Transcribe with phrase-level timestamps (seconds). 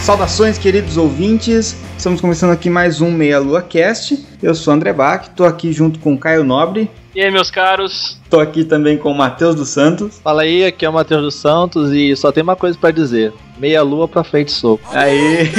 [0.00, 1.76] Saudações, queridos ouvintes.
[1.96, 4.18] Estamos começando aqui mais um Meia Lua Cast.
[4.42, 6.90] Eu sou o André Bach, estou aqui junto com o Caio Nobre.
[7.14, 8.18] E aí, meus caros?
[8.24, 10.18] Estou aqui também com o Matheus dos Santos.
[10.24, 13.32] Fala aí, aqui é o Matheus dos Santos e só tem uma coisa para dizer:
[13.60, 14.88] meia lua pra frente soco.
[14.92, 15.52] Aí.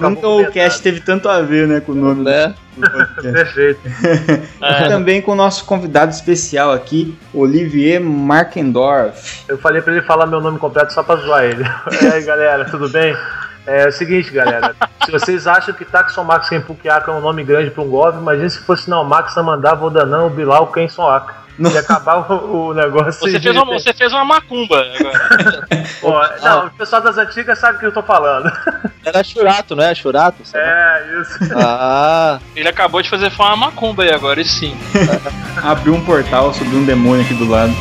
[0.00, 2.54] Nunca o cast teve tanto a ver, né, com o nome, né?
[3.20, 3.80] Perfeito.
[4.60, 4.88] É.
[4.88, 9.44] Também com o nosso convidado especial aqui, Olivier Markendorf.
[9.48, 11.64] Eu falei pra ele falar meu nome completo só pra zoar ele.
[12.02, 13.16] E aí, galera, tudo bem?
[13.66, 14.74] É, o seguinte, galera.
[15.04, 18.50] se vocês acham que Taxon Max Kenpukiaka é um nome grande para um golpe, imagine
[18.50, 21.42] se fosse não Max Amandá Vodanã, o Bilal Kenson Aka.
[21.58, 23.20] E acabar o, o negócio.
[23.20, 25.66] Você fez, uma, você fez uma macumba agora.
[26.00, 28.50] Pô, não, o pessoal das antigas sabe o que eu tô falando.
[29.04, 29.94] Era churato, não é?
[29.94, 30.42] Churato?
[30.54, 31.38] É, isso.
[31.54, 32.40] Ah.
[32.56, 34.76] Ele acabou de fazer foi uma macumba aí agora, e sim.
[35.62, 37.72] Abriu um portal, subiu um demônio aqui do lado.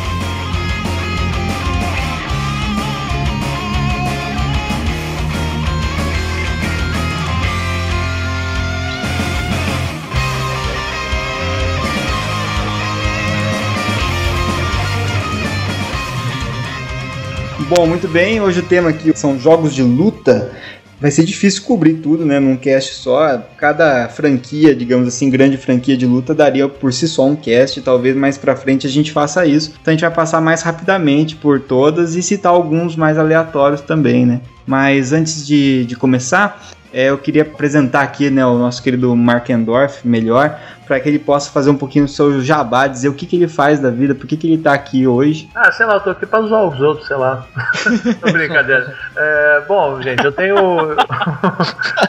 [17.74, 18.42] Bom, muito bem.
[18.42, 20.52] Hoje o tema aqui são jogos de luta.
[21.00, 23.38] Vai ser difícil cobrir tudo, né, num cast só.
[23.56, 27.80] Cada franquia, digamos assim, grande franquia de luta daria por si só um cast.
[27.80, 29.74] Talvez mais pra frente a gente faça isso.
[29.82, 34.26] Então a gente vai passar mais rapidamente por todas e citar alguns mais aleatórios também,
[34.26, 34.42] né?
[34.68, 36.62] Mas antes de, de começar,
[36.94, 40.60] é, eu queria apresentar aqui né, o nosso querido Markendorf melhor,
[40.92, 43.48] para que ele possa fazer um pouquinho do seu jabá, dizer o que, que ele
[43.48, 45.50] faz da vida, por que, que ele tá aqui hoje.
[45.56, 47.46] Ah, sei lá, eu tô aqui pra zoar os outros, sei lá.
[48.30, 48.94] brincadeira.
[49.16, 50.58] É, bom, gente, eu tenho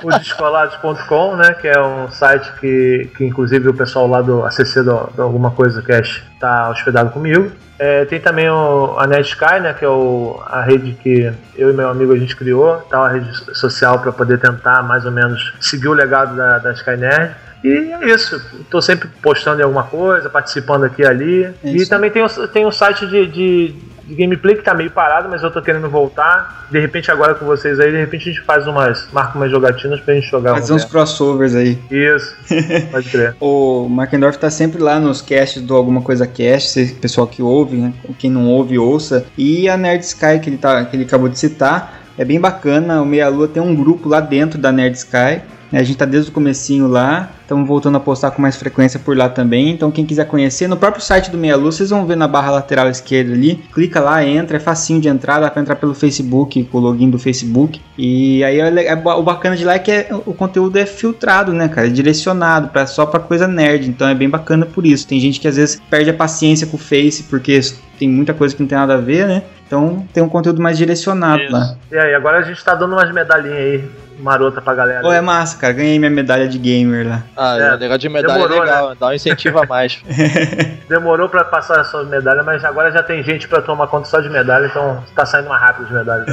[0.02, 4.82] o descolados.com, né, que é um site que, que inclusive o pessoal lá do ACC
[4.82, 7.52] do, do Alguma Coisa Cash tá hospedado comigo.
[7.78, 11.72] É, tem também o, a NetSky, né, que é o, a rede que eu e
[11.72, 15.54] meu amigo a gente criou, tá, uma rede social para poder tentar mais ou menos
[15.60, 17.32] seguir o legado da, da Sky Nerd.
[17.64, 18.40] E é isso.
[18.60, 21.44] Estou sempre postando em alguma coisa, participando aqui e ali.
[21.44, 23.74] É e também tem, tem um site de, de,
[24.04, 26.66] de gameplay que tá meio parado, mas eu tô querendo voltar.
[26.70, 29.08] De repente, agora com vocês aí, de repente a gente faz umas.
[29.12, 30.54] marca umas jogatinas pra gente jogar.
[30.54, 31.78] Fazer um uns crossovers aí.
[31.90, 32.34] Isso,
[32.90, 33.36] pode crer.
[33.40, 37.92] O Markendorf tá sempre lá nos casts do Alguma Coisa Cast, pessoal que ouve, né?
[38.18, 39.24] Quem não ouve, ouça.
[39.38, 43.00] E a Nerd Sky que ele, tá, que ele acabou de citar, é bem bacana.
[43.00, 45.42] O Meia Lua tem um grupo lá dentro da Nerd Sky.
[45.72, 45.80] Né?
[45.80, 49.16] A gente tá desde o comecinho lá, estamos voltando a postar com mais frequência por
[49.16, 49.70] lá também.
[49.70, 52.50] Então quem quiser conhecer, no próprio site do Meia Lua, vocês vão ver na barra
[52.50, 53.56] lateral esquerda ali.
[53.72, 57.08] Clica lá, entra, é facinho de entrar, dá pra entrar pelo Facebook, com o login
[57.08, 57.80] do Facebook.
[57.96, 61.52] E aí é é o bacana de lá é que é- o conteúdo é filtrado,
[61.52, 61.86] né, cara?
[61.86, 63.88] É direcionado pra, só pra coisa nerd.
[63.88, 65.06] Então é bem bacana por isso.
[65.06, 67.60] Tem gente que às vezes perde a paciência com o Face, porque
[67.98, 69.42] tem muita coisa que não tem nada a ver, né?
[69.66, 71.52] Então tem um conteúdo mais direcionado Isso.
[71.52, 71.76] lá.
[71.90, 73.84] E aí, agora a gente tá dando umas medalhinhas aí,
[74.18, 75.00] marota pra galera.
[75.02, 75.72] Pô, é massa, cara.
[75.72, 77.22] Ganhei minha medalha de gamer lá.
[77.36, 80.02] Ah, É, o negócio de medalha demorou, é legal, dá um incentivo a mais.
[80.88, 84.20] Demorou pra passar a sua medalha, mas agora já tem gente pra tomar conta só
[84.20, 86.26] de medalha, então tá saindo mais rápido de medalha.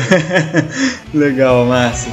[1.13, 2.09] Legal, massa.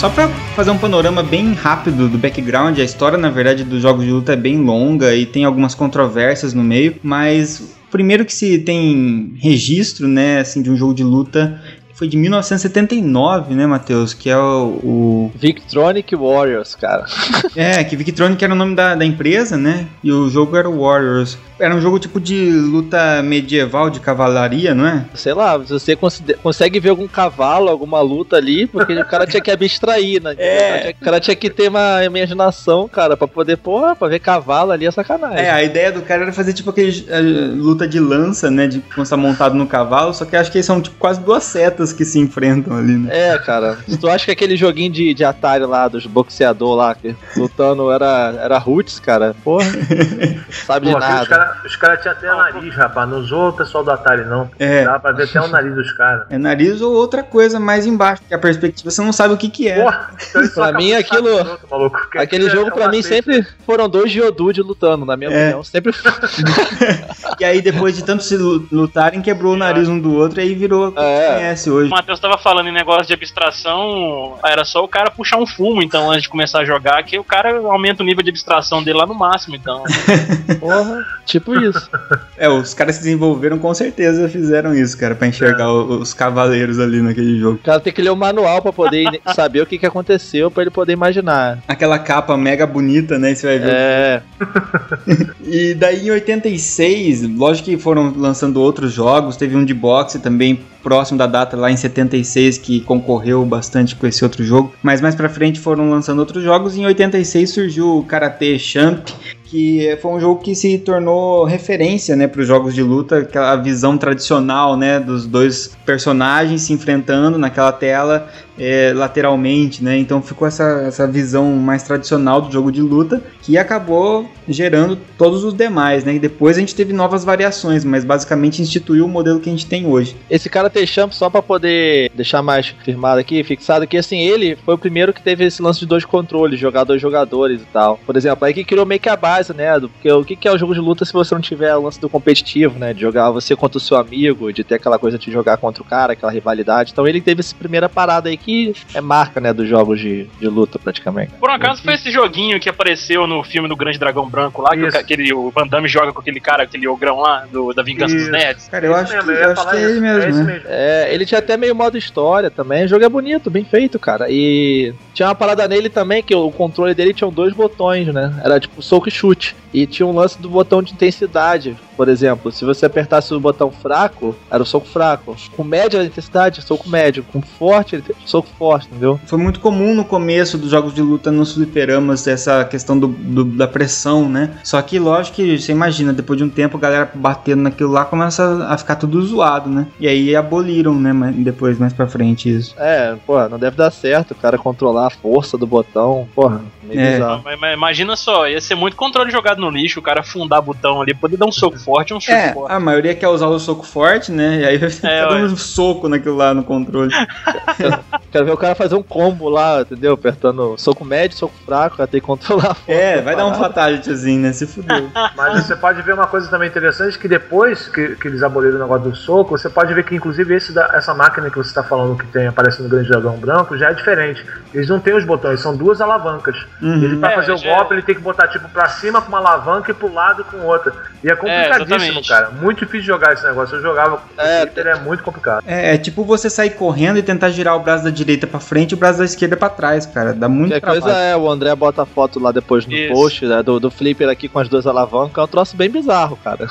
[0.00, 4.02] Só pra fazer um panorama bem rápido do background, a história, na verdade, dos jogos
[4.02, 8.60] de luta é bem longa e tem algumas controvérsias no meio, mas primeiro que se
[8.60, 11.60] tem registro, né, assim, de um jogo de luta
[12.00, 14.14] foi de 1979, né, Matheus?
[14.14, 17.04] Que é o, o- Victronic Warriors, cara.
[17.56, 19.86] É, que Victronic era o nome da, da empresa, né?
[20.04, 21.36] E o jogo era o Warriors.
[21.58, 25.04] Era um jogo tipo de luta medieval de cavalaria, não é?
[25.14, 29.42] Sei lá, você consider- consegue ver algum cavalo, alguma luta ali, porque o cara tinha
[29.42, 30.34] que abstrair, né?
[30.40, 30.50] É.
[30.50, 34.08] O, cara tinha, o cara tinha que ter uma imaginação, cara, pra poder, porra, pra
[34.08, 35.38] ver cavalo ali é sacanagem.
[35.44, 38.66] É, a ideia do cara era fazer tipo aquele eh, luta de lança, né?
[38.66, 41.89] De quando montado no cavalo, só que acho que eles são tipo quase duas setas
[41.90, 43.08] atletas que se enfrentam ali, né?
[43.34, 43.78] É, cara.
[43.88, 47.90] Se tu acha que aquele joguinho de, de Atari lá, dos boxeador lá, que lutando
[47.90, 49.66] era, era roots, cara, porra.
[50.66, 51.22] Sabe de Pô, aqui nada.
[51.22, 53.08] os caras cara tinham até nariz, rapaz.
[53.08, 54.50] Não usou o pessoal do Atari, não.
[54.58, 54.84] É.
[54.84, 56.26] Dá pra ver até o nariz dos caras.
[56.30, 59.48] É nariz ou outra coisa mais embaixo, que a perspectiva você não sabe o que
[59.48, 59.82] que é.
[59.82, 63.46] Porra, então Pra mim, de aquilo- outro, maluco, porque Aquele é jogo pra mim sempre
[63.66, 65.40] foram dois Geodude lutando, na minha É.
[65.44, 65.64] opinião.
[65.64, 65.92] Sempre
[67.38, 70.42] E aí depois de tanto se lu- lutarem, quebrou o nariz um do outro e
[70.42, 71.34] aí virou É.
[71.34, 71.79] conhece hoje.
[71.86, 75.82] O Matheus tava falando em negócio de abstração, era só o cara puxar um fumo,
[75.82, 78.98] então, antes de começar a jogar, que o cara aumenta o nível de abstração dele
[78.98, 79.82] lá no máximo, então.
[80.60, 81.88] Porra, tipo isso.
[82.36, 86.78] É, os caras que desenvolveram com certeza fizeram isso, cara, pra enxergar o- os cavaleiros
[86.78, 87.56] ali naquele jogo.
[87.56, 90.62] O cara tem que ler o manual pra poder saber o que, que aconteceu, pra
[90.62, 91.58] ele poder imaginar.
[91.68, 93.34] Aquela capa mega bonita, né?
[93.34, 93.70] Você vai ver.
[93.72, 94.22] É,
[95.44, 100.60] E daí em 86, lógico que foram lançando outros jogos, teve um de boxe também
[100.82, 105.14] próximo da data lá em 76 que concorreu bastante com esse outro jogo, mas mais
[105.14, 106.76] pra frente foram lançando outros jogos.
[106.76, 109.08] E em 86 surgiu o Karate Champ,
[109.50, 113.56] que foi um jogo que se tornou referência, né, para os jogos de luta, aquela
[113.56, 118.28] visão tradicional, né, dos dois personagens se enfrentando naquela tela
[118.60, 119.96] é, lateralmente, né?
[119.96, 125.42] Então ficou essa, essa visão mais tradicional do jogo de luta que acabou gerando todos
[125.42, 126.14] os demais, né?
[126.14, 129.64] E depois a gente teve novas variações, mas basicamente instituiu o modelo que a gente
[129.64, 130.14] tem hoje.
[130.28, 134.56] esse cara tem champ só pra poder deixar mais firmado aqui, fixado, que assim, ele
[134.56, 137.98] foi o primeiro que teve esse lance de dois controles, jogar dois jogadores e tal.
[138.04, 139.78] Por exemplo, aí que criou meio que a base, né?
[139.78, 141.82] Do, porque o que, que é o jogo de luta se você não tiver o
[141.82, 142.92] lance do competitivo, né?
[142.92, 145.86] De jogar você contra o seu amigo, de ter aquela coisa de jogar contra o
[145.86, 146.92] cara, aquela rivalidade.
[146.92, 150.46] Então ele teve essa primeira parada aí que é marca, né, dos jogos de, de
[150.48, 151.32] luta, praticamente.
[151.38, 154.70] Por um acaso foi esse joguinho que apareceu no filme do Grande Dragão Branco lá,
[154.70, 154.92] que o, Isso.
[154.96, 158.14] ca- aquele, o Van Damme joga com aquele cara, aquele ogrão lá, do, da Vingança
[158.14, 158.32] dos Isso.
[158.32, 158.68] Nerds.
[158.68, 160.52] Cara, eu acho mesmo, que, eu acho que é isso, ele mesmo, é né?
[160.52, 160.68] mesmo.
[160.68, 162.84] É, ele tinha até meio modo história também.
[162.84, 164.26] O jogo é bonito, bem feito, cara.
[164.28, 168.32] E tinha uma parada nele também que o controle dele tinha dois botões, né?
[168.44, 169.29] Era tipo soco e chute.
[169.72, 172.50] E tinha um lance do botão de intensidade, por exemplo.
[172.50, 175.36] Se você apertasse o botão fraco, era o soco fraco.
[175.56, 177.24] Com média intensidade, soco médio.
[177.32, 179.20] Com forte, soco forte, entendeu?
[179.26, 183.44] Foi muito comum no começo dos jogos de luta nos fliperamas essa questão do, do-
[183.44, 184.58] da pressão, né?
[184.64, 188.04] Só que, lógico que você imagina, depois de um tempo a galera batendo naquilo lá
[188.04, 189.86] começa a ficar tudo zoado, né?
[190.00, 191.12] E aí aboliram, né?
[191.12, 192.74] mas- Depois, mais pra frente, isso.
[192.76, 196.26] É, porra, não deve dar certo o cara controlar a força do botão.
[196.34, 197.12] Porra, meio É.
[197.12, 197.42] bizarro.
[197.44, 201.02] Mas, mas imagina só, ia ser muito controle jogado no lixo, o cara afundar botão
[201.02, 202.72] ali, poder dar um soco forte, um chute É, forte.
[202.72, 204.60] a maioria quer usar o soco forte, né?
[204.60, 207.10] E aí vai ficar É, dando um soco naquilo lá no controle.
[208.30, 210.14] Quero ver o cara fazer um combo lá, entendeu?
[210.14, 212.92] Apertando soco médio, soco fraco, pra ter que controlar a força.
[213.00, 213.68] É, vai dar um parada.
[213.74, 214.52] fatalityzinho, né?
[214.52, 215.10] Se fudeu.
[215.36, 218.80] Mas você pode ver uma coisa também interessante, que depois que, que eles aboliram o
[218.80, 221.82] negócio do soco, você pode ver que inclusive esse da- essa máquina que você está
[221.82, 224.44] falando que tem aparecendo no Grande Dragão Branco já é diferente.
[224.72, 226.56] Eles não têm os botões, são duas alavancas.
[226.80, 227.02] Uhum.
[227.02, 229.28] Ele pra É, fazer o já- golpe, ele tem que botar tipo pra cima com
[229.28, 230.92] uma alavanca e pro lado com outra.
[231.24, 232.28] E é complicadíssimo, exatamente.
[232.28, 232.50] cara.
[232.50, 233.76] Muito difícil jogar esse negócio.
[233.76, 235.64] Eu jogava com É, é muito complicado.
[235.66, 238.92] É, é tipo você sair correndo e tentar girar o braço da direita pra frente
[238.92, 240.34] e o braço da esquerda pra trás, cara.
[240.34, 241.00] Dá muito trabalho.
[241.02, 243.12] coisa é, o André bota a foto lá depois no Isso.
[243.14, 246.36] post né, do, do Flipper aqui com as duas alavancas, é um troço bem bizarro,
[246.42, 246.66] cara.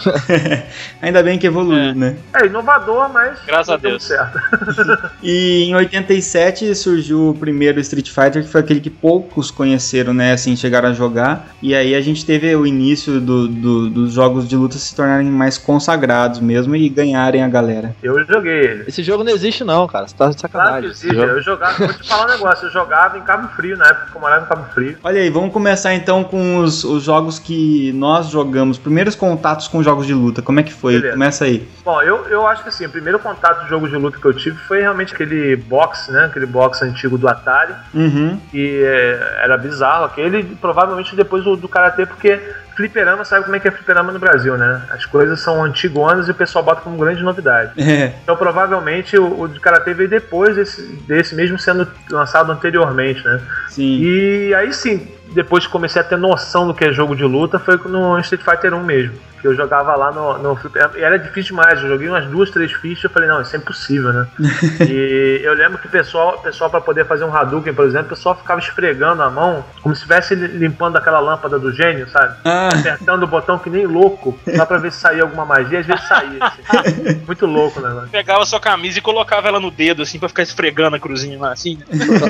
[1.02, 1.94] Ainda bem que evoluiu, É.
[1.94, 2.16] né?
[2.34, 4.04] É inovador, mas Graças não a deu Deus.
[4.04, 4.40] certo.
[5.24, 10.34] E em 87 surgiu o primeiro Street Fighter, que foi aquele que poucos conheceram, né?
[10.34, 11.48] Assim, chegaram a jogar.
[11.62, 15.26] E aí a gente teve o início do- do- dos jogos de luta se tornarem
[15.32, 17.96] mais consagrados mesmo e ganharem a galera.
[18.04, 18.84] Eu joguei ele.
[18.88, 20.08] Esse jogo não existe não, cara.
[20.08, 20.90] Você tá de Claro que sacanagem.
[20.92, 21.16] Esse existe.
[21.20, 21.32] jogo.
[21.32, 24.16] Eu jogava, vou te falar um negócio, eu jogava em Cabo Frio, na época que
[24.16, 24.98] eu morava em Cabo Frio.
[25.04, 28.78] Olha aí, vamos começar então com os, os jogos que nós jogamos.
[28.78, 30.94] Primeiros contatos com jogos de luta, como é que foi?
[30.98, 31.14] Beleza.
[31.14, 31.68] Começa aí.
[31.84, 34.34] Bom, eu, eu acho que assim, o primeiro contato de jogo de luta que eu
[34.34, 36.26] tive foi realmente aquele box, né?
[36.26, 38.40] Aquele box antigo do Atari, Uhum.
[38.52, 42.42] que é, era bizarro aquele, e provavelmente depois o do Karatê, porque
[42.80, 44.82] fliperama, sabe como é que é fliperama no Brasil, né?
[44.90, 47.74] As coisas são antigonas e o pessoal bota como grande novidade.
[47.78, 48.14] É.
[48.24, 53.42] Então provavelmente o, o de Karatê veio depois desse, desse mesmo sendo lançado anteriormente, né?
[53.68, 54.00] Sim.
[54.02, 57.60] E aí sim, depois que comecei a ter noção do que é jogo de luta,
[57.60, 59.16] foi no Street Fighter 1 mesmo.
[59.42, 60.98] Que eu jogava lá no, no fliperama.
[60.98, 63.60] E era difícil demais, eu joguei umas duas, três fichas eu falei, não, isso é
[63.60, 64.28] impossível, né?
[64.90, 68.10] e eu lembro que o pessoal, pessoal para poder fazer um Hadouken, por exemplo, o
[68.10, 72.36] pessoal ficava esfregando a mão, como se estivesse limpando aquela lâmpada do gênio, sabe?
[72.44, 75.86] Ah, Apertando o botão que nem louco, só pra ver se saía alguma magia, às
[75.86, 76.38] vezes saía.
[76.42, 77.22] assim.
[77.26, 78.10] Muito louco o negócio.
[78.10, 81.52] Pegava sua camisa e colocava ela no dedo, assim, pra ficar esfregando a cruzinha lá,
[81.52, 81.78] assim.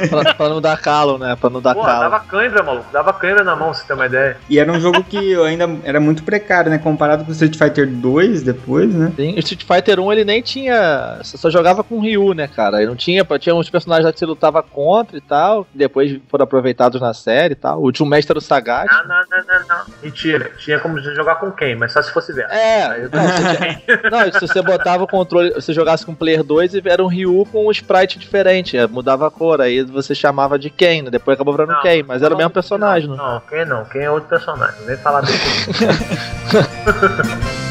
[0.10, 1.36] pra, pra- pra não dar calo, né?
[1.40, 2.00] Pra não dar Pô, calo.
[2.02, 2.86] dava cãibra, maluco.
[2.92, 4.38] dava câimbra na mão, se ter uma ideia.
[4.50, 6.78] E era um jogo que ainda era muito precário, né?
[6.78, 9.12] Comparado com o Street Fighter 2 depois, né?
[9.16, 11.18] Sim, o Street Fighter 1 ele nem tinha.
[11.22, 12.78] Você só jogava com o Ryu, né, cara?
[12.78, 13.26] Ele não tinha.
[13.40, 15.66] Tinha uns personagens lá que você lutava contra e tal.
[15.74, 17.80] Depois foram aproveitados na série e tal.
[17.80, 18.88] O último mestre era o Sagat.
[18.92, 19.86] Não, não, não, não, não.
[20.04, 20.29] Mentira.
[20.58, 22.54] Tinha como jogar com quem, mas só se fosse verso.
[22.54, 26.76] É, não, tinha- não, se você botava o controle, você jogasse com o Player 2
[26.76, 30.60] e era um Ryu com um sprite diferente, é, mudava a cor, aí você chamava
[30.60, 31.10] de Ken, né?
[31.10, 33.24] Depois acabou virando Não, Ken, mas era o mesmo personagem, não, né?
[33.24, 33.86] não, quem não?
[33.86, 34.76] Quem é outro personagem?
[34.86, 35.40] Vem falar dele.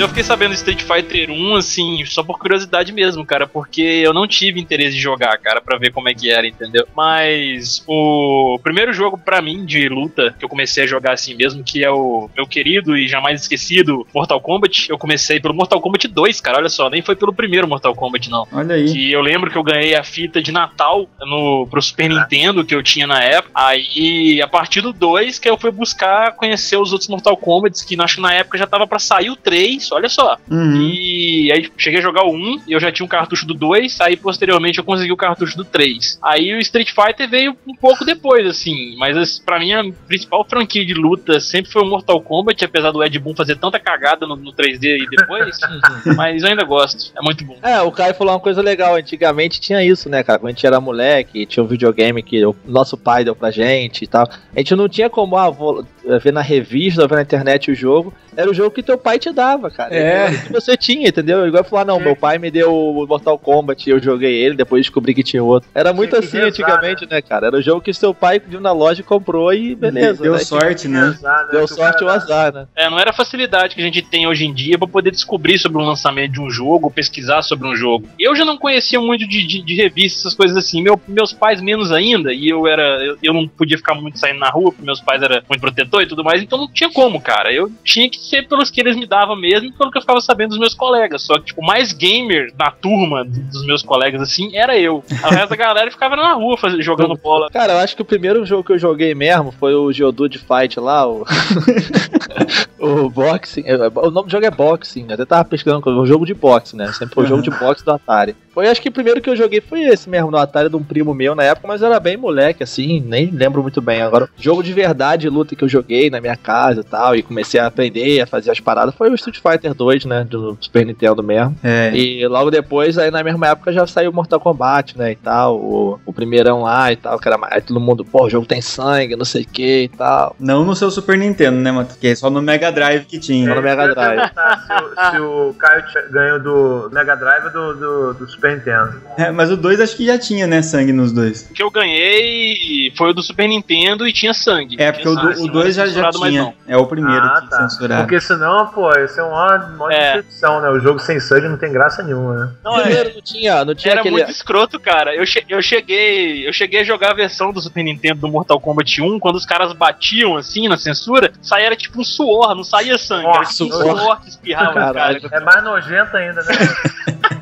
[0.00, 4.14] Eu fiquei sabendo do Street Fighter 1, assim, só por curiosidade mesmo, cara, porque eu
[4.14, 6.88] não tive interesse de jogar, cara, pra ver como é que era, entendeu?
[6.96, 11.62] Mas o primeiro jogo pra mim de luta que eu comecei a jogar assim mesmo,
[11.62, 16.08] que é o meu querido e jamais esquecido Mortal Kombat, eu comecei pelo Mortal Kombat
[16.08, 18.48] 2, cara, olha só, nem foi pelo primeiro Mortal Kombat, não.
[18.50, 18.90] Olha aí.
[18.90, 22.74] Que eu lembro que eu ganhei a fita de Natal no, pro Super Nintendo que
[22.74, 23.50] eu tinha na época.
[23.54, 28.00] Aí, a partir do 2, que eu fui buscar conhecer os outros Mortal Kombat, que
[28.00, 30.36] acho que na época já tava pra sair o 3, olha só.
[30.50, 30.80] Uhum.
[30.80, 34.00] E aí cheguei a jogar o 1 e eu já tinha um cartucho do 2,
[34.00, 36.18] aí posteriormente eu consegui o cartucho do 3.
[36.22, 40.84] Aí o Street Fighter veio um pouco depois, assim, mas pra mim a principal franquia
[40.84, 44.36] de luta sempre foi o Mortal Kombat, apesar do Ed Boon fazer tanta cagada no,
[44.36, 45.58] no 3D e depois,
[46.16, 47.56] mas eu ainda gosto, é muito bom.
[47.62, 48.96] É, o Caio falou uma coisa legal.
[48.96, 50.38] Antigamente tinha isso, né, cara?
[50.38, 54.04] Quando a gente era moleque, tinha um videogame que o nosso pai deu pra gente
[54.04, 54.28] e tal.
[54.54, 57.74] A gente não tinha como, ah, vou eh, ver na revista, ver na internet o
[57.74, 58.12] jogo.
[58.36, 59.79] Era o jogo que teu pai te dava, cara.
[59.90, 60.00] É.
[60.00, 61.46] Era o que você tinha, entendeu?
[61.46, 65.14] Igual falar, não, meu pai me deu o Mortal Kombat, eu joguei ele, depois descobri
[65.14, 65.68] que tinha outro.
[65.74, 67.46] Era muito assim rezar, antigamente, né, cara?
[67.48, 70.22] Era o jogo que seu pai viu na loja e comprou e beleza.
[70.22, 70.38] Deu né?
[70.40, 71.00] sorte, né?
[71.00, 71.52] Azar, né?
[71.52, 72.66] Deu sorte ou cara azar, né?
[72.76, 75.58] É, não era a facilidade que a gente tem hoje em dia pra poder descobrir
[75.58, 78.08] sobre o lançamento de um jogo, pesquisar sobre um jogo.
[78.18, 80.82] Eu já não conhecia muito de, de, de revistas, essas coisas assim.
[80.82, 82.82] Meu- meus pais menos ainda, e eu era.
[83.04, 86.02] Eu, eu não podia ficar muito saindo na rua, porque meus pais eram muito protetor
[86.02, 87.52] e tudo mais, então não tinha como, cara.
[87.52, 90.20] Eu tinha que ser pelos que eles me davam mesmo e pelo que eu ficava
[90.20, 91.22] sabendo dos meus colegas.
[91.22, 95.02] Só que, tipo, o mais gamer na turma dos meus colegas, assim, era eu.
[95.10, 97.48] O resto da galera ficava na rua fazendo, jogando bola.
[97.50, 100.78] Cara, eu acho que o primeiro jogo que eu joguei mesmo foi o Geodude Fight
[100.80, 101.24] lá, o.
[102.78, 103.62] o Boxing.
[103.66, 105.14] é, O nome do jogo é Boxing, né?
[105.14, 106.92] até tava pesquisando, é um jogo de boxe, né?
[106.92, 108.34] Sempre foi o jogo de boxe do Atari.
[108.52, 110.82] Foi, acho que o primeiro que eu joguei foi esse mesmo, no Atari de um
[110.82, 114.02] primo meu na época, mas era bem moleque, assim, nem lembro muito bem.
[114.02, 117.60] Agora, jogo de verdade, luta que eu joguei na minha casa e tal, e comecei
[117.60, 120.24] a aprender a fazer as paradas, foi o Street Fighter 2, né?
[120.28, 121.56] Do Super Nintendo mesmo.
[121.62, 121.92] É.
[121.94, 126.00] E logo depois, aí na mesma época já saiu Mortal Kombat, né, e tal, o,
[126.04, 128.60] o primeirão lá e tal, que era mais, aí todo mundo, pô, o jogo tem
[128.60, 130.34] sangue, não sei o que e tal.
[130.40, 131.96] Não no seu Super Nintendo, né, Mato?
[131.98, 133.48] Que é só no Mega Drive que tinha.
[133.48, 134.18] Só no Mega Drive.
[134.18, 138.39] perguntar Se, o- se o Caio ganhou do Mega Drive ou do, do, do Super
[138.48, 139.00] Nintendo.
[139.18, 141.46] É, mas o 2 acho que já tinha, né, sangue nos dois.
[141.50, 144.76] O que eu ganhei foi o do Super Nintendo e tinha sangue.
[144.78, 146.54] É, porque Tinha o sangue, 2 não era já, já censurado mais tinha.
[146.66, 147.68] É o primeiro ah, que tá.
[147.68, 148.02] censurado.
[148.02, 150.16] Porque senão, pô, esse é uma, uma É.
[150.16, 150.70] decepção, né?
[150.70, 152.52] O jogo sem sangue não tem graça nenhuma, né?
[152.64, 154.16] Não, é, Primeiro não tinha, não tinha Era aquele...
[154.16, 155.14] muito escroto, cara.
[155.14, 156.46] Eu, che- eu cheguei.
[156.48, 159.44] Eu cheguei a jogar a versão do Super Nintendo do Mortal Kombat 1, quando os
[159.46, 163.26] caras batiam assim na censura, saía era tipo um suor, não saía sangue.
[163.26, 163.98] era Nossa, tipo um suor.
[163.98, 165.20] suor que espirrava, cara.
[165.30, 166.54] É mais nojento ainda, né?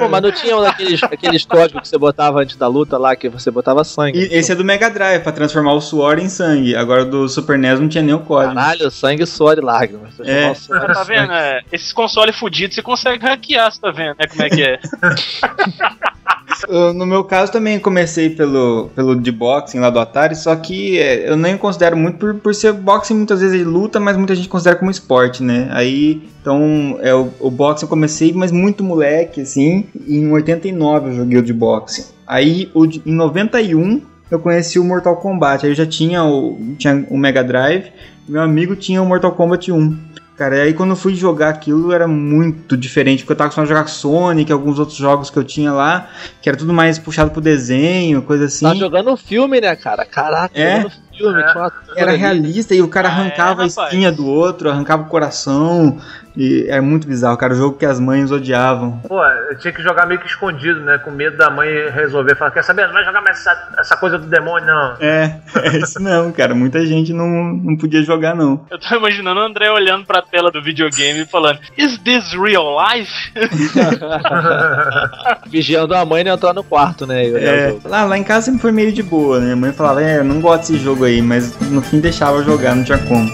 [0.00, 3.14] Pô, mas não tinha um daqueles aqueles códigos que você botava antes da luta lá,
[3.16, 4.18] que você botava sangue.
[4.18, 6.74] E esse é do Mega Drive, pra transformar o suor em sangue.
[6.76, 8.54] Agora do Super NES não tinha nem o código.
[8.54, 10.18] Caralho, sangue, suor e lágrimas.
[10.20, 10.54] É.
[10.54, 10.94] suor.
[10.94, 11.32] Tá vendo?
[11.32, 14.16] É, esses consoles fudidos você consegue hackear, você tá vendo?
[14.18, 14.78] É como é que é.
[16.94, 21.30] No meu caso também comecei pelo, pelo de boxing lá do Atari, só que é,
[21.30, 24.48] eu nem considero muito por, por ser boxing muitas vezes ele luta, mas muita gente
[24.48, 25.68] considera como esporte, né?
[25.70, 31.14] Aí, então, é, o, o boxing eu comecei, mas muito moleque, assim, em 89 eu
[31.16, 32.04] joguei o de boxing.
[32.26, 34.00] Aí, o de- em 91
[34.30, 37.86] eu conheci o Mortal Kombat, aí eu já tinha o, tinha o Mega Drive,
[38.28, 39.96] meu amigo tinha o Mortal Kombat 1.
[40.38, 43.66] Cara, e aí quando eu fui jogar aquilo era muito diferente, porque eu tava acostumado
[43.66, 46.08] a jogar Sonic, alguns outros jogos que eu tinha lá,
[46.40, 48.64] que era tudo mais puxado pro desenho, coisa assim.
[48.64, 50.04] Tá jogando filme, né, cara?
[50.06, 50.76] Caraca, É?
[50.82, 51.46] jogando filme, É.
[51.50, 53.76] tinha uma Era realista e o cara Ah, é, arrancava a rapaz.
[53.76, 55.98] espinha do outro, arrancava o coração.
[56.38, 57.52] E era muito bizarro, cara.
[57.52, 59.00] O jogo que as mães odiavam.
[59.08, 60.96] Pô, eu tinha que jogar meio que escondido, né?
[60.98, 62.86] Com medo da mãe resolver falar, quer saber?
[62.86, 64.94] Não vai jogar mais essa, essa coisa do demônio, não.
[65.00, 66.54] É, é isso não, cara.
[66.54, 68.64] Muita gente não, não podia jogar, não.
[68.70, 72.76] Eu tô imaginando o André olhando pra tela do videogame e falando: Is this real
[72.94, 73.12] life?
[75.48, 77.26] vigiando a mãe não entrar no quarto, né?
[77.26, 77.88] e É, jogo.
[77.88, 79.54] lá, lá em casa sempre foi meio de boa, né?
[79.54, 82.76] A mãe falava, é, eu não gosto desse jogo aí, mas no fim deixava jogar,
[82.76, 83.28] não tinha como.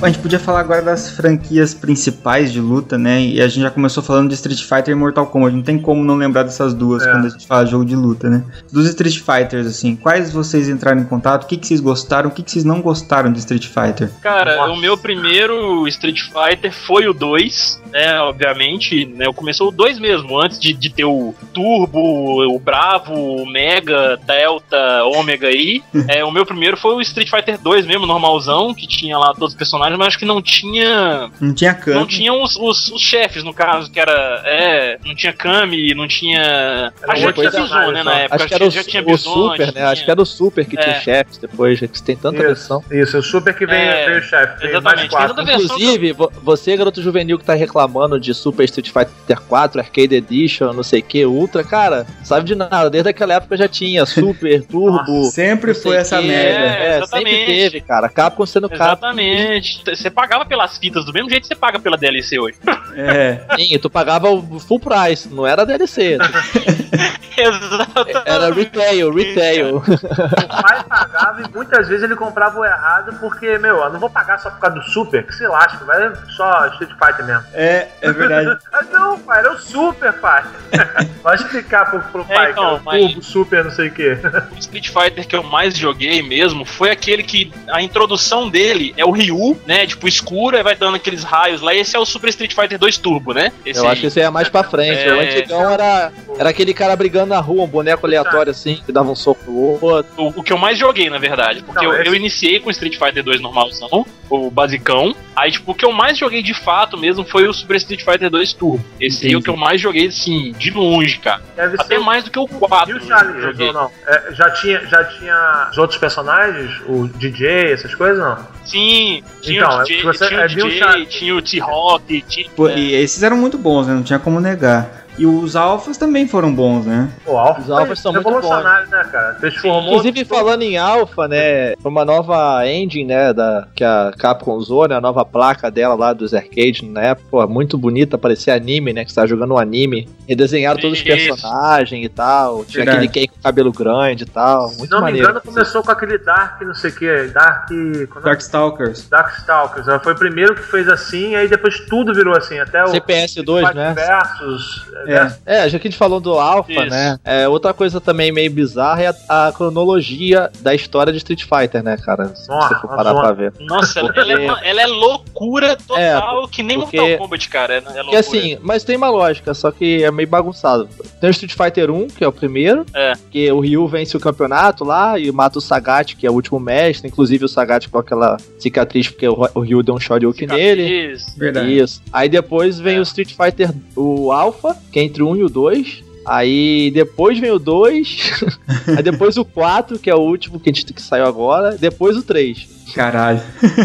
[0.00, 3.20] A gente podia falar agora das franquias principais de luta, né?
[3.20, 5.56] E a gente já começou falando de Street Fighter e Mortal Kombat.
[5.56, 7.10] Não tem como não lembrar dessas duas É.
[7.10, 8.44] quando a gente fala de jogo de luta, né?
[8.72, 11.42] Dos Street Fighters, assim, quais vocês entraram em contato?
[11.42, 12.28] O que, que vocês gostaram?
[12.28, 14.08] O que, que vocês não gostaram de Street Fighter?
[14.22, 14.72] Cara, Nossa.
[14.72, 18.20] o meu primeiro Street Fighter foi o 2, né?
[18.20, 19.26] Obviamente, né?
[19.26, 24.16] Eu comecei o 2 mesmo, antes de, de ter o Turbo, o Bravo, o Mega,
[24.24, 25.82] Delta, Ômega aí.
[26.06, 29.54] é, o meu primeiro foi o Street Fighter 2 mesmo, normalzão, que tinha lá todos
[29.54, 31.30] os personagens, mas acho que não tinha.
[31.40, 32.06] Não tinha Não canto.
[32.08, 34.42] tinha os, os- os chefes, no caso, que era.
[34.44, 36.92] É, não tinha Kami, não tinha.
[37.02, 38.36] Era Acho que já tinha Bison, né, na época.
[38.36, 39.72] Acho que era o, já tinha o Bison, Super, né?
[39.72, 41.00] tinha- Acho que era o Super que tinha É.
[41.00, 42.82] chefes depois, já que tem tanta versão.
[42.90, 44.46] Isso, isso, o super que vem, É, veio o chefe.
[44.58, 48.88] Mais exatamente, tem versão Inclusive, vo- você, garoto juvenil que tá reclamando de Super Street
[48.90, 52.90] Fighter 4, Arcade Edition, não sei o que, Ultra, cara, sabe de nada.
[52.90, 55.24] Desde aquela época já tinha Super, Turbo.
[55.26, 56.66] Sempre não sei foi essa merda.
[56.76, 58.08] É, É, sempre teve, cara.
[58.08, 58.84] Capcom sendo Capcom.
[58.84, 59.77] Exatamente.
[59.84, 62.58] Você pagava pelas fitas do mesmo jeito que você paga pela DLC hoje.
[62.94, 63.40] É.
[63.56, 66.18] Sim, e tu pagava o full price, não era DLC.
[67.42, 68.22] Exatamente.
[68.24, 69.76] Era retail, retail.
[69.76, 74.10] O pai pagava e muitas vezes ele comprava o errado porque, meu, eu não vou
[74.10, 77.44] pagar só por causa do super, que se lasca, vai só Street Fighter mesmo.
[77.54, 78.58] É, é verdade.
[78.72, 80.44] Ah, não, pai, era o super, pai.
[81.22, 83.88] Pode explicar pro, pro É, pai então, que era o mas- Turbo, super, não sei
[83.88, 84.18] o quê.
[84.54, 89.04] O Street Fighter que eu mais joguei mesmo foi aquele que a introdução dele é
[89.04, 89.86] o Ryu, né?
[89.86, 91.74] Tipo, escura e vai dando aqueles raios lá.
[91.74, 93.52] Esse é o Super Street Fighter 2 Turbo, né?
[93.64, 93.92] Esse Eu aí.
[93.92, 95.00] acho que esse aí é mais pra frente.
[95.00, 95.12] É.
[95.14, 99.10] O antigão era, era aquele cara brigando na rua, um boneco aleatório assim, que dava
[99.10, 100.10] um soco no outro.
[100.16, 101.62] O, o que eu mais joguei, na verdade.
[101.62, 105.14] Porque Não, eu, esse- eu iniciei com Street Fighter 2 normalzão, o basicão.
[105.36, 108.28] Aí, tipo, o que eu mais joguei de fato mesmo foi o Super Street Fighter
[108.30, 108.84] 2 Turbo.
[109.00, 111.42] Esse aí é o que eu mais joguei, assim, de longe, cara.
[111.54, 113.72] Deve Até ser mais do que o E 4 o eu Charlie, joguei.
[113.72, 113.90] não?
[114.06, 116.70] É, já, tinha, já tinha os outros personagens?
[116.88, 118.38] O DJ, essas coisas, não?
[118.64, 122.50] Sim, tinha Então, o DJ, você- tinha, é o DJ tinha o T-Rock, tinha...
[122.56, 122.78] Pô, é.
[122.78, 123.94] E esses eram muito bons, né?
[123.94, 125.06] Não tinha como negar.
[125.18, 127.10] E os alfas também foram bons, né?
[127.26, 129.34] O Alpha Os alphas são muito revolucionário, né, cara?
[129.34, 129.82] Transformou.
[129.82, 131.74] Inclusive, falando em Alpha, né?
[131.76, 133.32] Foi uma nova engine, né?
[133.32, 134.94] Da, que a Capcom usou, né?
[134.96, 137.26] A nova placa dela lá dos arcades na época.
[137.30, 139.04] Pô, muito bonita, parecia anime, né?
[139.04, 140.08] Que você tava jogando um anime.
[140.28, 142.64] Redesenharam todos os personagens e tal.
[142.64, 143.06] Tinha Verdade.
[143.08, 144.68] aquele Ken com cabelo grande e tal.
[144.68, 145.30] Muito Se não me maneiro.
[145.30, 147.70] engano, começou com aquele Dark, não sei o que, Dark.
[147.72, 148.20] é?
[148.22, 149.08] Darkstalkers.
[149.08, 149.86] Darkstalkers.
[149.86, 149.98] né?
[150.02, 153.74] Foi o primeiro que fez assim, aí depois tudo virou assim, até o CPS2, Fight
[153.74, 153.94] né?
[153.94, 154.86] Versus.
[155.08, 155.32] É.
[155.46, 156.90] É, já que a gente falou do Alpha, Isso.
[156.90, 157.18] né?
[157.24, 161.82] É, outra coisa também meio bizarra é a, a cronologia da história de Street Fighter,
[161.82, 162.34] né, cara?
[162.34, 163.52] Se Nossa, você for parar pra ver.
[163.60, 167.74] Nossa, ela, Porque- ela é, ela é loucura total, que nem porque- Mortal Kombat, cara.
[167.74, 168.12] É, é loucura.
[168.12, 170.88] E assim, mas tem uma lógica, só que é meio bagunçado.
[171.20, 173.12] Tem o Street Fighter 1, que é o primeiro, É.
[173.30, 176.60] que o Ryu vence o campeonato lá e mata o Sagat, que é o último
[176.60, 181.12] mestre, inclusive o Sagat com aquela cicatriz, porque o, o Ryu deu um Shoryuken nele.
[181.12, 181.38] Isso.
[181.38, 181.76] Verdade.
[181.78, 182.02] Isso.
[182.12, 183.00] Aí depois vem É.
[183.00, 186.04] o Street Fighter, o Alpha, que é entre o 1 e o 2.
[186.24, 188.42] Aí depois vem o 2.
[188.96, 191.76] aí depois o 4, que é o último que a gente que saiu agora.
[191.76, 192.77] Depois o 3.
[192.94, 193.40] Caralho.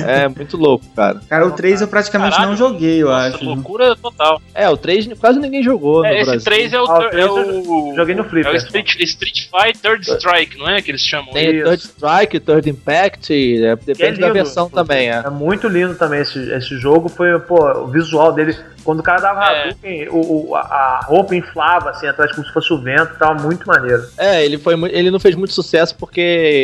[0.08, 1.22] É muito louco, cara.
[1.30, 2.52] Cara, o 3 eu praticamente Caralho.
[2.52, 3.46] não joguei, eu Nossa, acho.
[3.46, 4.42] loucura total.
[4.54, 6.44] É, o 3 quase ninguém jogou É, no esse Brasil.
[6.44, 6.86] 3 é o.
[6.86, 8.56] Ah, o é três o Joguei no é o.
[8.56, 10.82] Street, Street Fighter Third Strike, não é?
[10.82, 11.34] Que eles chamam.
[11.34, 11.63] Tem Isso.
[11.66, 14.34] Third Strike, Third Impact, é, Que é depende da lindo.
[14.34, 15.24] versão também, é.
[15.26, 17.10] É muito lindo também esse, esse jogo.
[17.10, 18.56] Foi, pô, o visual dele.
[18.84, 19.62] Quando o cara dava É.
[19.70, 23.66] Hadouken, o, o- a, roupa inflava assim atrás como se fosse o vento, tava muito
[23.66, 24.04] maneiro.
[24.18, 26.20] É, ele, foi, ele não fez muito sucesso porque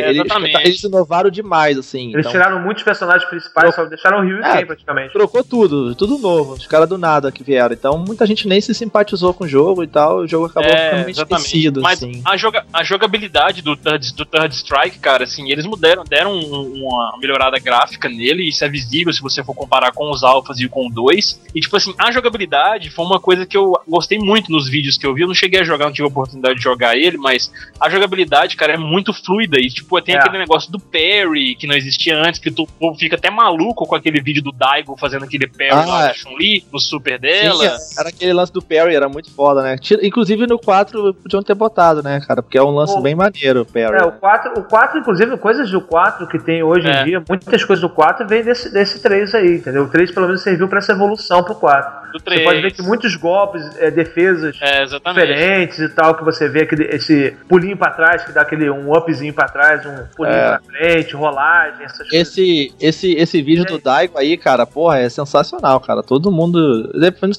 [0.06, 0.58] eles, exatamente.
[0.68, 2.12] eles inovaram demais, assim.
[2.14, 4.58] Eles então- tiraram muitos personagens principais, só deixaram o Ryu e É.
[4.58, 5.14] Ken praticamente.
[5.14, 6.54] Trocou tudo, tudo novo.
[6.54, 7.74] Os caras do nada que vieram.
[7.74, 10.18] Então muita gente nem se simpatizou com o jogo e tal.
[10.20, 11.46] O jogo acabou É, ficando meio exatamente.
[11.46, 12.22] esquecido, Mas assim.
[12.26, 16.84] a, joga, a jogabilidade do Third, do Third Strike, cara, assim, eles mudaram, deram um-
[16.86, 20.68] uma melhorada gráfica nele, isso é visível se você for comparar com os alfas e
[20.68, 21.42] com o 2.
[21.56, 25.06] E, tipo assim, a jogabilidade foi uma coisa que eu gostei muito nos vídeos que
[25.06, 25.22] eu vi.
[25.22, 28.56] Eu não cheguei a jogar, não tive a oportunidade de jogar ele, mas a jogabilidade,
[28.56, 29.60] cara, é muito fluida.
[29.60, 30.20] E, tipo, tem É.
[30.20, 33.86] aquele negócio do parry que não existia antes, que tu o povo fica até maluco
[33.86, 36.08] com aquele vídeo do Daigo fazendo aquele parry Ah, lá é.
[36.10, 37.78] da Chun-Li, no super dela.
[37.80, 39.76] Sim, era aquele lance do Perry, era muito foda, né?
[40.04, 42.42] Inclusive no 4 podiam ter botado, né, cara?
[42.44, 43.02] Porque é um lance Pô.
[43.02, 43.98] bem maneiro, o Perry.
[43.98, 47.02] É, o 4, o 4, inclusive, coisas do 4 que tem hoje É.
[47.02, 49.84] em dia, muitas coisas do 4 vêm desse, desse 3 aí, entendeu?
[49.84, 52.00] O 3 pelo menos serviu pra essa evolução pro 4.
[52.10, 52.44] Do Você 3.
[52.44, 56.86] pode ver que muitos golpes, é, defesas É, diferentes e tal, que você vê aquele,
[56.86, 60.58] esse pulinho pra trás, que dá aquele um upzinho pra trás, um pulinho É.
[60.58, 65.80] pra frente, rolagem, essas esse, esse, esse vídeo do Daigo aí, cara, porra, é sensacional,
[65.80, 66.02] cara.
[66.04, 66.90] Todo mundo.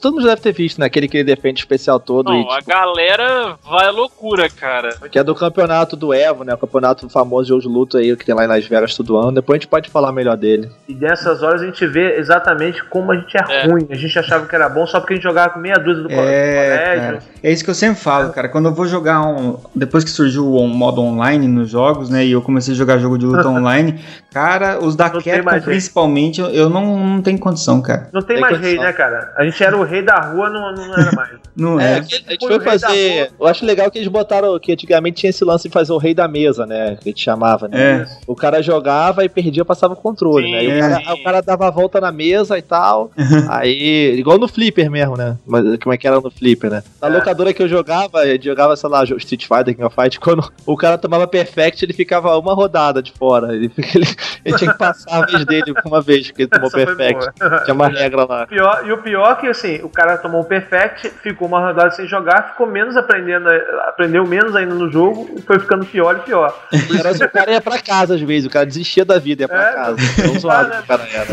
[0.01, 0.87] Todo mundo deve ter visto, né?
[0.87, 2.33] Aquele que ele defende o especial todo.
[2.33, 4.91] e, Não, a tipo, galera vai à loucura, cara.
[5.11, 6.55] que é do campeonato do Evo, né?
[6.55, 9.17] O campeonato famoso de jogo de luta aí que tem lá em Las Vegas todo
[9.17, 9.33] ano.
[9.33, 10.71] Depois a gente pode falar melhor dele.
[10.89, 13.67] E dessas horas a gente vê exatamente como a gente é, É.
[13.67, 13.87] ruim.
[13.91, 16.11] A gente achava que era bom só porque a gente jogava com meia dúzia do
[16.11, 17.01] É, colégio.
[17.03, 17.23] cara.
[17.43, 18.49] É isso que eu sempre falo, cara.
[18.49, 19.59] Quando eu vou jogar um.
[19.75, 22.25] Depois que surgiu o modo online nos jogos, né?
[22.25, 23.99] E eu comecei a jogar jogo de luta online,
[24.33, 28.09] cara, os da Não Capcom, principalmente, eu- não, não tenho condição, cara.
[28.13, 28.77] Não tem Tem mais condição.
[28.77, 29.33] rei, né, cara?
[29.37, 31.31] A gente era o rei da rua, não, não era mais.
[31.57, 31.99] Não É, é.
[31.99, 33.33] a gente Foi o fazer.
[33.39, 36.15] Eu acho legal que eles botaram que antigamente tinha esse lance de fazer o rei
[36.15, 36.97] da mesa, né?
[37.03, 37.79] Que a gente chamava, né?
[38.03, 38.07] É.
[38.27, 40.65] O cara jogava e perdia, passava o controle, Sim, né?
[40.65, 40.79] E o, é.
[40.81, 43.11] cara, aí o cara dava a volta na mesa e tal.
[43.51, 45.37] aí, igual no Flipper mesmo, né?
[45.47, 46.83] Mas como é que era no Flipper, né?
[47.03, 47.11] Na É.
[47.11, 50.77] locadora que eu jogava, eu jogava, sei lá, Street Fighter, King of Fight, quando o
[50.77, 53.55] cara tomava Perfect, ele ficava uma rodada de fora.
[53.55, 56.77] Ele, ele, ele tinha que passar a vez dele uma vez, porque ele tomou Essa
[56.77, 57.31] Perfect.
[57.65, 58.47] Tinha uma regra lá.
[58.47, 61.91] Pior- e o pior é que assim, o cara tomou o perfect, ficou uma rodada
[61.93, 63.49] sem jogar, ficou menos aprendendo,
[63.89, 66.55] aprendeu menos ainda no jogo e foi ficando pior e pior.
[66.99, 69.71] Era, o cara ia pra casa às vezes, o cara desistia da vida, ia pra
[69.71, 69.97] É, casa.
[70.23, 71.27] Tão zoado que o cara era.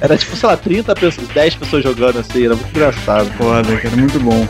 [0.00, 3.26] Era tipo, sei lá, 30 pessoas, 10 pessoas jogando assim, era muito engraçado.
[3.32, 4.46] Foda, cara, muito bom.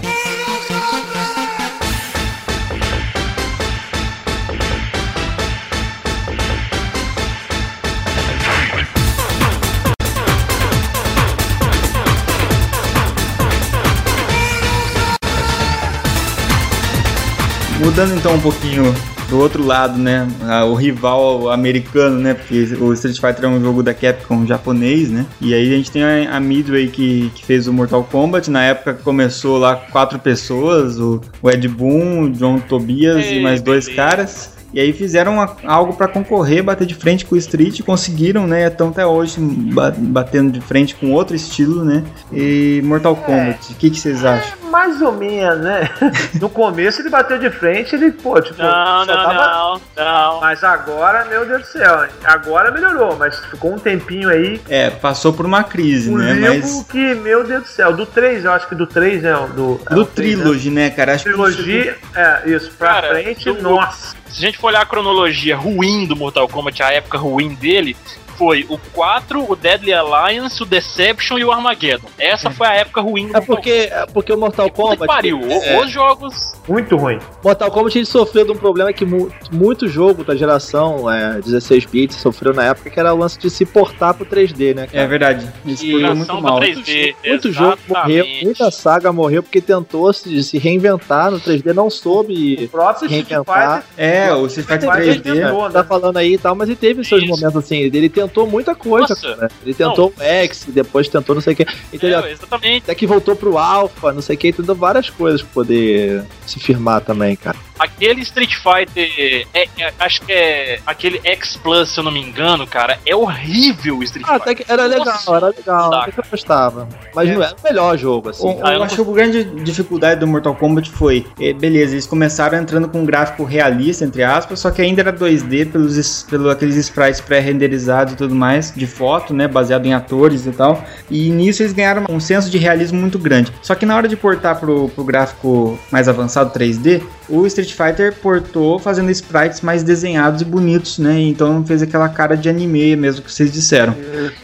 [17.80, 18.94] Mudando então um pouquinho
[19.30, 20.28] do outro lado, né?
[20.70, 22.34] O rival americano, né?
[22.34, 25.24] Porque o Street Fighter é um jogo da Capcom japonês, né?
[25.40, 28.50] E aí a gente tem a, Midway que, que fez o Mortal Kombat.
[28.50, 33.62] Na época começou lá quatro pessoas: o, Ed Boon, o John Tobias e Ei, mais
[33.62, 34.02] dois beleza.
[34.02, 34.60] caras.
[34.72, 38.68] E aí fizeram uma- algo pra concorrer, bater de frente com o Street, conseguiram, né?
[38.68, 42.04] Estão até hoje ba- batendo de frente com outro estilo, né?
[42.32, 44.59] E Mortal Kombat, o que, que vocês acham?
[44.70, 45.90] Mais ou menos, né?
[46.40, 49.35] No começo ele bateu de frente, ele, pô, tipo, Não, não, tava.
[49.35, 50.40] não, não.
[50.40, 54.61] Mas agora, meu Deus do céu, agora melhorou, mas ficou um tempinho aí.
[54.68, 56.35] É, passou por uma crise, Um né?
[56.35, 59.33] Mas que, meu Deus do céu, do 3, eu acho que do 3, né?
[59.54, 60.42] Do, é do o 3, né?
[60.44, 61.14] Trilogy, né, cara?
[61.14, 64.14] Acho que Trilogia, é, isso, pra Cara, frente, do- nossa.
[64.28, 67.96] Se a gente for olhar a cronologia ruim do Mortal Kombat, a época ruim dele,
[68.40, 72.09] foi o 4, o Deadly Alliance, o Deception e o Armageddon.
[72.18, 75.07] Essa foi a época ruim do É porque, é porque o Mortal Puta que Kombat.
[75.07, 75.40] pariu.
[75.42, 75.79] É.
[75.79, 76.55] Os jogos.
[76.70, 77.18] Muito ruim.
[77.42, 81.85] Mortal Kombat ele sofreu de um problema que mu muito jogo da geração é, 16
[81.87, 84.85] bits sofreu na época, que era o lance de se portar pro 3D, né?
[84.85, 85.06] É cara?
[85.09, 85.48] verdade.
[85.66, 86.61] Isso E- foi muito mal.
[86.61, 87.14] 3D.
[87.26, 88.44] Muito jogo morreu, exatamente.
[88.44, 93.26] muita saga morreu porque tentou se, se reinventar no 3D, não O soube próprio Street
[93.28, 93.85] reinventar.
[93.96, 95.22] É, o Street Fighter Fighter 3D.
[95.42, 95.70] tentou, né?
[95.72, 97.30] tá falando aí e tal, mas ele teve seus Isso.
[97.30, 97.78] momentos assim.
[97.78, 99.35] Ele tentou muita coisa, Nossa.
[99.35, 99.50] cara.
[99.64, 101.66] Ele tentou o X, depois tentou não sei o que.
[101.92, 102.20] Entendeu?
[102.20, 102.85] É, exatamente.
[102.85, 106.59] Até que voltou pro Alpha, não sei o que, tentou várias coisas pra poder se
[106.60, 107.56] firmar também, cara.
[107.78, 112.20] Aquele Street Fighter, é- é- acho que é aquele X Plus, se eu não me
[112.20, 114.52] engano, cara, é horrível o Street Ah, Fighter.
[114.52, 116.88] até que era legal, Nossa, era legal, dá, até que eu gostava.
[117.14, 117.34] Mas É.
[117.34, 118.46] não era o melhor jogo, assim.
[118.46, 121.52] O- Ah, eu eu não acho que a grande dificuldade do Mortal Kombat foi, eh,
[121.54, 125.64] beleza, eles começaram entrando com um gráfico realista, entre aspas, só que ainda era 2D
[125.64, 130.44] pelos, es- pelo aqueles sprites pré-renderizados e tudo mais, de foto, né, baseado em atores
[130.46, 130.84] e tal.
[131.10, 133.50] E nisso eles ganharam um senso de realismo muito grande.
[133.62, 138.14] Só que na hora de portar pro, pro gráfico mais avançado 3D, o Street Fighter
[138.14, 141.20] portou fazendo sprites mais desenhados e bonitos, né?
[141.20, 143.94] Então fez aquela cara de anime mesmo que vocês disseram.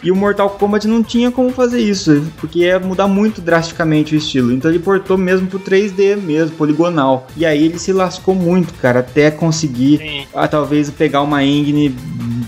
[0.03, 4.19] E o Mortal Kombat não tinha como fazer isso, porque ia mudar muito drasticamente o
[4.19, 4.53] estilo.
[4.53, 7.27] Então ele portou mesmo pro 3D mesmo, poligonal.
[7.37, 11.95] E aí ele se lascou muito, cara, até conseguir ah, talvez pegar uma engine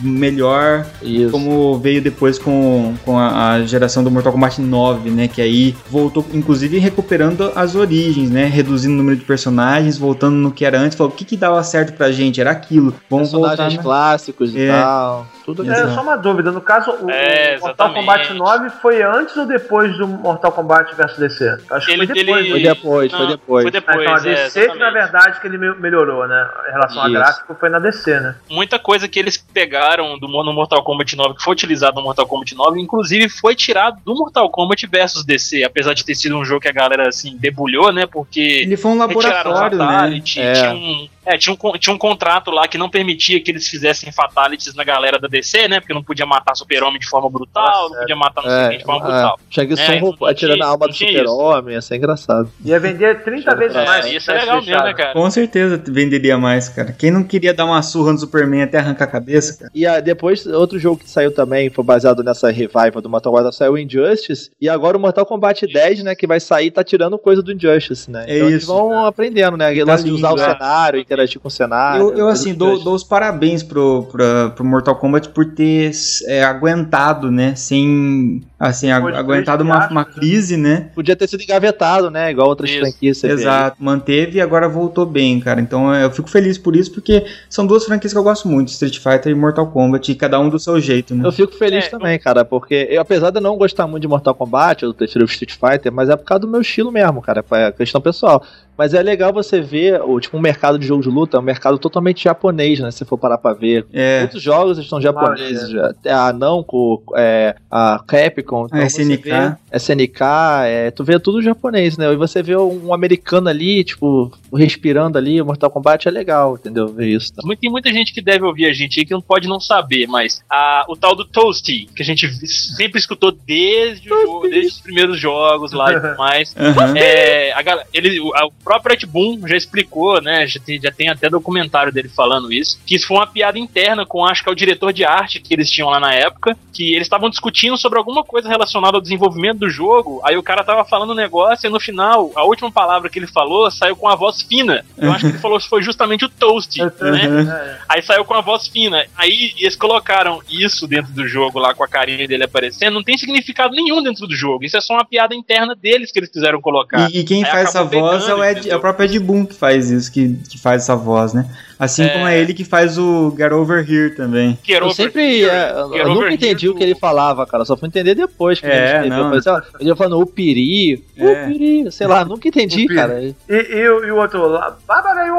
[0.02, 1.30] melhor, Isso.
[1.30, 5.28] como veio depois com, com a, a geração do Mortal Kombat 9, né?
[5.28, 8.46] Que aí voltou, inclusive recuperando as origens, né?
[8.46, 10.96] Reduzindo o número de personagens, voltando no que era antes.
[10.96, 12.40] Falou, o que que dava certo pra gente?
[12.40, 12.94] Era aquilo.
[13.10, 13.82] Vamos voltar, Personagens né?
[13.82, 14.68] clássicos e É.
[14.68, 15.26] tal.
[15.48, 15.88] Tudo Exato.
[15.88, 16.52] É, só uma dúvida.
[16.52, 17.94] No caso, o É, Mortal.
[17.94, 21.58] Kombat 9 foi antes ou depois do Mortal Kombat vs DC?
[21.70, 22.40] Acho que Ele- foi depois.
[22.44, 23.62] ele- Foi depois, foi Não, depois.
[23.62, 26.48] Foi Ah, depois, então a é, DC que na verdade que ele me- melhorou, né?
[26.68, 27.14] Em relação a Isso.
[27.14, 28.34] gráfico foi na DC, né?
[28.50, 32.26] Muita coisa que eles pegaram do, no Mortal Kombat 9, que foi utilizado no Mortal
[32.26, 36.44] Kombat 9, inclusive foi tirado do Mortal Kombat versus DC, apesar de ter sido um
[36.44, 38.04] jogo que a galera assim debulhou, né?
[38.04, 39.84] Porque Ele foi um laboratório, né?
[39.86, 40.52] Fatality, É.
[40.52, 44.10] tinha um- É, tinha um, tinha um contrato lá que não permitia que eles fizessem
[44.10, 45.78] fatalities na galera da DC, né?
[45.78, 48.68] Porque não podia matar Super-Homem de forma brutal, Nossa, não podia matar não sei é,
[48.70, 49.40] quem de forma é, brutal.
[49.50, 52.50] Shang Tsung é, roubou, atirando a alma do Super-Homem, ia ser engraçado.
[52.64, 54.06] Ia vender 30 vezes mais.
[54.06, 55.12] Isso é legal mesmo, né, cara?
[55.12, 56.92] Com certeza venderia mais, cara.
[56.92, 59.70] Quem não queria dar uma surra no Superman até arrancar a cabeça, cara?
[59.74, 63.54] E a, depois, outro jogo que saiu também, foi baseado nessa revival do Mortal Kombat,
[63.54, 67.18] saiu o Injustice, e agora o Mortal Kombat 10, né, que vai sair, tá tirando
[67.18, 68.24] coisa do Injustice, né?
[68.26, 68.56] É então isso.
[68.56, 69.74] eles vão aprendendo, né?
[69.84, 72.10] Tá de usar o cenário, interagir com o cenário.
[72.10, 75.90] Eu, eu assim, dou, dou, os parabéns pro, pro, pro Mortal Kombat por ter
[76.26, 77.54] é, aguentado, né?
[77.54, 78.42] Sem.
[78.58, 80.10] Assim, aguentado uma, uma né?
[80.12, 80.90] crise, né?
[80.94, 82.30] Podia ter sido engavetado, né?
[82.30, 82.80] Igual outras isso.
[82.80, 83.22] franquias.
[83.22, 85.60] Exato, manteve e agora voltou bem, cara.
[85.60, 88.98] Então eu fico feliz por isso, porque são duas franquias que eu gosto muito: Street
[88.98, 91.26] Fighter e Mortal Kombat, e cada um do seu jeito, né?
[91.26, 94.34] Eu fico feliz é, também, cara, porque eu, apesar de não gostar muito de Mortal
[94.34, 97.44] Kombat, eu prefiro Street Fighter, mas é por causa do meu estilo mesmo, cara.
[97.52, 98.42] É questão pessoal.
[98.78, 101.42] Mas é legal você ver o tipo um mercado de jogo de luta, é um
[101.42, 102.92] mercado totalmente japonês, né?
[102.92, 103.84] Se for parar pra ver.
[103.92, 104.20] É.
[104.20, 105.74] Muitos jogos estão japoneses.
[105.74, 106.12] Ah, é.
[106.12, 109.22] A Namco, é, a Capcom, então a SNK.
[109.22, 110.22] Vê, SNK,
[110.64, 112.12] é, tu vê tudo japonês, né?
[112.12, 116.86] E você vê um americano ali, tipo, respirando ali, o Mortal Kombat é legal, entendeu?
[116.88, 117.34] Ver isso.
[117.34, 117.42] Tá?
[117.60, 120.40] Tem muita gente que deve ouvir a gente aí que não pode não saber, mas
[120.48, 122.28] a, o tal do Toasty, que a gente
[122.76, 126.54] sempre escutou desde, o jogo, desde os primeiros jogos lá e tudo mais.
[126.54, 126.96] Uhum.
[126.96, 130.46] É, a, ele, a, próprio Ed Boon já explicou, né?
[130.46, 132.78] Já tem, já tem até documentário dele falando isso.
[132.84, 135.54] Que isso foi uma piada interna com, acho que é o diretor de arte que
[135.54, 136.54] eles tinham lá na época.
[136.70, 140.20] Que eles estavam discutindo sobre alguma coisa relacionada ao desenvolvimento do jogo.
[140.22, 143.26] Aí o cara tava falando um negócio e no final, a última palavra que ele
[143.26, 144.84] falou saiu com a voz fina.
[144.98, 147.26] Eu acho que ele falou que foi justamente o toast, né?
[147.26, 147.76] Uhum.
[147.88, 149.06] Aí saiu com a voz fina.
[149.16, 152.92] Aí eles colocaram isso dentro do jogo lá com a carinha dele aparecendo.
[152.92, 154.62] Não tem significado nenhum dentro do jogo.
[154.62, 157.10] Isso é só uma piada interna deles que eles quiseram colocar.
[157.10, 159.44] E, e quem Aí faz essa voz é o Ed É o próprio Ed Boon
[159.44, 161.46] que faz isso, que, que faz essa voz, né?
[161.78, 162.08] Assim é...
[162.08, 164.58] como é ele que faz o Get Over Here também.
[164.64, 165.44] Get eu sempre.
[165.44, 167.64] É, eu nunca entendi o que ele falava, cara.
[167.64, 169.32] Só fui entender depois que é, ele não.
[169.78, 171.24] Ele falando o Piri, é.
[171.24, 173.22] o Piri, sei lá, nunca entendi, cara.
[173.22, 175.36] E, e, e, o outro lá, Babariu,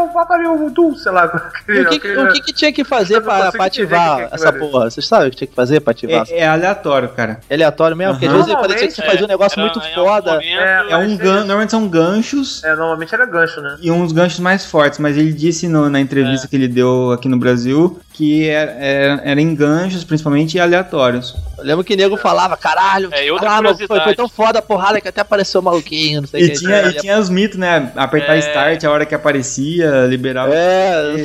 [0.96, 1.26] sei lá.
[1.60, 4.52] Aquele, o que, aquele, o que, que tinha que fazer pra, pra ativar que essa
[4.54, 4.90] porra?
[4.90, 6.26] Vocês sabem o que tinha que fazer pra ativar?
[6.30, 7.40] É, é aleatório, cara.
[7.50, 8.14] É aleatório mesmo?
[8.14, 10.40] Porque às vezes parecia que você fazia um negócio muito foda.
[10.44, 12.64] É um gancho, normalmente são ganchos.
[12.64, 13.78] É, normalmente era gancho, né?
[13.82, 17.28] E uns ganchos mais fortes, mas ele disse no, na entrevista que ele deu aqui
[17.28, 21.36] no Brasil, que era, era, era em ganchos, principalmente aleatórios.
[21.58, 25.02] Eu lembro que o nego falava, caralho, é, caralho foi, foi, tão foda a porrada
[25.02, 26.60] que até apareceu maluquinho, não sei e que.
[26.60, 27.92] Tinha, e tinha os mitos, né?
[27.96, 28.40] Apertar é...
[28.40, 30.54] start a hora que aparecia, liberava.
[30.54, 31.16] É,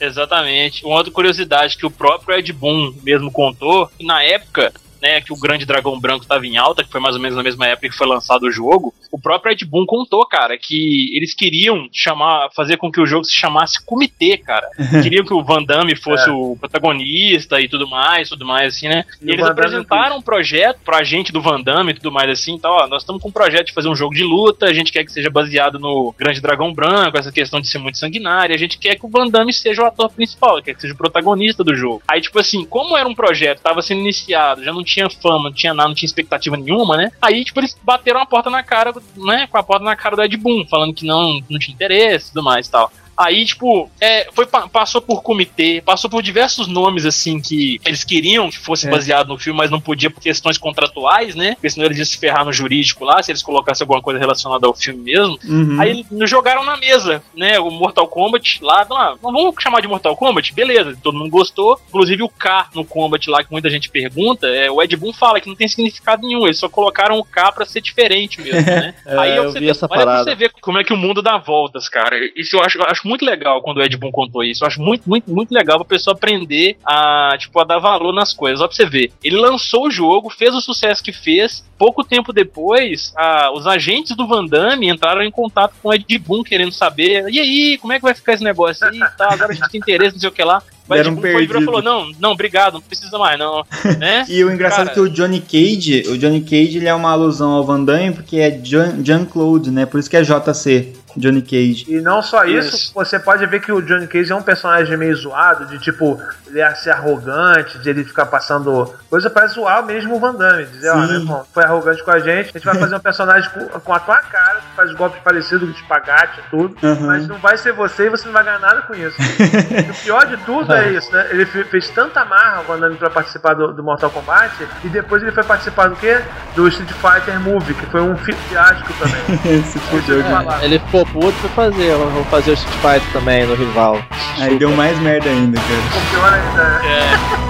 [0.00, 0.84] exatamente.
[0.84, 5.38] Uma outra curiosidade que o próprio Ed Boon mesmo contou, na época, né, que o
[5.38, 7.96] Grande Dragão Branco estava em alta, que foi mais ou menos na mesma época que
[7.96, 12.76] foi lançado o jogo, o próprio Ed Boon contou, cara, que eles queriam chamar, fazer
[12.76, 14.68] com que o jogo se chamasse Comitê, cara.
[15.02, 16.32] queriam que o Van Damme fosse é.
[16.32, 19.04] o protagonista e tudo mais, tudo mais, assim, né?
[19.22, 22.52] E, e eles apresentaram um projeto pra gente do Van Damme e tudo mais, assim,
[22.52, 24.92] então, ó, nós estamos com um projeto de fazer um jogo de luta, a gente
[24.92, 28.58] quer que seja baseado no Grande Dragão Branco, essa questão de ser muito sanguinário, a
[28.58, 31.64] gente quer que o Van Damme seja o ator principal, quer que seja o protagonista
[31.64, 32.02] do jogo.
[32.06, 35.52] Aí, tipo assim, como era um projeto, tava sendo iniciado, já não tinha fama, não
[35.52, 37.10] tinha nada, não tinha expectativa nenhuma, né?
[37.20, 39.46] Aí, tipo, eles bateram a porta na cara, né?
[39.46, 42.28] Com a porta na cara do Ed Boon, falando que não, não tinha interesse e
[42.32, 42.90] tudo mais e tal.
[43.18, 48.48] Aí, tipo, é, foi, passou por comitê, passou por diversos nomes, assim, que eles queriam
[48.48, 48.90] que fosse é.
[48.90, 51.54] baseado no filme, mas não podia por questões contratuais, né?
[51.54, 54.68] Porque senão eles iam se ferrar no jurídico lá, se eles colocassem alguma coisa relacionada
[54.68, 55.36] ao filme mesmo.
[55.44, 55.80] Uhum.
[55.80, 57.58] Aí nos jogaram na mesa, né?
[57.58, 60.54] O Mortal Kombat lá, não vamos chamar de Mortal Kombat?
[60.54, 61.80] Beleza, todo mundo gostou.
[61.88, 65.40] Inclusive o K no Kombat lá, que muita gente pergunta, é, o Ed Boon fala
[65.40, 68.94] que não tem significado nenhum, eles só colocaram o K pra ser diferente mesmo, né?
[69.04, 70.24] é, Aí eu você, vi essa olha parada.
[70.24, 72.16] pra você ver como é que o mundo dá voltas, cara.
[72.36, 74.62] Isso eu acho, eu acho muito legal quando o Ed Boon contou isso.
[74.62, 78.32] Eu acho muito, muito, muito legal pra pessoa aprender a, tipo, a dar valor nas
[78.32, 78.60] coisas.
[78.60, 79.12] Ó, pra você ver.
[79.22, 81.66] Ele lançou o jogo, fez o sucesso que fez.
[81.78, 86.18] Pouco tempo depois, a, os agentes do Van Damme entraram em contato com o Ed
[86.18, 87.28] Boon querendo saber.
[87.28, 88.98] E aí, como é que vai ficar esse negócio aí?
[89.16, 90.62] Tá, agora a gente tem interesse, não sei o que lá.
[90.88, 93.64] Mas Deram tipo, foi falou, não, não, obrigado, não precisa mais, não.
[93.98, 94.24] Né?
[94.28, 94.90] e o engraçado Cara...
[94.90, 98.12] é que o Johnny Cage, o Johnny Cage ele é uma alusão ao Van Damme
[98.12, 99.84] porque é Jean-Claude, né?
[99.84, 100.94] Por isso que é JC.
[101.16, 101.86] Johnny Cage.
[101.88, 104.96] E não só isso, isso, você pode ver que o Johnny Cage é um personagem
[104.96, 109.84] meio zoado, de tipo, ele é ser arrogante, de ele ficar passando coisa para zoar
[109.84, 110.66] mesmo o Van Damme.
[110.66, 113.50] Dizer, ó, meu irmão, foi arrogante com a gente, a gente vai fazer um personagem
[113.50, 117.06] com, com a tua cara, que faz golpes parecidos, de espagate e tudo, uhum.
[117.06, 119.16] mas não vai ser você e você não vai ganhar nada com isso.
[119.20, 121.28] e o pior de tudo é isso, né?
[121.30, 125.22] Ele fez tanta marra o Van Damme pra participar do, do, Mortal Kombat, e depois
[125.22, 126.20] ele foi participar do quê?
[126.54, 129.62] Do Street Fighter Movie, que foi um fiasco também.
[129.64, 130.22] Se fudeu,
[130.62, 131.92] Ele ficou for puto, vou fazer.
[131.92, 133.98] Eu Vou fazer o Street Fighter também no rival.
[134.38, 136.02] Aí deu mais merda ainda, cara.
[136.10, 136.86] Pior ainda?
[136.86, 137.48] É,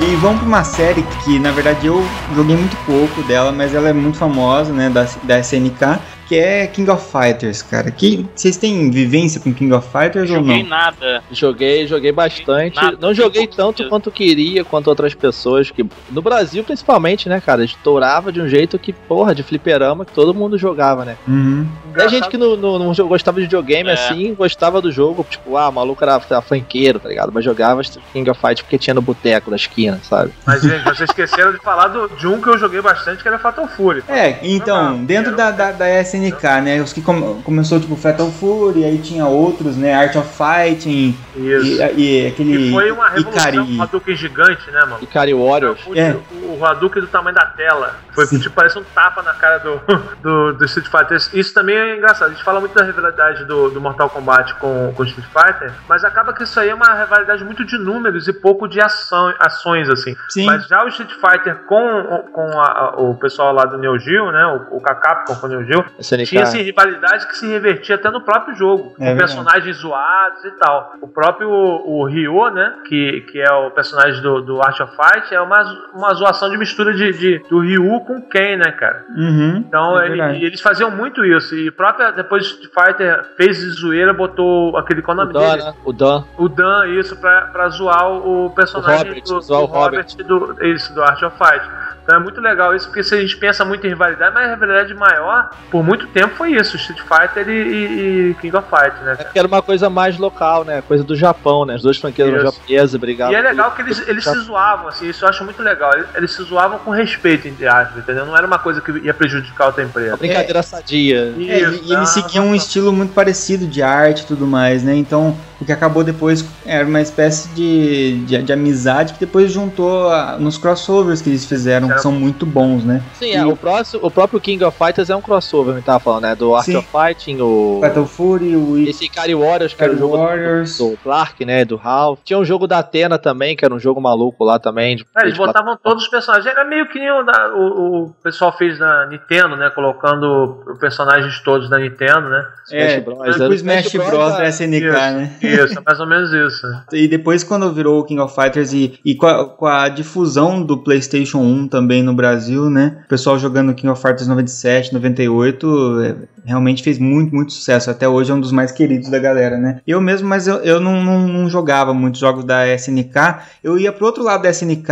[0.00, 2.02] E vamos pra uma série que, na verdade, eu
[2.34, 6.66] joguei muito pouco dela, mas ela é muito famosa, né, da, da SNK, que é
[6.66, 7.90] King of Fighters, cara.
[7.90, 10.68] Que, vocês têm vivência com King of Fighters ou joguei não?
[10.68, 11.22] nada.
[11.32, 12.76] Joguei, joguei bastante.
[12.76, 15.70] Nada, não joguei tanto quanto queria, quanto outras pessoas.
[15.70, 17.64] que No Brasil, principalmente, né, cara?
[17.64, 21.16] Estourava de um jeito que, porra, de fliperama, que todo mundo jogava, né?
[21.26, 21.66] Uhum.
[21.96, 23.92] Tem gente que não, não, não gostava de videogame É.
[23.94, 27.32] assim, gostava do jogo, tipo, ah, o maluco era, era franqueiro, tá ligado?
[27.32, 27.80] Mas jogava
[28.12, 30.32] King of Fight porque tinha no boteco da esquina, sabe?
[30.44, 33.38] Mas, gente, vocês esqueceram de falar do, de um que eu joguei bastante, que era
[33.38, 34.04] Fatal Fury.
[34.08, 35.86] É, então, Não, dentro da, da, da
[36.26, 40.28] SNK, né, os que come- começou, tipo, Fatal Fury, aí tinha outros, né, Art of
[40.36, 41.82] Fighting, Isso.
[41.96, 43.58] e, e aquele E foi uma revolução, Ikari.
[43.58, 44.98] um Hadouken gigante, né, mano?
[45.02, 45.80] Ikari Warriors.
[45.86, 46.16] O, É.
[46.32, 47.96] o, o Hadouken do tamanho da tela.
[48.14, 48.38] Foi Sim.
[48.40, 49.80] tipo, parece um tapa na cara do,
[50.22, 51.16] do, do Street Fighter.
[51.32, 52.28] Isso também é engraçado.
[52.28, 55.72] A gente fala muito da rivalidade do, do Mortal Kombat com, com o Street Fighter,
[55.88, 59.32] mas acaba que isso aí é uma rivalidade muito de números e pouco de ação,
[59.38, 60.16] ações, assim.
[60.30, 60.46] Sim.
[60.46, 64.32] Mas já o Street Fighter com, com a- a- o pessoal lá do Neo Geo,
[64.32, 64.46] né?
[64.70, 65.84] O, o Capcom com o Neo Geo,
[66.16, 66.24] SNK.
[66.26, 69.18] tinha essa rivalidade que se revertia até no próprio jogo, É com verdade.
[69.18, 70.92] personagens zoados e tal.
[71.00, 75.34] O próprio o Ryo, né, que, que é o personagem do, do Art of Fight,
[75.34, 75.58] é uma,
[75.94, 79.04] uma zoação de mistura de, de- do Ryu com Ken, né, cara?
[79.16, 79.56] Uhum.
[79.58, 81.54] Então É ele- e eles faziam muito isso.
[81.54, 85.32] E própria, depois Street Fighter fez de zoeira, botou aquele qual é o O nome
[85.38, 85.64] Dan, dele?
[85.64, 85.74] né?
[85.84, 86.24] O Dan.
[86.36, 90.06] O Dan, isso, pra, pra zoar o personagem O Robert, do, zoar do o Robert.
[90.26, 91.64] do, isso, do Art of Fight.
[92.08, 94.54] Então é muito legal isso, porque se a gente pensa muito em rivalidade, mas a
[94.54, 99.02] rivalidade maior, por muito tempo, foi isso, Street Fighter e, e- e King of Fighters,
[99.02, 99.12] né?
[99.12, 99.28] É cara?
[99.28, 100.80] que era uma coisa mais local, né?
[100.88, 101.74] Coisa do Japão, né?
[101.74, 102.56] As duas franquias eram Isso.
[102.56, 103.34] japonesas, brigavam.
[103.34, 105.92] E é legal que eles, eles se zoavam, assim, isso eu acho muito legal.
[105.92, 108.24] Eles, eles se zoavam com respeito, entre aspas, entendeu?
[108.24, 110.16] Não era uma coisa que ia prejudicar outra Uma empresa.
[110.16, 111.34] brincadeira sadia.
[111.36, 114.94] É, e, e eles seguiam um estilo muito parecido de arte e tudo mais, né?
[114.96, 120.08] Então, o que acabou depois era uma espécie de, de, de amizade que depois juntou
[120.08, 123.02] a- nos crossovers que eles fizeram, que são muito bons, né?
[123.14, 126.22] Sim, é, o, próximo, o próprio King of Fighters é um crossover, me tava falando,
[126.22, 126.34] né?
[126.34, 126.76] Do Art Sim.
[126.76, 127.78] of Fighting, o.
[127.82, 130.78] Fatal Fury, o Esse Ikari Warriors, que era o jogo Warriors.
[130.78, 131.64] do Clark, né?
[131.64, 132.18] Do Ralph.
[132.24, 134.96] Tinha um jogo da Atena também, que era um jogo maluco lá também.
[134.96, 136.46] de- É, eles de botavam todos os personagens.
[136.46, 139.70] Era meio que nem o, da- o, o pessoal fez na Nintendo, né?
[139.70, 142.44] Colocando os personagens todos da Nintendo, né?
[142.70, 143.18] É, Smash Bros.
[143.18, 144.92] tipo Era o Smash Bros da SNK, Isso.
[144.92, 145.32] né?
[145.42, 146.66] Isso, é mais ou menos isso.
[146.92, 150.62] E depois quando virou o King of Fighters e, e com, a, com a difusão
[150.62, 152.98] do PlayStation 1 também no Brasil, né?
[153.04, 156.14] O pessoal jogando King of Fighters 97, 98, é,
[156.48, 157.90] realmente fez muito, muito sucesso.
[157.90, 159.80] Até hoje é um dos mais queridos da galera, né?
[159.86, 163.14] Eu mesmo, mas eu, eu não, não, não jogava muitos jogos da SNK.
[163.62, 164.88] Eu ia pro outro lado da SNK,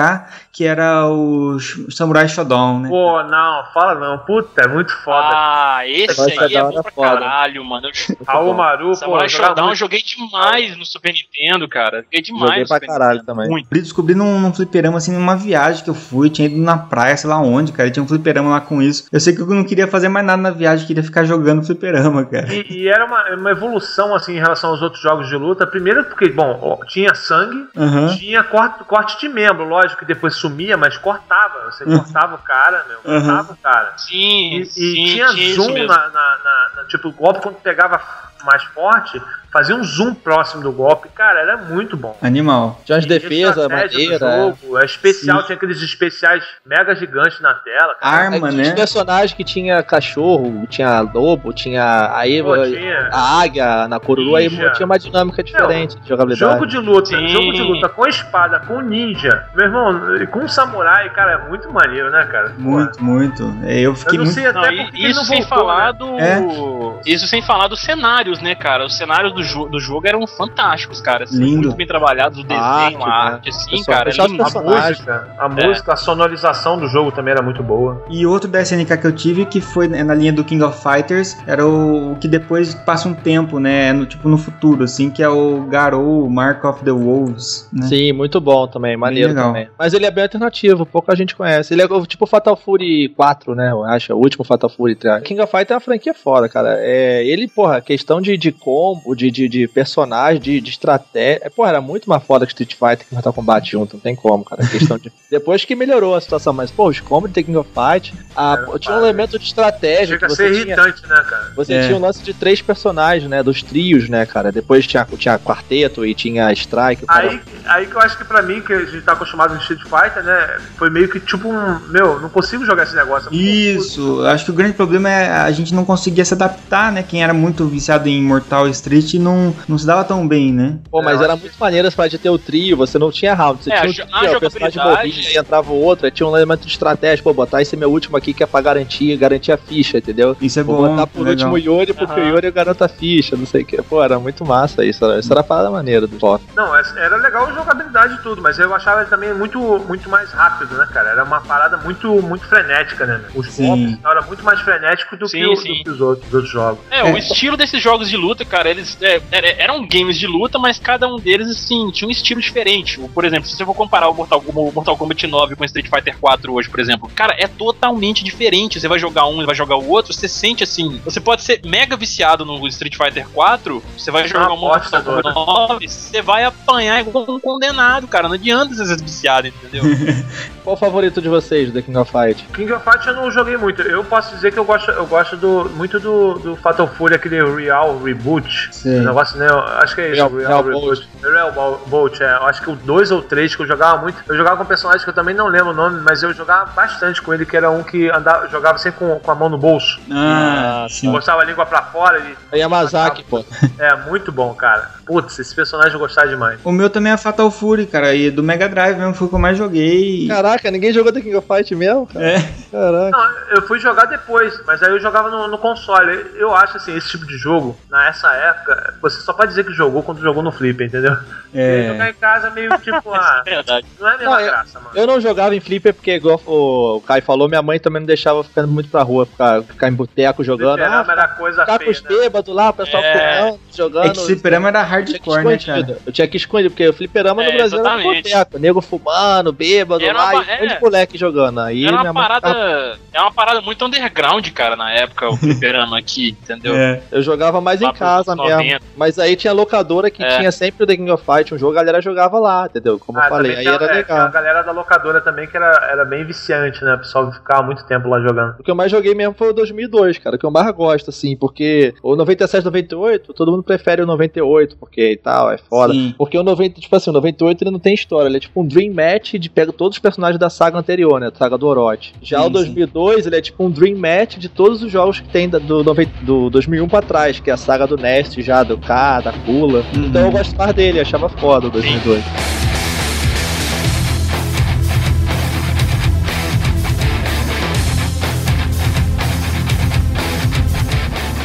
[0.53, 1.59] que era o
[1.91, 2.89] Samurai Shodown, né?
[2.89, 4.19] Pô, não, fala não.
[4.19, 5.31] Puta, é muito foda.
[5.33, 7.09] Ah, esse aí é bom pra foda.
[7.21, 7.89] caralho, mano.
[8.27, 9.77] Raul Maru, pô, Samurai eu muito.
[9.77, 12.03] joguei demais no Super Nintendo, cara.
[12.03, 13.27] Joguei demais Joguei pra caralho Nintendo.
[13.27, 13.49] também.
[13.49, 13.69] Muito.
[13.71, 17.31] Descobri num, num fliperama, assim, numa viagem que eu fui, tinha ido na praia, sei
[17.31, 19.09] lá onde, cara, tinha um fliperama lá com isso.
[19.11, 22.25] Eu sei que eu não queria fazer mais nada na viagem, queria ficar jogando fliperama,
[22.25, 22.53] cara.
[22.53, 25.67] E, e era uma, uma evolução assim em relação aos outros jogos de luta.
[25.67, 28.17] Primeiro porque, bom, ó, tinha sangue, Aham.
[28.17, 31.71] tinha corte, corte de membro, lógico que depois sumia, mas cortava.
[31.71, 33.21] Você cortava o cara, meu, Uhum.
[33.21, 33.93] cortava o cara.
[33.99, 37.57] Sim, E, e sim, tinha isso zoom na, na, na- na- Tipo, o golpe quando
[37.57, 38.01] pegava
[38.45, 39.21] mais forte,
[39.57, 41.09] fazia um zoom próximo do golpe.
[41.15, 42.15] Cara, era muito bom.
[42.21, 42.79] Animal.
[42.85, 44.19] Tinha umas E defesas, maneira.
[44.19, 45.47] jogo, é especial, Sim.
[45.47, 47.95] tinha aqueles especiais mega gigantes na tela.
[48.01, 48.17] cara.
[48.25, 48.69] Arma, tinha né?
[48.69, 52.11] os personagens que tinha cachorro, tinha lobo, tinha.
[52.17, 53.09] Aí Pô, tinha.
[53.13, 56.53] a águia na Coruru, aí tinha uma dinâmica diferente de jogabilidade.
[56.53, 57.29] Jogo de luta, Sim.
[57.29, 61.73] jogo de luta com espada, com ninja, meu irmão, e com samurai, cara, é muito
[61.73, 62.53] maneiro, né, cara?
[62.59, 63.57] Muito, muito.
[63.65, 64.35] É, Eu Eu fiquei não muito.
[64.35, 65.93] sei até Não, porque isso não sem voltou, falar né?
[65.93, 66.19] do.
[66.19, 67.01] É.
[67.07, 68.85] Isso sem falar dos cenários, né, cara?
[68.85, 71.25] Os cenários do, jo do jogo eram fantásticos, cara.
[71.25, 71.63] assim, Lindo.
[71.69, 73.05] Muito bem trabalhados, o desenho, A arte, a né?
[73.13, 74.05] arte, assim, Pessoal, cara.
[74.05, 74.43] deixar lindo.
[74.43, 74.99] os A personagens.
[74.99, 78.05] música, a música, a sonorização do jogo também era muito boa.
[78.11, 81.37] E outro da SNK que eu tive, que foi na linha do King of Fighters,
[81.47, 83.93] era o, o que depois passa um tempo, né?
[83.93, 87.87] No, tipo no futuro, assim, que é o Garou Mark of the Wolves, né?
[87.87, 89.47] Sim, muito bom também, maneiro legal.
[89.49, 89.69] também.
[89.79, 91.73] Mas ele é bem alternativo, pouca gente conhece.
[91.73, 93.71] Ele é tipo Fatal Fury 4, né?
[93.71, 94.95] Eu acho, é o último Fatal Fury.
[94.97, 95.21] tá?
[95.21, 96.77] King of Fighters é uma franquia foda, cara.
[96.81, 101.51] É, ele, porra, questão questão de, de combo, de, de, de personagem, de, de estratégia.
[101.55, 104.45] Pô, era muito mais foda que Street Fighter que Mortal Kombat junto, não tem como,
[104.45, 104.65] cara.
[104.65, 105.13] A questão de.
[105.31, 108.95] Depois que melhorou a situação, mas, pô, os combos de King of Fight, a, tinha
[108.95, 110.75] um elemento de estratégia Chega que a você ser tinha.
[110.75, 111.53] irritante, né, cara?
[111.57, 111.83] Você É.
[111.87, 113.43] tinha o lance de três personagens, né?
[113.43, 114.51] Dos trios, né, cara?
[114.51, 117.05] Depois tinha, tinha quarteto e tinha strike.
[117.09, 119.83] Aí, aí que eu acho que pra mim, que a gente tá acostumado no Street
[119.83, 120.59] Fighter, né?
[120.77, 121.79] Foi meio que tipo um.
[121.89, 123.33] Meu, não consigo jogar esse negócio.
[123.35, 127.03] Isso, eu acho que o grande problema é a gente não conseguia se adaptar, né?
[127.03, 130.79] Quem era muito viciado em Mortal Street não, não se dava tão bem, né?
[130.91, 133.35] Pô, mas É, era muito maneiro essa parte de ter o trio, você não tinha
[133.35, 136.11] round, você É, tinha o trio, a o personagem morria e entrava o outro, aí
[136.11, 139.17] tinha um elemento de estratégia, pô, botar esse meu último aqui que é pra garantir,
[139.17, 140.37] garantir a ficha, entendeu?
[140.41, 140.89] Isso é Vou bom.
[140.89, 141.33] botar por legal.
[141.51, 142.31] último o Yuri, porque Aham.
[142.31, 143.81] o Yuri garanta a ficha, não sei o que.
[143.83, 146.43] Pô, era muito massa isso, era- isso era a parada maneira do pop.
[146.55, 149.59] Não, é- era legal a jogabilidade e tudo, mas eu achava ele também muito,
[149.89, 151.11] muito mais rápido, né, cara?
[151.11, 153.21] Era uma parada muito, muito frenética, né?
[153.35, 155.79] Os tal, era muito mais frenético do, Sim, que, o- sim.
[155.79, 156.79] do que os outros, os outros jogos.
[156.91, 160.59] É, o estilo desses jogos de luta, cara, eles é, era- eram games de luta,
[160.59, 162.99] mas cada um deles, assim, tinha um estilo diferente.
[163.15, 165.89] Por exemplo, se você for comparar o Mortal, o Mortal Kombat 9 com o Street
[165.89, 168.81] Fighter 4 hoje, por exemplo, cara, é totalmente diferente.
[168.81, 171.01] Você vai jogar um e vai jogar o outro, você sente assim.
[171.05, 175.03] Você pode ser mega viciado no Street Fighter 4, você vai jogar uma o Mortal
[175.03, 178.29] Kombat 9, você vai apanhar igual um condenado, cara.
[178.29, 179.83] Não adianta você ser viciado, entendeu?
[180.65, 182.45] Qual o favorito de vocês do The King of Fight?
[182.53, 183.83] King of Fight eu não joguei muito.
[183.83, 187.41] Eu posso dizer que eu gosto, eu gosto do, muito do, do Fatal Fury, aquele
[187.55, 188.71] Real Reboot.
[189.01, 189.47] O negócio, né?
[189.49, 191.09] eu Acho que é isso, Real- Real, Real Reboot.
[191.23, 192.33] Real Bo- Bolt, é.
[192.37, 194.23] Eu acho que o 2 ou 3 que eu jogava muito.
[194.29, 196.71] Eu jogava com um personagem que eu também não lembro o nome, mas eu jogava
[196.73, 199.59] bastante com ele, que era um que andava, jogava sempre com, com a mão no
[199.59, 199.99] bolso.
[200.11, 201.11] Ah, sim.
[201.11, 202.37] Botava a língua pra fora e.
[202.53, 203.45] É Yamazaki, pô.
[203.79, 204.91] É, muito bom, cara.
[205.07, 206.59] Putz, esse personagem eu gostava demais.
[206.65, 209.37] O meu também é Fatal Fury, cara, e do Mega Drive mesmo foi o que
[209.37, 210.27] eu mais joguei.
[210.29, 212.25] Caraca, ninguém jogou The King of Fight mesmo, cara?
[212.27, 212.39] É.
[212.73, 213.11] Caraca.
[213.17, 216.27] Não, eu fui jogar depois, mas aí eu jogava no, no console.
[216.35, 220.03] Eu acho assim, esse tipo de jogo, nessa época, você só pode dizer que jogou
[220.03, 221.17] quando jogou no Flipper, entendeu?
[221.55, 222.11] E jogar É.
[222.11, 223.87] em casa meio tipo, ah, É verdade.
[223.99, 224.91] não é a mesma Não, eu- graça, mano.
[224.97, 228.43] Eu não jogava em flipper porque, igual o Kai falou, minha mãe também não deixava
[228.45, 230.81] ficando muito pra rua, ficar, ficar em boteco jogando.
[230.81, 232.09] Ah, era coisa ficar com feia, os né?
[232.09, 233.39] bêbados lá, o pessoal É.
[233.39, 234.07] fumando, jogando.
[234.07, 235.99] É que esse fliperama era hardcore, né, cara?
[236.07, 238.31] Eu tinha que esconder, porque o fliperama no É, Brasil era exatamente.
[238.31, 238.59] boteco.
[238.59, 240.75] Nego fumando, bêbado Era lá, uma- e um monte é.
[240.77, 241.61] de moleque jogando.
[241.61, 242.99] Aí Era minha uma parada.
[243.13, 246.75] É uma parada muito underground, cara, na época, o fliperama aqui, entendeu?
[246.77, 247.01] É.
[247.11, 248.76] Eu jogava mais em casa mesmo.
[248.79, 248.85] 90.
[248.97, 250.39] Mas aí tinha locadora que É.
[250.39, 252.99] tinha sempre o The King of Fight, um jogo, a galera jogava lá, entendeu?
[252.99, 254.27] Como eu Ah, falei, também aí tinha, era é, tinha legal.
[254.27, 256.95] a galera da locadora também que era, era bem viciante, né?
[256.95, 258.57] O pessoal ficava muito tempo lá jogando.
[258.59, 261.11] O que eu mais joguei mesmo foi o 2002, cara, o que eu mais gosto,
[261.11, 265.93] assim, porque o 97, 98, todo mundo prefere o 98, porque e tal, é foda.
[265.93, 266.15] Sim.
[266.17, 268.67] Porque o 90, tipo assim, o 98 ele não tem história, ele é tipo um
[268.67, 272.15] Dream Match de pega todos os personagens da saga anterior, né, da saga do Orochi.
[272.23, 275.29] Já Sim, o 2002, ele é tipo um Dream Match de todos os jogos que
[275.29, 278.77] tem do, 90 do 2001 pra trás, que é a saga do Nest já, do
[278.77, 279.85] K, da Kula.
[279.95, 280.05] Uhum.
[280.07, 282.66] Então eu gosto mais dele, achava foda o 2002.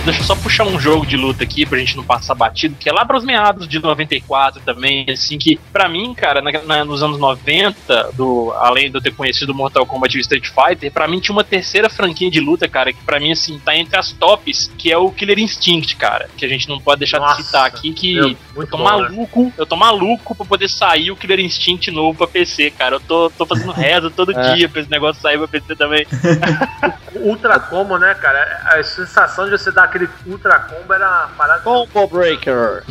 [0.03, 2.89] Deixa eu só puxar um jogo de luta aqui pra gente não passar batido, que
[2.89, 7.03] é lá pros meados de 94 também, assim, que pra mim, cara, na- na- nos
[7.03, 11.19] anos 90, do, além de eu ter conhecido Mortal Kombat e Street Fighter, pra mim
[11.19, 14.71] tinha uma terceira franquia de luta, cara, que pra mim, assim, tá entre as tops,
[14.75, 17.65] que é o Killer Instinct, cara, que a gente não pode deixar Nossa, de citar
[17.67, 18.89] aqui, que Meu, eu tô bom, né?
[18.89, 22.95] maluco, eu tô maluco pra poder sair o Killer Instinct novo pra PC, cara.
[22.95, 24.55] Eu tô, tô fazendo reza todo É.
[24.55, 26.07] dia pra esse negócio sair pra PC também.
[27.13, 28.61] O Ultra Combo, né, cara?
[28.71, 31.61] A sensação de você dar aquele Ultra Combo era parada.
[31.61, 32.83] Combo Breaker.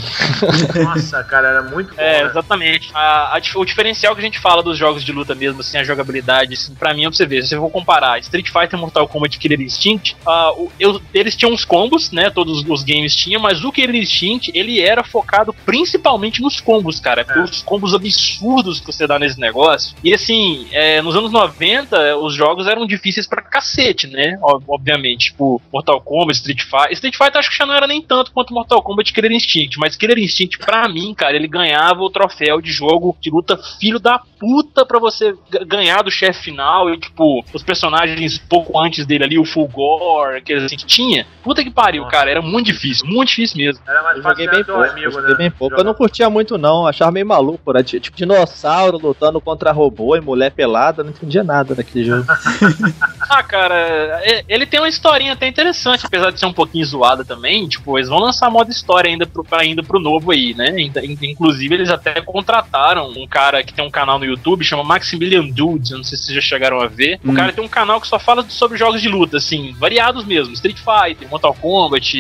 [0.84, 2.00] Nossa, cara, era muito bom.
[2.00, 2.30] É, né?
[2.30, 2.90] exatamente.
[2.94, 5.84] A- a o diferencial que a gente fala dos jogos de luta mesmo, assim, a
[5.84, 9.08] jogabilidade, assim, pra mim, é pra você ver, se eu vou comparar Street Fighter, Mortal
[9.08, 10.16] Kombat e Killer Instinct,
[10.56, 14.50] o- eu- eles tinham uns combos, né, todos os games tinham, mas o Killer Instinct,
[14.54, 17.38] ele era focado principalmente nos combos, cara, É.
[17.40, 19.94] os combos absurdos que você dá nesse negócio.
[20.04, 25.30] E assim, é, nos anos 90, os jogos eram difíceis pra cacete, né, Ob- obviamente,
[25.30, 28.54] tipo, Mortal Kombat, Street Fighter, Street Fighter acho que já não era nem tanto quanto
[28.54, 32.70] Mortal Kombat Killer Instinct, mas Killer Instinct, pra mim, cara, ele ganhava o troféu de
[32.70, 35.34] jogo de luta filho da puta pra você
[35.66, 40.38] ganhar do chefe final e, tipo, os personagens pouco antes dele ali, o Full Gore,
[40.38, 41.26] aqueles assim que tinha.
[41.44, 42.16] Puta que pariu, Nossa.
[42.16, 43.82] cara, era muito difícil, muito difícil mesmo.
[43.86, 45.34] Era mais Eu joguei bem pouco, amigo, eu joguei né?
[45.36, 45.76] bem pouco.
[45.78, 50.16] Eu não curtia muito não, achava meio maluco, era ti- tipo dinossauro lutando contra robô
[50.16, 52.24] e mulher pelada, não entendia nada daquele jogo.
[53.32, 57.68] Ah, cara, ele tem uma historinha até interessante, apesar de ser um pouquinho zoada também.
[57.68, 60.74] Tipo, eles vão lançar modo história ainda pro, ainda pro novo aí, né?
[61.22, 65.90] Inclusive, eles até contrataram um cara que tem um canal no YouTube, chama Maximilian Dudes,
[65.90, 67.20] não sei se vocês já chegaram a ver.
[67.24, 67.32] Hum.
[67.32, 70.54] O cara tem um canal que só fala sobre jogos de luta, assim, variados mesmo.
[70.54, 72.12] Street Fighter, Mortal Kombat,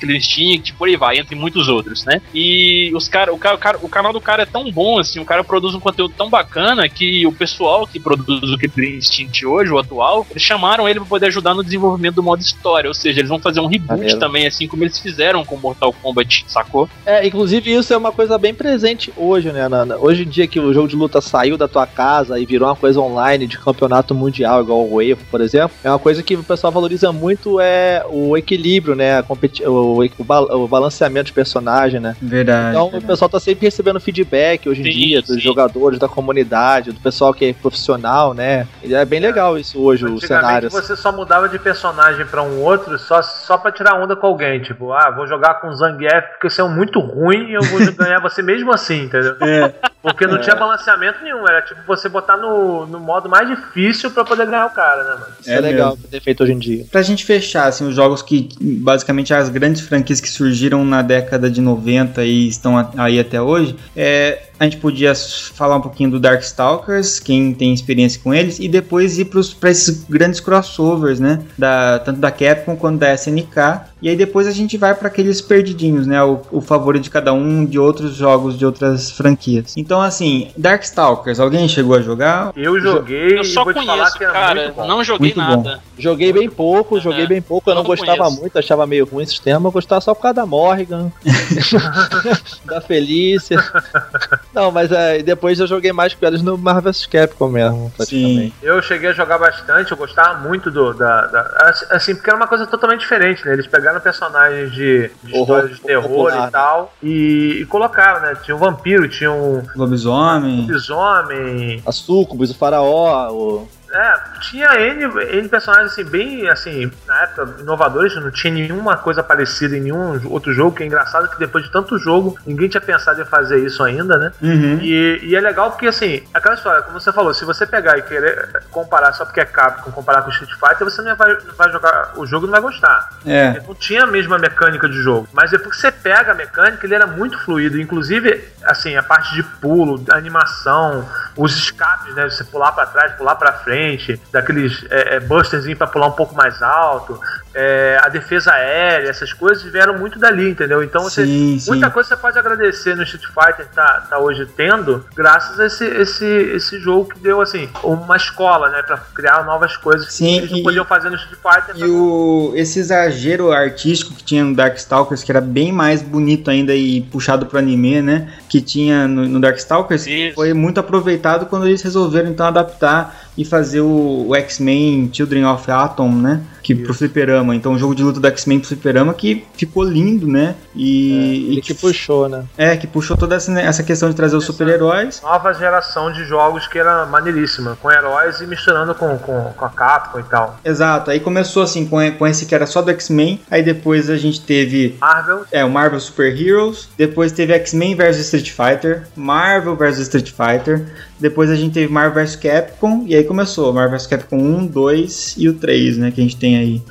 [0.00, 2.20] Killer Instinct, por aí vai, entre muitos outros, né?
[2.34, 5.42] E os cara, o, cara, o canal do cara é tão bom, assim, o cara
[5.42, 9.78] produz um conteúdo tão bacana que o pessoal que produz o Killer Instinct hoje, o
[9.78, 13.28] atual, eles chamaram ele para poder ajudar no desenvolvimento do modo história, ou seja, eles
[13.28, 16.88] vão fazer um reboot também, assim como eles fizeram com Mortal Kombat, sacou?
[17.04, 19.68] É, inclusive isso é uma coisa bem presente hoje, né?
[19.68, 22.44] Na, na, hoje em dia que o jogo de luta saiu da tua casa e
[22.44, 26.20] virou uma coisa online de campeonato mundial, igual o Evo, por exemplo, é uma coisa
[26.20, 29.22] que o pessoal valoriza muito é o equilíbrio, né?
[29.22, 32.16] O, o, o, o balanceamento de personagem, né?
[32.20, 32.70] Verdade.
[32.70, 33.04] Então verdade.
[33.04, 35.40] o pessoal tá sempre recebendo feedback hoje em sim, dia dos sim.
[35.40, 38.66] jogadores, da comunidade, do pessoal que é profissional, né?
[38.82, 40.70] E é bem legal isso hoje, o cenário.
[40.70, 44.60] você só mudava de personagem para um outro só, só pra tirar onda com alguém.
[44.60, 47.78] Tipo, ah, vou jogar com o Zangief porque você é muito ruim e eu vou
[47.94, 49.36] ganhar você mesmo assim, entendeu?
[49.40, 49.72] É.
[50.02, 50.40] Porque não é.
[50.40, 51.46] tinha balanceamento nenhum.
[51.46, 55.10] Era tipo você botar no, no modo mais difícil para poder ganhar o cara, né,
[55.10, 55.32] mano?
[55.40, 56.84] Isso é, é legal ter feito hoje em dia.
[56.90, 61.50] Pra gente fechar, assim, os jogos que basicamente as grandes franquias que surgiram na década
[61.50, 66.18] de 90 e estão aí até hoje, é, a gente podia falar um pouquinho do
[66.18, 71.40] Darkstalkers, quem tem experiência com eles, e depois ir para esses grandes crossovers, né?
[71.56, 73.88] Da, tanto da Capcom quanto da SNK.
[74.00, 76.22] E aí depois a gente vai para aqueles perdidinhos, né?
[76.22, 79.74] O, o favorito de cada um de outros jogos de outras franquias.
[79.76, 82.52] Então, assim, Darkstalkers, alguém chegou a jogar?
[82.56, 83.38] Eu joguei.
[83.38, 84.74] Eu só conheço, cara.
[84.76, 85.56] Não joguei muito nada.
[85.56, 85.82] Bom.
[85.98, 87.70] Joguei bem pouco, joguei é, bem pouco.
[87.70, 88.40] Eu não, não gostava conheço.
[88.40, 89.68] muito, achava meio ruim o sistema.
[89.68, 91.10] Eu gostava só por causa da Morrigan,
[92.64, 93.58] da Felícia.
[94.52, 98.52] Não, mas é, depois eu joguei mais com eles no Marvel vs Capcom mesmo, Sim.
[98.62, 100.94] Eu cheguei a jogar bastante, eu gostava muito do.
[100.94, 103.52] Da, da, assim, porque era uma coisa totalmente diferente, né?
[103.52, 106.50] Eles pegaram personagens de, de histórias de terror popular, e né?
[106.50, 108.36] tal e, e, colocaram, né?
[108.42, 109.62] Tinha um vampiro, tinha um.
[109.76, 110.62] Lobisomem.
[110.62, 111.82] Lobisomem.
[111.86, 113.68] A Sucubus, o Faraó, o.
[113.92, 119.22] É, tinha N, N personagens assim, bem assim, na época, inovadores, não tinha nenhuma coisa
[119.22, 122.80] parecida em nenhum outro jogo, que é engraçado que depois de tanto jogo, ninguém tinha
[122.80, 124.32] pensado em fazer isso ainda, né?
[124.42, 124.78] Uhum.
[124.82, 128.02] E, e, é legal porque assim, aquela história, como você falou, se você pegar e
[128.02, 131.72] querer comparar só porque é Capcom, comparar com Street Fighter, você não vai, não vai
[131.72, 133.08] jogar o jogo e não vai gostar.
[133.24, 133.48] É.
[133.56, 135.28] Ele não tinha a mesma mecânica de jogo.
[135.32, 137.80] Mas depois que você pega a mecânica, ele era muito fluido.
[137.80, 142.28] Inclusive, assim, a parte de pulo, animação, os escapes, né?
[142.28, 146.34] Você pular para trás, pular para frente frente, daqueles é, é, para pular um pouco
[146.34, 147.18] mais alto,
[147.54, 150.82] é, a defesa aérea, essas coisas vieram muito dali, entendeu?
[150.82, 155.04] Então você, sim, muita coisa você pode agradecer no Street Fighter tá, tá hoje tendo,
[155.14, 159.76] graças a esse, esse, esse jogo que deu assim uma escola, né, para criar novas
[159.76, 161.76] coisas sim, que eles não podiam fazer no Street Fighter.
[161.76, 166.74] E o, esse exagero artístico que tinha no Darkstalkers, que era bem mais bonito ainda
[166.74, 170.34] e puxado pro anime, né, que tinha no, no Darkstalkers, Isso.
[170.34, 175.70] foi muito aproveitado quando eles resolveram então adaptar e fazer o, o X-Men Children of
[175.70, 176.42] Atom, né?
[176.68, 176.82] Que Isso.
[176.82, 177.56] pro fliperama.
[177.56, 180.54] Então, o jogo de luta do X-Men pro fliperama que ficou lindo, né?
[180.76, 182.44] E, é, e que puxou, né?
[182.58, 185.22] É, que puxou toda essa, né, essa questão de trazer os super-heróis.
[185.22, 189.70] Nova geração de jogos que era maneiríssima, com heróis e misturando com, com, com a
[189.70, 190.60] Capcom e tal.
[190.62, 194.18] Exato, aí começou assim com, com esse que era só do X-Men, aí depois a
[194.18, 194.98] gente teve.
[195.00, 195.46] Marvel.
[195.50, 200.84] É, o Marvel Super Heroes, depois teve X-Men vs Street Fighter, Marvel vs Street Fighter,
[201.18, 205.34] depois a gente teve Marvel vs Capcom, e aí começou Marvel vs Capcom 1, 2
[205.38, 206.10] e o 3, né?
[206.10, 206.82] Que a gente tem aí.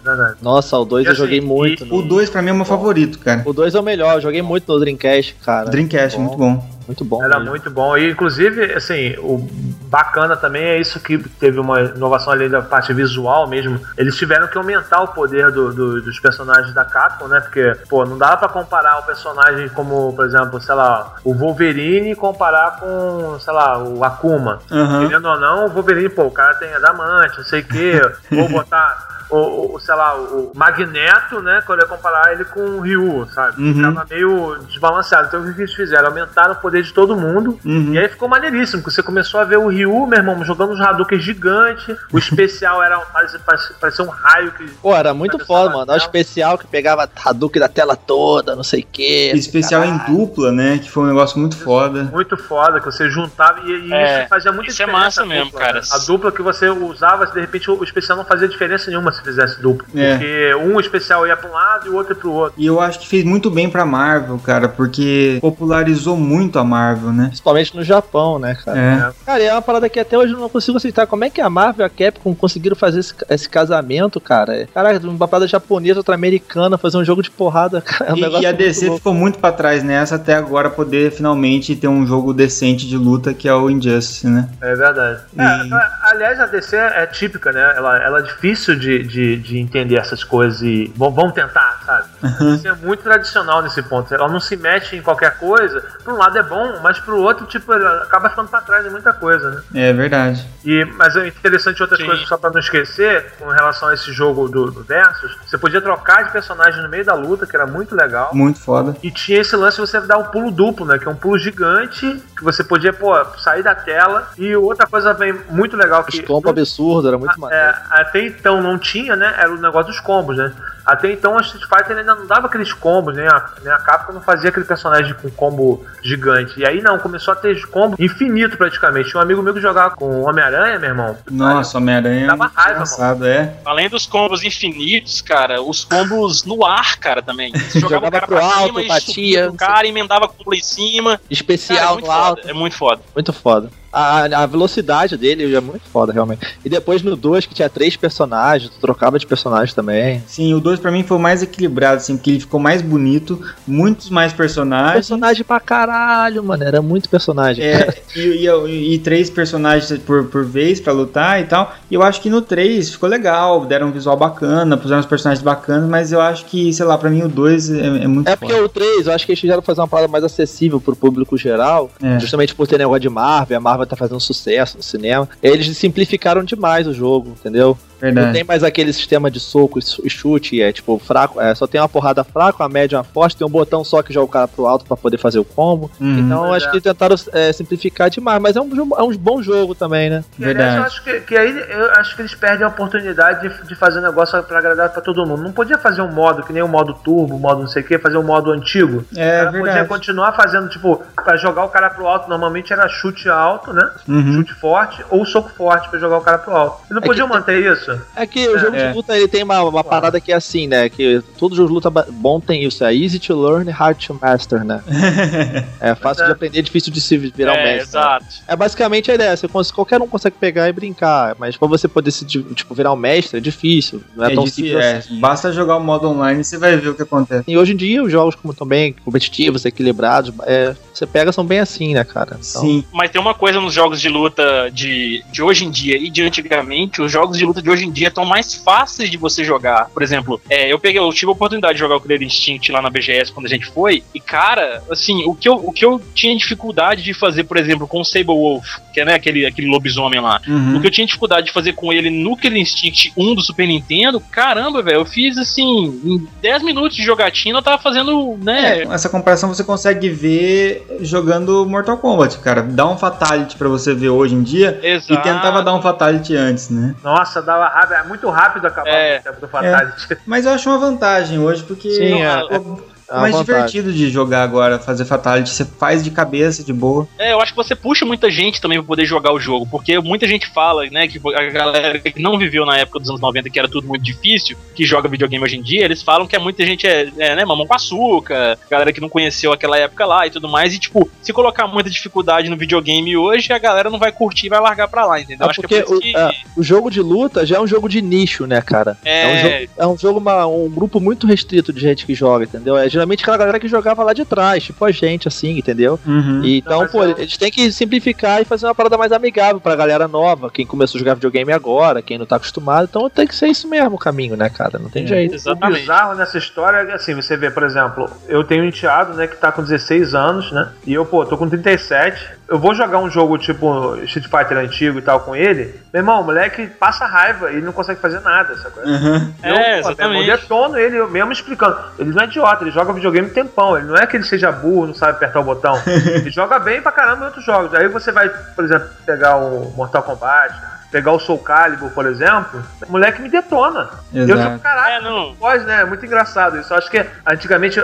[0.41, 1.85] Nossa, o 2 eu assim, joguei muito.
[1.85, 3.43] E, o 2 pra mim é o meu favorito, cara.
[3.45, 5.69] O 2 é o melhor, eu joguei muito no Dreamcast, cara.
[5.69, 6.49] Dreamcast, muito bom.
[6.51, 6.77] Muito bom.
[6.87, 7.23] Muito bom.
[7.23, 7.51] Era mesmo.
[7.51, 7.97] muito bom.
[7.97, 9.45] E, inclusive, assim, o
[9.89, 13.79] bacana também é isso que teve uma inovação ali da parte visual mesmo.
[13.97, 17.41] Eles tiveram que aumentar o poder do, do, dos personagens da Capcom, né?
[17.41, 22.15] Porque, pô, não dá para comparar o personagem como, por exemplo, sei lá, o Wolverine
[22.15, 24.59] comparar com, sei lá, o Akuma.
[24.71, 25.07] Uhum.
[25.07, 28.01] Querendo ou não, o Wolverine, pô, o cara tem adamante, não sei o quê.
[28.31, 31.61] Vou botar o, o, sei lá, o Magneto, né?
[31.65, 33.61] Quando eu comparar ele com o Ryu, sabe?
[33.61, 33.81] Uhum.
[33.81, 35.27] Tava meio desbalanceado.
[35.27, 36.07] Então o que eles fizeram?
[36.07, 37.59] Aumentaram o poder de todo mundo.
[37.65, 37.93] Uhum.
[37.93, 40.79] E aí ficou maneiríssimo, porque você começou a ver o Ryu, meu irmão, jogando os
[40.79, 41.95] Hadouken gigante.
[42.11, 43.39] O especial era parecia,
[43.79, 44.65] parecia um raio que.
[44.81, 45.91] Pô, era muito foda, mano.
[45.91, 49.31] O especial que pegava Hadouken da tela toda, não sei o quê.
[49.35, 50.77] Especial em dupla, né?
[50.77, 52.03] Que foi um negócio muito foda.
[52.03, 55.07] Muito foda, que você juntava e, e é, isso fazia muita isso diferença.
[55.09, 55.79] Isso é massa mesmo, dupla, cara.
[55.81, 55.87] Né?
[55.91, 59.61] A dupla que você usava, de repente o especial não fazia diferença nenhuma se fizesse
[59.61, 59.85] duplo.
[59.95, 60.11] É.
[60.17, 62.53] Porque um especial ia pra um lado e o outro ia pro outro.
[62.57, 67.11] E eu acho que fez muito bem pra Marvel, cara, porque popularizou muito a Marvel,
[67.11, 67.25] né?
[67.27, 68.79] Principalmente no Japão, né, cara?
[68.79, 69.11] É.
[69.25, 71.05] Cara, é uma parada que até hoje eu não consigo aceitar.
[71.07, 74.67] Como é que a Marvel e a Capcom conseguiram fazer esse, esse casamento, cara?
[74.73, 78.11] Caraca, uma parada japonesa, outra americana, fazer um jogo de porrada, cara.
[78.11, 78.97] É um E, e a muito DC louco.
[78.97, 83.33] ficou muito pra trás nessa até agora poder finalmente ter um jogo decente de luta
[83.33, 84.49] que é o Injustice, né?
[84.61, 85.21] É verdade.
[85.35, 87.73] E- É, aliás, a DC é típica, né?
[87.75, 92.07] Ela, ela é difícil de, de, de entender essas coisas e vão, vão tentar, sabe?
[92.21, 94.13] A DC é muito tradicional nesse ponto.
[94.13, 95.83] Ela não se mete em qualquer coisa.
[96.03, 98.89] Por um lado é bom, mas pro outro, tipo, ela acaba ficando pra trás em
[98.89, 99.61] muita coisa, né?
[99.73, 100.45] É verdade.
[100.65, 102.05] E, mas é interessante outras Sim.
[102.05, 105.81] coisas, só pra não esquecer, com relação a esse jogo do, do Versus, você podia
[105.81, 108.29] trocar de personagem no meio da luta, que era muito legal.
[108.33, 108.95] Muito foda.
[109.01, 110.97] E tinha esse lance de você dar um pulo duplo, né?
[110.97, 114.29] Que é um pulo gigante, que você podia, pô, sair da tela.
[114.37, 116.19] E outra coisa bem muito legal que.
[116.19, 117.63] Os combos absurdos, era muito maneiro.
[117.63, 119.33] É, até então não tinha, né?
[119.37, 120.51] Era o negócio dos combos, né?
[120.87, 124.13] Até então a Street Fighter ainda não dava aqueles combos, nem a, nem a Capcom
[124.13, 126.57] não fazia aquele personagem com combo gigante.
[126.57, 129.09] E aí não, começou a ter combo infinito praticamente.
[129.09, 131.17] Tinha um amigo meu que jogava com Homem-Aranha, meu irmão.
[131.29, 132.27] Nossa, Homem-Aranha.
[132.27, 133.53] Dava raiva, engraçado, é.
[133.65, 137.51] Além dos combos infinitos, cara, os combos no ar, cara, também.
[137.67, 140.53] Você jogava, Jogava o cara pro pra alto, cima, e batia, pro cara, emendava combo
[140.53, 141.11] em cima.
[141.11, 142.49] Cara, é Especial no foda, alto.
[142.49, 143.01] é muito foda.
[143.13, 143.69] Muito foda.
[143.91, 146.45] A, a velocidade dele é muito foda, realmente.
[146.63, 150.23] E depois no 2, que tinha três personagens, tu trocava de personagem também.
[150.27, 153.39] Sim, o 2 pra mim foi o mais equilibrado, assim, porque ele ficou mais bonito,
[153.67, 154.93] muitos mais personagens.
[154.93, 156.63] Personagem pra caralho, mano.
[156.63, 157.63] Era muito personagem.
[157.65, 161.73] É, e, e- e três personagens por, por vez pra lutar e tal.
[161.89, 165.43] E eu acho que no 3 ficou legal, deram um visual bacana, puseram uns personagens
[165.43, 168.35] bacanas, mas eu acho que, sei lá, pra mim o 2 é, é muito É
[168.35, 171.37] porque o 3, eu acho que eles quiseram fazer uma parada mais acessível pro público
[171.37, 172.19] geral, É.
[172.19, 175.27] justamente por ter negócio de Marvel, a Marvel tá fazendo sucesso no cinema.
[175.41, 177.77] Eles simplificaram demais o jogo, entendeu?
[178.01, 178.33] Não Verdade.
[178.33, 181.89] tem mais aquele sistema de soco e chute, é tipo fraco, é, só tem uma
[181.89, 184.65] porrada fraca, uma média, uma forte, tem um botão só que joga o cara pro
[184.67, 185.89] alto pra poder fazer o combo.
[185.99, 186.19] Uhum.
[186.19, 186.71] Então eu Pois acho é.
[186.71, 190.23] que tentaram é, simplificar demais, mas é um, é um bom jogo também, né?
[190.37, 190.77] E, aliás, Verdade.
[190.77, 193.99] eu acho que, que aí eu acho que eles perdem a oportunidade de, de fazer
[193.99, 195.43] um negócio pra agradar pra todo mundo.
[195.43, 197.85] Não podia fazer um modo que nem o modo turbo, o modo não sei o
[197.85, 199.03] que, fazer um modo antigo.
[199.15, 199.87] É Ela podia verdade.
[199.89, 203.89] continuar fazendo, tipo, pra jogar o cara pro alto, normalmente era chute alto, né?
[204.07, 204.33] Uhum.
[204.33, 206.81] Chute forte ou soco forte pra jogar o cara pro alto.
[206.89, 207.61] E não É podiam que tem- manter
[207.95, 208.01] isso?
[208.15, 208.89] É que o jogo É.
[208.89, 210.89] de luta ele tem uma, uma parada que é assim, né?
[210.89, 214.63] Que todo jogo de luta bom tem isso, é easy to learn, hard to master,
[214.63, 214.81] né?
[215.79, 216.27] É fácil É.
[216.27, 217.77] de aprender, difícil de se virar um é, mestre.
[217.77, 217.83] né?
[218.01, 218.25] exato.
[218.47, 222.11] É basicamente a ideia, você qualquer um consegue pegar e brincar, mas pra você poder
[222.11, 224.97] se, tipo, virar um mestre é difícil, não é, É tão difícil, simples é.
[224.97, 225.19] assim.
[225.19, 227.43] Basta jogar o modo online e você vai ver o que acontece.
[227.47, 231.45] E hoje em dia os jogos como estão bem competitivos, equilibrados, é, você pega são
[231.45, 232.37] bem assim, né, cara?
[232.39, 232.83] Então, Sim.
[232.91, 236.21] Mas tem uma coisa nos jogos de luta de, de hoje em dia e de
[236.23, 239.89] antigamente, os jogos de luta de hoje em dia estão mais fáceis de você jogar.
[239.93, 242.81] Por exemplo, é, eu peguei, eu tive a oportunidade de jogar o Killer Instinct lá
[242.81, 246.01] na BGS quando a gente foi, e cara, assim, o que eu, o que eu
[246.13, 249.67] tinha dificuldade de fazer, por exemplo, com o Sable Wolf, que é né, aquele, aquele
[249.67, 250.77] lobisomem lá, Uhum.
[250.77, 253.67] o que eu tinha dificuldade de fazer com ele no Killer Instinct 1 do Super
[253.67, 255.63] Nintendo, caramba, velho, eu fiz assim,
[256.03, 258.79] em 10 minutos de jogatina eu tava fazendo, né?
[258.79, 262.61] É, essa comparação você consegue ver jogando Mortal Kombat, cara.
[262.61, 265.13] Dá um Fatality pra você ver hoje em dia Exato.
[265.13, 266.95] e tentava dar um Fatality antes, né?
[267.03, 269.19] Nossa, dava raiva, é muito rápido acabar É.
[269.19, 270.17] o tempo do Fatality.
[270.25, 272.61] Mas eu acho uma vantagem hoje, porque Sim, é, é- é
[273.09, 273.65] é mais vantagem.
[273.65, 275.49] divertido de jogar agora, fazer Fatality.
[275.49, 277.07] Você faz de cabeça, de boa.
[277.17, 279.99] É, eu acho que você puxa muita gente também pra poder jogar o jogo, porque
[279.99, 283.49] muita gente fala, né, que a galera que não viveu na época dos anos 90,
[283.49, 286.39] que era tudo muito difícil, que joga videogame hoje em dia, eles falam que é
[286.39, 290.27] muita gente é, é né, mamão com açúcar, galera que não conheceu aquela época lá
[290.27, 293.99] e tudo mais, e tipo, se colocar muita dificuldade no videogame hoje, a galera não
[293.99, 295.47] vai curtir e vai largar pra lá, entendeu?
[295.47, 296.15] É acho que porque é por isso que...
[296.15, 298.97] o, é, o jogo de luta já é um jogo de nicho, né, cara?
[299.05, 299.27] É.
[299.27, 302.77] um jogo, é um, jogo uma- um grupo muito restrito de gente que joga, entendeu?
[302.77, 305.99] É geralmente aquela galera que jogava lá de trás, tipo a gente, assim, entendeu?
[306.05, 306.41] Uhum.
[306.43, 309.59] E, então, mas pô, eu- eles têm que simplificar e fazer uma parada mais amigável
[309.61, 312.87] pra galera nova, quem começou a jogar videogame agora, quem não tá acostumado.
[312.89, 314.79] Então tem que ser isso mesmo o caminho, né, cara?
[314.79, 315.07] Não tem É.
[315.07, 315.31] jeito.
[315.33, 315.79] O Exatamente.
[315.81, 319.27] bizarro nessa história é que, assim, você vê, por exemplo, eu tenho um enteado, né,
[319.27, 320.69] que tá com 16 anos, né?
[320.85, 322.37] E eu, pô, tô com 37.
[322.49, 325.75] Eu vou jogar um jogo tipo Street Fighter antigo e tal com ele.
[325.93, 328.83] Meu irmão, o moleque passa raiva, ele não consegue fazer nada, sacou?
[328.83, 329.33] Uhum.
[329.43, 330.29] É, Eu, pô, exatamente.
[330.29, 331.77] Eu detono ele eu mesmo explicando.
[331.99, 333.77] Ele não é idiota, ele joga videogame tempão.
[333.77, 335.75] Ele não é que ele seja burro, não sabe apertar o botão.
[335.85, 337.73] ele joga bem pra caramba em outros jogos.
[337.73, 340.53] Aí você vai, por exemplo, pegar o Mortal Kombat
[340.91, 343.89] pegar o Soul Calibur, por exemplo, o moleque me detona.
[344.13, 344.39] Exato.
[344.39, 345.35] Eu fico, caraca, É, não.
[345.35, 345.81] pode, né?
[345.81, 346.71] É muito engraçado isso.
[346.73, 347.79] Eu acho que antigamente,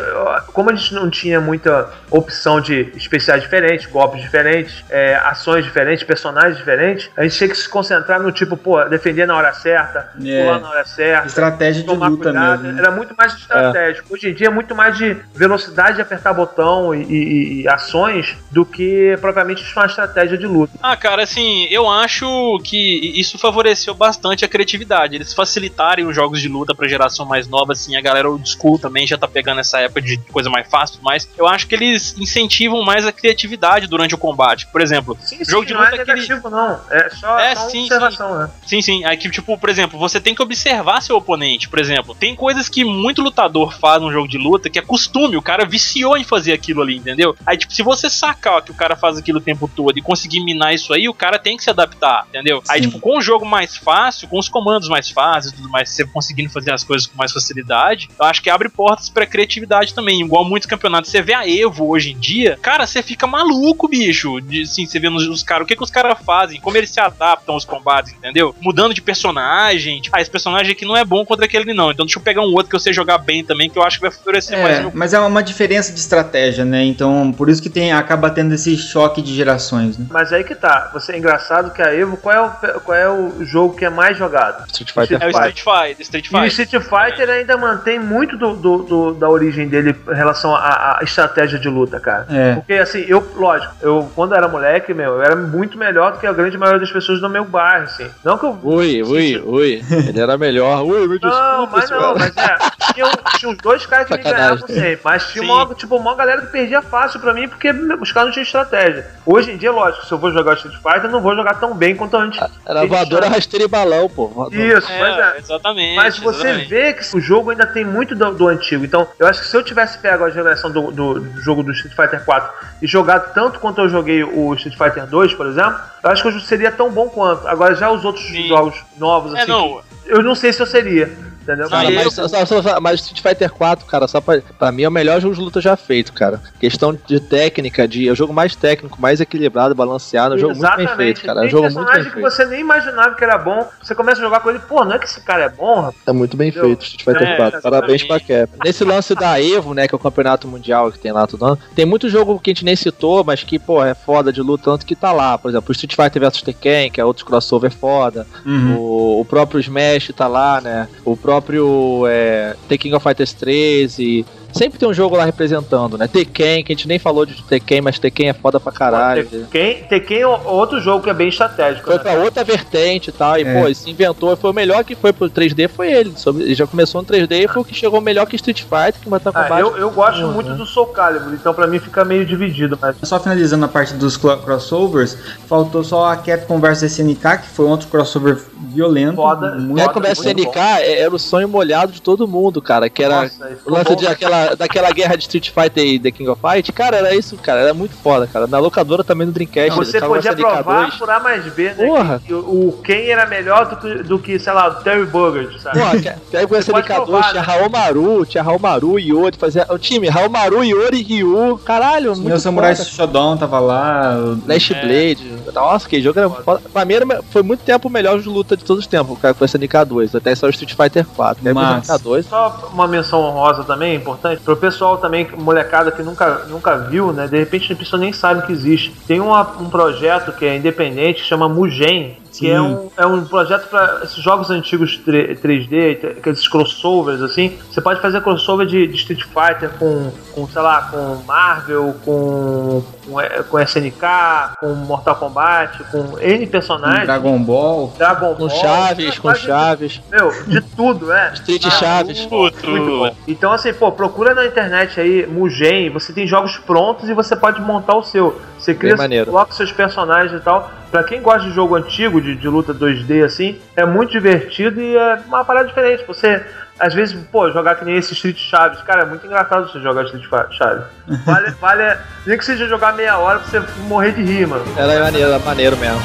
[0.54, 6.04] como a gente não tinha muita opção de especiais diferentes, golpes diferentes, é, ações diferentes,
[6.04, 10.10] personagens diferentes, a gente tinha que se concentrar no tipo, pô, defender na hora certa,
[10.26, 10.44] É.
[10.46, 11.28] pular na hora certa.
[11.28, 12.74] Estratégia de Tomar luta cuidado, mesmo.
[12.78, 12.80] né?
[12.82, 14.14] era muito mais estratégico.
[14.14, 18.38] Hoje em dia é muito mais de velocidade de apertar botão e, e- e ações
[18.52, 20.74] do que propriamente uma estratégia de luta.
[20.82, 25.16] Ah, cara, assim, eu acho que isso favoreceu bastante a criatividade.
[25.16, 28.78] Eles facilitarem os jogos de luta pra geração mais nova, assim, a galera old school
[28.80, 32.16] também já tá pegando essa época de coisa mais fácil, mas eu acho que eles
[32.18, 34.68] incentivam mais a criatividade durante o combate.
[34.68, 36.80] Por exemplo, Sim, Jogo sim, de não luta é é aquele- negativo, não.
[36.90, 38.50] É só, É, só sim, observação, né?
[38.66, 39.06] Sim, sim.
[39.06, 41.70] Aí que, tipo, por exemplo, você tem que observar seu oponente.
[41.70, 45.38] Por exemplo, tem coisas que muito lutador faz num jogo de luta que é costume,
[45.38, 47.36] o cara viciou em fazer aquilo ali, entendeu?
[47.46, 50.02] Aí, tipo, se você sacar ó, que o cara faz aquilo o tempo todo e
[50.02, 52.62] conseguir minar isso aí, o cara tem que se adaptar, entendeu?
[52.70, 52.83] Aí, Sim.
[52.88, 56.06] Tipo, com o jogo mais fácil, com os comandos mais fáceis e tudo mais, você
[56.06, 60.22] conseguindo fazer as coisas com mais facilidade, eu acho que abre portas pra criatividade também.
[60.22, 61.10] Igual muitos campeonatos.
[61.12, 64.40] Você vê a Evo hoje em dia, cara, você fica maluco, bicho.
[64.42, 66.90] De, assim, você vê nos, os caras, o que, que os caras fazem, como eles
[66.90, 68.56] se adaptam aos combates, entendeu?
[68.62, 70.02] Mudando de personagem.
[70.02, 71.92] Tipo, ah, esse personagem aqui não é bom contra aquele, não.
[71.92, 73.98] Então deixa eu pegar um outro que eu sei jogar bem também, que eu acho
[73.98, 74.92] que vai favorecer mais É, meu.
[74.94, 76.84] mas é uma diferença de estratégia, né?
[76.84, 80.06] Então, por isso que tem, acaba tendo esse choque de gerações, né?
[80.10, 80.90] Mas aí que tá.
[80.94, 83.90] Você é engraçado que a Evo, qual é o, qual é o jogo que é
[83.90, 84.66] mais jogado?
[84.68, 85.50] Street Fighter É o Fighter.
[85.50, 86.66] Street Fighter, Street E o Fighter.
[86.66, 91.04] Street Fighter ainda mantém muito do, do- do- da origem dele em relação à, à
[91.04, 92.26] estratégia de luta, cara.
[92.30, 92.56] É.
[92.56, 96.28] Porque assim, eu, lógico, eu quando era moleque, meu, eu era muito melhor do que
[96.28, 98.08] a grande maioria das pessoas do meu bairro, assim.
[98.24, 98.58] Não que eu.
[98.64, 99.84] Ui, ui, ui.
[100.08, 100.84] Ele era melhor.
[100.84, 102.20] Ui, me Não, desculpa, mas não, senhora.
[102.20, 102.56] mas é.
[102.94, 103.06] Tinha,
[103.38, 104.50] tinha uns dois caras que me Sacanagem.
[104.58, 105.00] ganhavam sempre.
[105.04, 105.52] Mas tinha Sim.
[105.52, 109.08] uma, tipo, uma galera que perdia fácil pra mim porque os caras não tinham estratégia.
[109.26, 111.74] Hoje em dia, lógico, se eu vou jogar Street Fighter, eu não vou jogar tão
[111.74, 112.40] bem quanto antes.
[112.66, 114.28] Era Eles voadora, rasteira e balão, pô.
[114.28, 114.62] Voadora.
[114.62, 115.22] Isso, pois é.
[115.34, 115.96] É, exatamente.
[115.96, 116.70] Mas você exatamente.
[116.70, 118.84] vê que o jogo ainda tem muito do, do antigo.
[118.84, 121.72] Então, eu acho que se eu tivesse pego a geração do, do- do jogo do
[121.72, 122.50] Street Fighter 4
[122.82, 126.28] e jogado tanto quanto eu joguei o Street Fighter 2, por exemplo, eu acho que
[126.30, 127.48] eu seria tão bom quanto.
[127.48, 128.48] Agora, já os outros Sim.
[128.48, 129.82] jogos novos, É, assim, não.
[130.06, 131.12] eu não sei se eu seria.
[131.44, 131.70] Entendeu?
[131.70, 134.72] Cara, E mas, eu- só- só- só- mas Street Fighter 4, cara, só pra, pra
[134.72, 136.42] mim é o melhor jogo de luta já feito, cara.
[136.60, 140.56] Questão de técnica, de, é o jogo mais técnico, mais equilibrado, balanceado, é um jogo
[140.56, 141.44] muito bem feito, cara.
[141.44, 142.32] É um jogo muito bem personagem que feito.
[142.32, 143.68] você nem imaginava que era bom.
[143.82, 145.96] Você começa a jogar com ele, pô, não é que esse cara é bom, rapaz?
[146.08, 146.70] É muito bem Entendeu?
[146.70, 147.62] feito, Street Fighter É, 4.
[147.62, 148.20] Parabéns pra.
[148.20, 148.50] Cap.
[148.64, 151.60] Nesse lance da Evo, né, que é o campeonato mundial que tem lá todo ano,
[151.76, 154.64] tem muito jogo que a gente nem citou, mas que, pô, é foda de luta,
[154.66, 155.38] tanto que tá lá.
[155.38, 158.26] Por exemplo, o Street Fighter vs Tekken, que é outro crossover foda.
[158.46, 158.76] Uhum.
[158.78, 160.88] O, o próprio Smash tá lá, né?
[161.04, 164.26] O próprio é, King of Fighters 13.
[164.54, 166.08] Sempre tem um jogo lá representando, né?
[166.08, 169.26] Tekken, que a gente nem falou de Tekken, mas Tekken é foda pra caralho.
[169.26, 171.86] Tekken, Tekken é outro jogo que é bem estratégico.
[171.86, 172.00] Foi né?
[172.02, 173.54] pra outra vertente e tal, e É.
[173.60, 176.14] pô, ele se inventou, foi o melhor que foi pro 3D, foi ele.
[176.40, 179.10] Ele já começou no 3D e foi o que chegou melhor que Street Fighter, que
[179.10, 179.62] Mortal Ah, Kombat.
[179.62, 180.32] eu, eu gosto Uhum.
[180.34, 183.94] muito do Soul Calibur, então pra mim fica meio dividido, mas Só finalizando a parte
[183.96, 188.38] dos crossovers, faltou só a Capcom vs SNK, que foi outro crossover
[188.74, 189.16] violento.
[189.16, 192.62] Foda, muito Capcom Foda, vs muito SNK é- era o sonho molhado de todo mundo,
[192.62, 192.90] cara.
[192.90, 196.12] Que era Nossa, o lance bom, de aquela, daquela guerra de Street Fighter e The
[196.12, 196.72] King of Fight.
[196.72, 197.62] Cara, era isso, cara.
[197.62, 198.48] Era muito foda, cara.
[198.48, 199.76] Na locadora também no Dreamcast.
[199.76, 200.96] Você podia provar 2.
[200.96, 201.86] por A mais B, né?
[201.88, 202.20] Porra.
[202.20, 205.60] Que, que o Ken era melhor do que, do que, sei lá, o Terry Bogard,
[205.62, 205.80] sabe?
[205.80, 205.86] Pô,
[206.30, 207.48] que- aí com Você pode SNK 2 provar, tinha né?
[207.48, 209.66] Raul Maru, tinha Raul Maru, Yori, fazia.
[209.70, 211.60] O time, Raul Maru, Yori, Ryu.
[211.64, 212.76] Caralho, Meu muito Samurai.
[212.76, 214.16] Shodown tava lá.
[214.48, 214.82] Last É.
[214.82, 215.34] Blade.
[215.54, 216.62] Nossa, que jogo era foda.
[216.72, 219.34] Pra mim era, foi muito tempo o melhor de luta de todos os tempos, cara,
[219.34, 220.16] com esse NK2.
[220.16, 221.48] Até só o Street Fighter 4.
[221.48, 221.98] Aí com o Massa.
[222.00, 222.24] NK2.
[222.24, 227.28] Só uma menção honrosa também, importante, pro pessoal também, molecada que nunca, nunca viu, né?
[227.28, 228.92] De repente a pessoa nem sabe que existe.
[229.08, 233.68] Tem uma- um projeto que é independente, chama Mugen, que é um, é um projeto
[233.70, 237.58] para esses jogos antigos 3- 3D, t- aqueles crossovers, assim.
[237.72, 242.84] Você pode fazer crossover de, de Street Fighter com, com, sei lá, com Marvel, com,
[243.06, 247.06] com, eh, com SNK, com Mortal Kombat, com N personagens.
[247.06, 247.94] Dragon Ball.
[247.98, 250.02] Dragon Com Ball, Chaves, com quase- Chaves.
[250.12, 251.34] Meu, de tudo, é.
[251.36, 252.26] Street Ah, Chaves.
[252.28, 252.68] Muito
[252.98, 253.16] bom.
[253.28, 257.62] Então, assim, pô, procura na internet aí, Mugen, você tem jogos prontos e você pode
[257.62, 258.42] montar o seu.
[258.58, 260.72] Você cria, coloca seus personagens e tal.
[260.94, 264.96] Pra quem gosta de jogo antigo, de, de luta 2D, assim, é muito divertido e
[264.96, 266.06] é uma parada diferente.
[266.06, 266.46] Você,
[266.80, 270.04] às vezes, pô, jogar que nem esse Street Chaves, cara, é muito engraçado você jogar
[270.04, 270.84] Street Chaves.
[271.26, 274.64] Vale, vale, nem que seja jogar meia hora pra você morrer de rir, mano.
[274.78, 276.00] Era maneiro, era maneiro mesmo.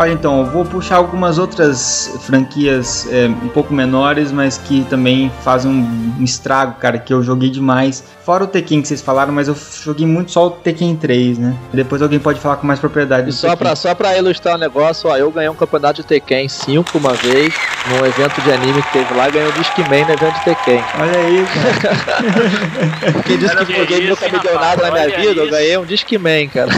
[0.00, 5.30] Olha, então, eu vou puxar algumas outras franquias é, um pouco menores, mas que também
[5.42, 8.02] fazem um, um estrago, cara, que eu joguei demais.
[8.24, 11.54] Fora o Tekken que vocês falaram, mas eu joguei muito só o Tekken 3, né?
[11.70, 13.28] Depois alguém pode falar com mais propriedade.
[13.28, 16.48] E só pra, só pra ilustrar o negócio, ó, eu ganhei um campeonato de Tekken
[16.48, 17.52] 5 uma vez,
[17.88, 20.84] num evento de anime que teve lá, e ganhei um Discman no evento de Tekken.
[20.98, 23.22] Olha aí, cara.
[23.26, 25.84] Quem disse que videogame isso, nunca me deu nada na minha vida, eu ganhei um
[25.84, 26.70] Discman, cara.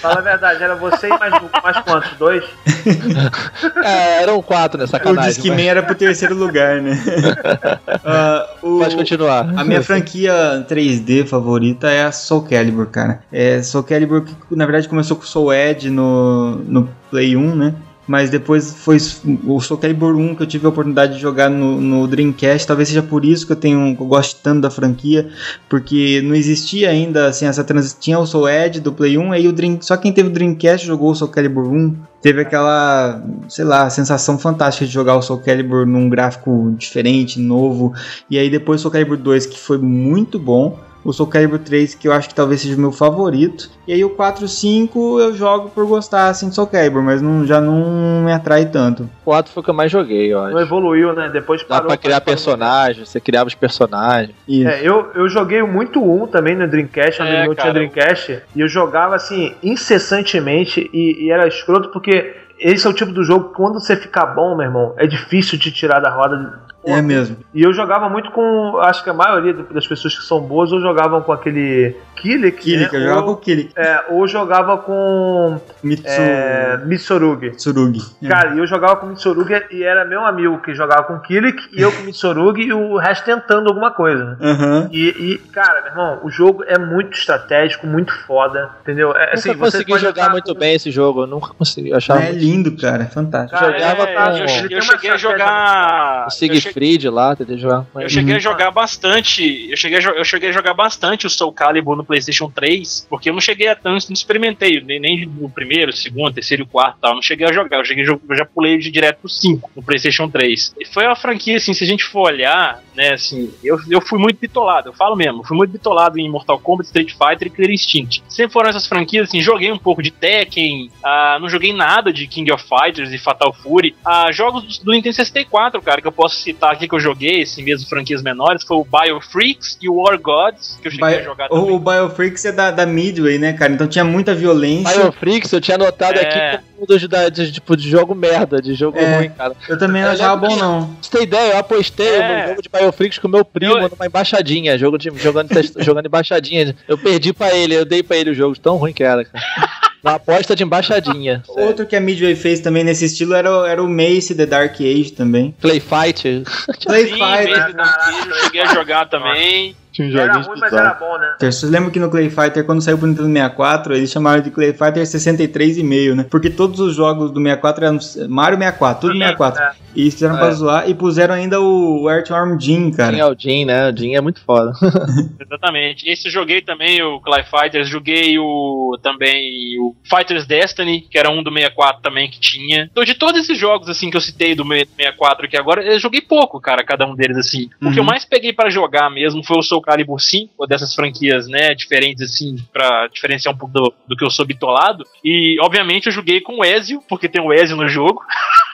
[0.00, 2.10] Fala a verdade, era você e mais, mais quantos?
[2.18, 2.44] Dois?
[3.84, 4.84] É, eram quatro, né?
[4.84, 5.30] o Sacanagem.
[5.30, 6.98] Discman era pro terceiro lugar, né?
[8.04, 9.40] Ah, o- mas Pode continuar.
[9.56, 13.20] A minha franquia 3D favorita é a Soul Calibur, cara.
[13.32, 17.54] É Soul Calibur que na verdade começou com o Soul Edge no, no Play 1,
[17.56, 17.74] né?
[18.08, 18.96] Mas depois foi
[19.44, 22.66] o Soul Calibur 1 que eu tive a oportunidade de jogar no, no Dreamcast.
[22.66, 25.28] Talvez seja por isso que eu tenho eu gosto tanto da franquia,
[25.68, 28.00] porque não existia ainda assim essa transição.
[28.00, 30.86] Tinha o Soul Edge do Play 1, aí o Dream, só quem teve o Dreamcast
[30.86, 31.96] jogou o Soul Calibur 1.
[32.22, 37.92] Teve aquela, sei lá, sensação fantástica de jogar o Soul Calibur num gráfico diferente, novo.
[38.30, 40.87] E aí depois o Soul Calibur 2, que foi muito bom.
[41.04, 43.70] O Soul Calibur 3, que eu acho que talvez seja o meu favorito.
[43.86, 47.22] E aí o 4 e 5 eu jogo por gostar assim de Soul Calibur, mas
[47.22, 49.04] não, já não me atrai tanto.
[49.04, 50.50] O 4 foi o que eu mais joguei, ó.
[50.50, 51.30] Não evoluiu, né?
[51.32, 51.86] Depois Dá parou.
[51.86, 54.34] pra criar personagens, você criava os personagens.
[54.46, 54.68] Isso.
[54.68, 57.72] É, eu, eu joguei muito um também no Dreamcast, onde É, não tinha.
[57.72, 63.12] Dreamcast, e eu jogava assim, incessantemente, e, e era escroto porque esse é o tipo
[63.12, 66.60] do jogo que quando você ficar bom, meu irmão, é difícil de tirar da roda.
[66.90, 67.36] É mesmo.
[67.54, 70.80] E eu jogava muito com, acho que a maioria das pessoas que são boas ou
[70.80, 73.06] jogavam com aquele Killik, Killik, eu né?
[73.06, 73.72] jogava com ou, o Killik.
[73.76, 76.04] é, ou jogava com Mitsu...
[76.08, 77.50] é, Mitsurugi.
[77.52, 78.00] Tsurugi.
[78.22, 78.28] É.
[78.28, 81.20] Cara, e eu jogava com o Mitsurugi e era meu amigo que jogava com o
[81.20, 84.36] Killik e eu com o Mitsurugi e o resto tentando alguma coisa.
[84.40, 84.88] Aham.
[84.92, 89.14] E, e, cara, meu irmão, o jogo é muito estratégico, muito foda, entendeu?
[89.16, 91.90] É, assim, nunca você consegui jogar entrar muito com- bem esse jogo, eu nunca consegui.
[91.90, 93.04] Eu achava É lindo, cara.
[93.04, 93.58] É fantástico.
[93.58, 94.36] Cara, jogava é, com- eu,
[94.70, 96.30] eu uma cheguei a jogar.
[96.78, 97.84] Siegfried lá, tentei jogar.
[97.92, 98.36] com Eu cheguei Uhum.
[98.36, 99.70] a jogar bastante.
[99.70, 103.28] Eu cheguei a, eu cheguei a jogar bastante o Soul Calibur no PlayStation 3, porque
[103.30, 106.96] eu não cheguei a tanto, não experimentei, nem, nem no primeiro, segundo, terceiro e quarto
[106.98, 107.14] e tal.
[107.14, 107.78] Não cheguei a jogar.
[107.78, 110.74] Eu, cheguei, eu já pulei de direto pro 5 no PlayStation 3.
[110.80, 114.18] E foi uma franquia, assim, se a gente for olhar, né, assim, eu, eu fui
[114.18, 117.70] muito bitolado, eu falo mesmo, fui muito bitolado em Mortal Kombat, Street Fighter e Killer
[117.70, 118.22] Instinct.
[118.28, 122.26] Sempre foram essas franquias, assim, joguei um pouco de Tekken, ah, não joguei nada de
[122.26, 123.94] King of Fighters e Fatal Fury.
[124.04, 127.42] Ah, jogos do, do Nintendo 64, cara, que eu posso citar aqui que eu joguei,
[127.42, 131.16] assim mesmo, franquias menores, foi o Biofreaks e o War Gods, que eu cheguei a
[131.16, 131.74] Bio- jogar o, também.
[131.74, 133.72] o Biofreaks é da, da Midway, né, cara?
[133.72, 134.92] Então tinha muita violência.
[134.96, 136.22] Biofreaks, eu tinha anotado É.
[136.22, 139.16] aqui como um dos da- de, tipo, de jogo merda, de jogo É.
[139.16, 139.54] ruim, cara.
[139.68, 140.96] Eu também não achava bom, não.
[141.00, 142.42] Você ter ideia, eu apostei É.
[142.42, 145.48] no jogo de Biofreaks com meu primo Eu- numa embaixadinha, jogo de, jogando,
[145.78, 146.74] jogando embaixadinha.
[146.86, 149.44] Eu perdi pra ele, eu dei pra ele o jogo, tão ruim que era, cara.
[150.02, 151.42] Uma aposta de embaixadinha.
[151.48, 154.74] Outro que a Midway fez também nesse estilo era, o- era o Mace The Dark
[154.80, 155.54] Age também.
[155.60, 156.44] Play Fight.
[156.86, 157.74] Play Sim, Fighter.
[157.76, 159.76] Maze Vampiro, eu cheguei a jogar também.
[160.06, 161.34] Tinha um Era ruim, mas era bom, né?
[161.40, 164.72] Vocês lembram que no Clay Fighter, quando saiu pro Nintendo 64, eles chamaram de Clay
[164.72, 166.26] Fighter 63,5, né?
[166.30, 169.60] Porque todos os jogos do 64 eram Mario 64, tudo Sim, 64.
[169.62, 169.72] é.
[169.96, 170.38] E eles fizeram É.
[170.38, 173.12] pra zoar e puseram ainda o Earthworm Jim, cara.
[173.12, 173.90] Tinha o Jin, né?
[173.90, 174.72] O Jin é muito foda.
[175.40, 176.08] Exatamente.
[176.08, 181.30] Esse eu joguei também, o Clay Fighters, joguei o também o Fighters Destiny, que era
[181.30, 182.88] um do 64 também que tinha.
[182.90, 186.20] Então, de todos esses jogos assim que eu citei do 64 aqui agora, eu joguei
[186.20, 187.68] pouco, cara, cada um deles assim.
[187.82, 188.08] O que eu Uhum.
[188.08, 192.22] mais peguei pra jogar mesmo foi o Soul Calibur 5, ou dessas franquias, né, diferentes
[192.22, 195.02] assim, pra diferenciar um pouco do, do que eu sou bitolado.
[195.24, 198.22] E, obviamente, eu joguei com o Ezio, porque tem o Ezio no jogo.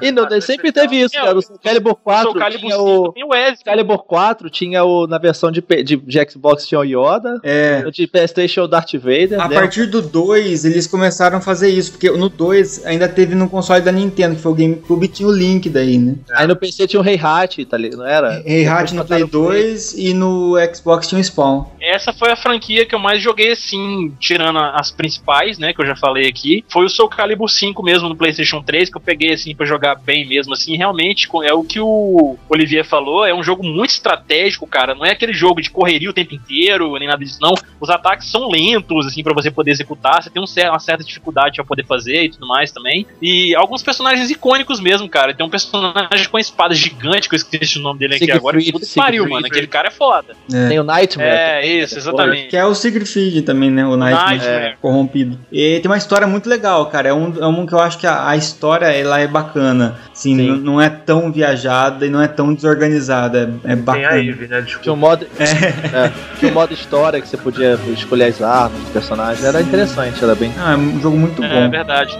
[0.00, 1.38] E não, mas sempre teve isso, É, cara.
[1.38, 3.12] O Soul Calibur O 4 Soul Calibur tinha 5 o...
[3.12, 3.64] tem o Ezio.
[3.64, 7.82] Calibur 4 tinha o, na versão de, de, de Xbox tinha o Yoda, É.
[7.82, 9.54] no de Playstation o Darth Vader, A né?
[9.54, 13.80] partir do 2, eles começaram a fazer isso, porque no 2 ainda teve no console
[13.80, 16.14] da Nintendo, que foi o GameCube, tinha o Link daí, né?
[16.32, 17.98] Aí no PC tinha o Rei Hat, tá ligado?
[18.00, 18.42] Não era?
[18.44, 21.64] Rei Hat no Play botaram o 2 e no Xbox tinha o Spawn.
[21.80, 25.86] Essa foi a franquia que eu mais joguei, assim, tirando as principais, né, que eu
[25.86, 26.64] já falei aqui.
[26.70, 29.94] Foi o Soul Calibur 5 mesmo no PlayStation 3, que eu peguei, assim, pra jogar
[29.96, 30.76] bem mesmo, assim.
[30.76, 34.94] Realmente, é o que o Olivier falou, é um jogo muito estratégico, cara.
[34.94, 37.54] Não é aquele jogo de correria o tempo inteiro, nem nada disso, não.
[37.80, 40.22] Os ataques são lentos, assim, pra você poder executar.
[40.22, 43.06] Você tem um cer- uma certa dificuldade pra poder fazer e tudo mais também.
[43.20, 45.34] E alguns personagens icônicos mesmo, cara.
[45.34, 48.38] Tem um personagem com uma espada gigante, que eu esqueci o nome dele aqui Siegfried,
[48.38, 48.72] agora.
[48.72, 49.46] Puta que pariu, mano.
[49.46, 50.34] Aquele cara é foda.
[50.68, 51.28] Tem o Nightmare.
[51.30, 52.48] É, isso, exatamente.
[52.48, 53.86] Que é o Siegfried também, né?
[53.86, 54.76] O Nightmare Nightmare.
[54.80, 55.38] corrompido.
[55.50, 57.08] E tem uma história muito legal, cara.
[57.08, 59.96] É um, é um que eu acho que a, a história ela é bacana.
[60.12, 60.60] Assim, Sim.
[60.60, 63.54] não é tão viajada e não é tão desorganizada.
[63.64, 64.08] É, é Tem bacana.
[64.08, 64.46] a Eve, né?
[64.46, 64.96] Tinha um Desculpa.
[64.96, 69.44] modo, é, tinha um modo história que você podia escolher as armas, os personagens.
[69.44, 70.52] Era interessante, era bem.
[70.58, 71.70] Ah, é um jogo muito É, bom.
[71.70, 72.18] verdade.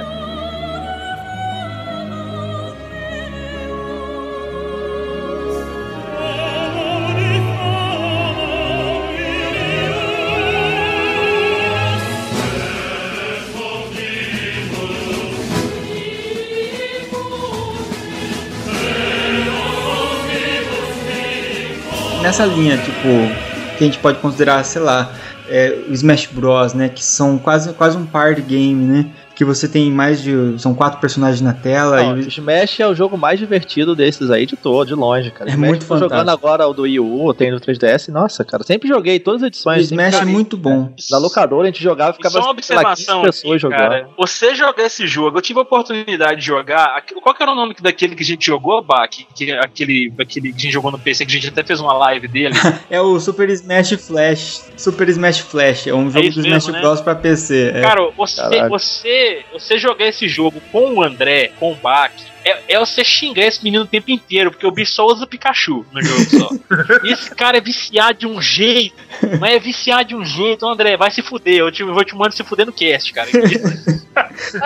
[22.40, 25.12] Nessa linha, tipo, que a gente pode considerar, sei lá,
[25.48, 26.88] é, Smash Bros, né?
[26.88, 29.06] Que são quase, quase um party game, né?
[29.40, 30.58] Que você tem mais de.
[30.58, 32.02] São quatro personagens na tela.
[32.02, 32.28] Não, e...
[32.28, 35.48] Smash é o jogo mais divertido desses aí de todo, de longe, cara.
[35.48, 36.46] É Smash, muito tô jogando fantástico.
[36.46, 38.08] agora o do Wii U, tem no 3DS.
[38.08, 39.78] Nossa, cara, sempre joguei todas as edições.
[39.78, 40.92] O Smash é muito bom.
[41.10, 43.62] Na locadora a gente jogava e ficava Só uma sei lá, 15 observação pessoas aqui,
[43.62, 43.78] jogando.
[43.78, 44.08] cara.
[44.18, 47.02] Você jogar esse jogo, eu tive a oportunidade de jogar.
[47.22, 49.08] Qual que era o nome daquele que a gente jogou, Bach?
[49.08, 51.94] Que, aquele, aquele que a gente jogou no PC, que a gente até fez uma
[51.94, 52.54] live dele.
[52.90, 54.64] É o Super Smash Flash.
[54.76, 55.86] Super Smash Flash.
[55.86, 56.80] É um jogo isso do mesmo, Smash né?
[56.80, 57.72] Bros pra PC.
[57.74, 57.80] é.
[57.80, 62.12] Cara, você, você, você jogar esse jogo com o André, com o Bach,
[62.44, 65.84] é, é você xingar esse menino o tempo inteiro, porque o bicho só usa Pikachu
[65.92, 66.50] no jogo só.
[67.04, 68.94] Esse cara é viciado de um jeito,
[69.38, 70.66] mas é viciado de um jeito.
[70.66, 71.56] André, vai se fuder.
[71.58, 73.28] Eu, te, eu vou te mandar se fuder no cast, cara.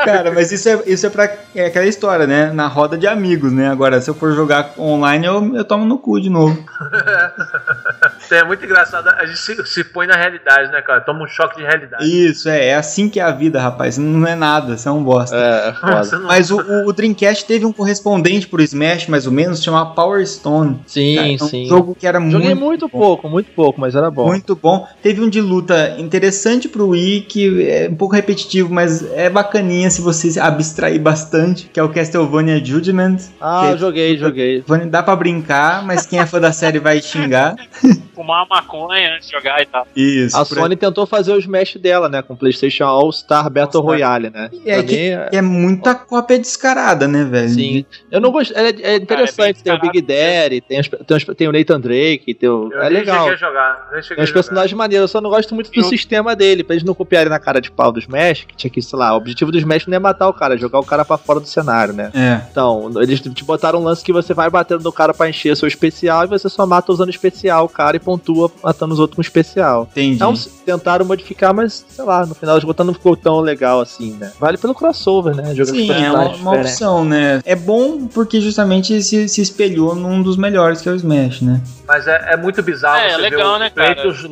[0.05, 1.31] Cara, mas isso é, isso é pra.
[1.55, 2.51] É aquela história, né?
[2.53, 3.69] Na roda de amigos, né?
[3.71, 6.65] Agora, se eu for jogar online, eu, eu tomo no cu de novo.
[8.31, 9.09] É muito engraçado.
[9.09, 11.01] A gente se, se põe na realidade, né, cara?
[11.01, 12.05] Toma um choque de realidade.
[12.05, 12.69] Isso, é.
[12.69, 13.97] É assim que é a vida, rapaz.
[13.99, 15.37] Não é nada, você é um bosta.
[15.37, 16.05] É, é foda.
[16.05, 19.63] Você não- Mas o, o- o Dreamcast teve um correspondente pro Smash, mais ou menos,
[19.63, 20.81] chamado Power Stone.
[20.87, 21.67] Sim, Cara, é um sim.
[21.67, 22.99] jogo que era Joguei muito, muito bom.
[22.99, 24.27] pouco, muito pouco, mas era bom.
[24.27, 24.87] Muito bom.
[25.03, 29.91] Teve um de luta interessante pro Wii, que é um pouco repetitivo, mas é bacaninha
[29.91, 33.17] se você se abstrair bastante, que é o Castlevania Judgment.
[33.41, 34.65] Ah, que- joguei, joguei.
[34.91, 37.55] Dá pra brincar, mas quem é fã da série vai xingar.
[38.15, 39.87] Fumar uma maconha antes de jogar e tal.
[39.97, 40.37] Isso.
[40.37, 42.23] A Sony tentou fazer o Smash dela, né?
[42.23, 43.83] Com o PlayStation All Star Battle All-Star.
[43.83, 44.51] Royale, né?
[44.65, 47.54] É Pra que- mim, é- que é muita cópia descarada, né, velho?
[47.55, 47.85] Sim.
[48.11, 48.53] Eu não gosto.
[48.57, 49.63] É, é interessante.
[49.63, 52.81] tem o Big Daddy, tem, os- tem, os- tem o Nathan Drake, tem o, Eu
[52.83, 53.19] é nem legal.
[53.29, 53.89] cheguei a jogar.
[53.93, 54.35] Nem cheguei Tem uns jogar.
[54.43, 57.29] personagens maneiros, eu só não gosto muito do Eu- sistema dele, pra eles não copiarem
[57.31, 59.87] na cara de pau do Smash, que tinha que, sei lá, o objetivo do Smash
[59.87, 62.11] não é matar o cara, é jogar o cara pra fora do cenário, né?
[62.15, 62.41] É.
[62.51, 65.69] Então, eles te botaram um lance que você vai batendo no cara pra encher seu
[65.69, 69.23] especial e você só mata usando especial o cara e pontua matando os outros com
[69.23, 69.89] especial.
[69.93, 70.15] Entendi.
[70.17, 70.35] Então,
[70.65, 74.33] tentaram modificar, mas, sei lá, no final de contas não ficou tão legal assim, né?
[74.41, 75.55] Vale pelo crossover, né?
[75.55, 77.43] Jogar com Sim, é uma, uma opção, né?
[77.47, 81.61] É bom porque justamente se, se espelhou num dos melhores, que é o Smash, né?
[81.87, 83.71] Mas é, é muito bizarro É, você legal, ver né?
[83.71, 84.23] Kratos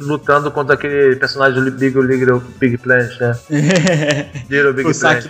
[0.00, 3.38] lutando contra aquele personagem do Big Little Big Planet, né?
[4.50, 5.24] Little Big O Planet.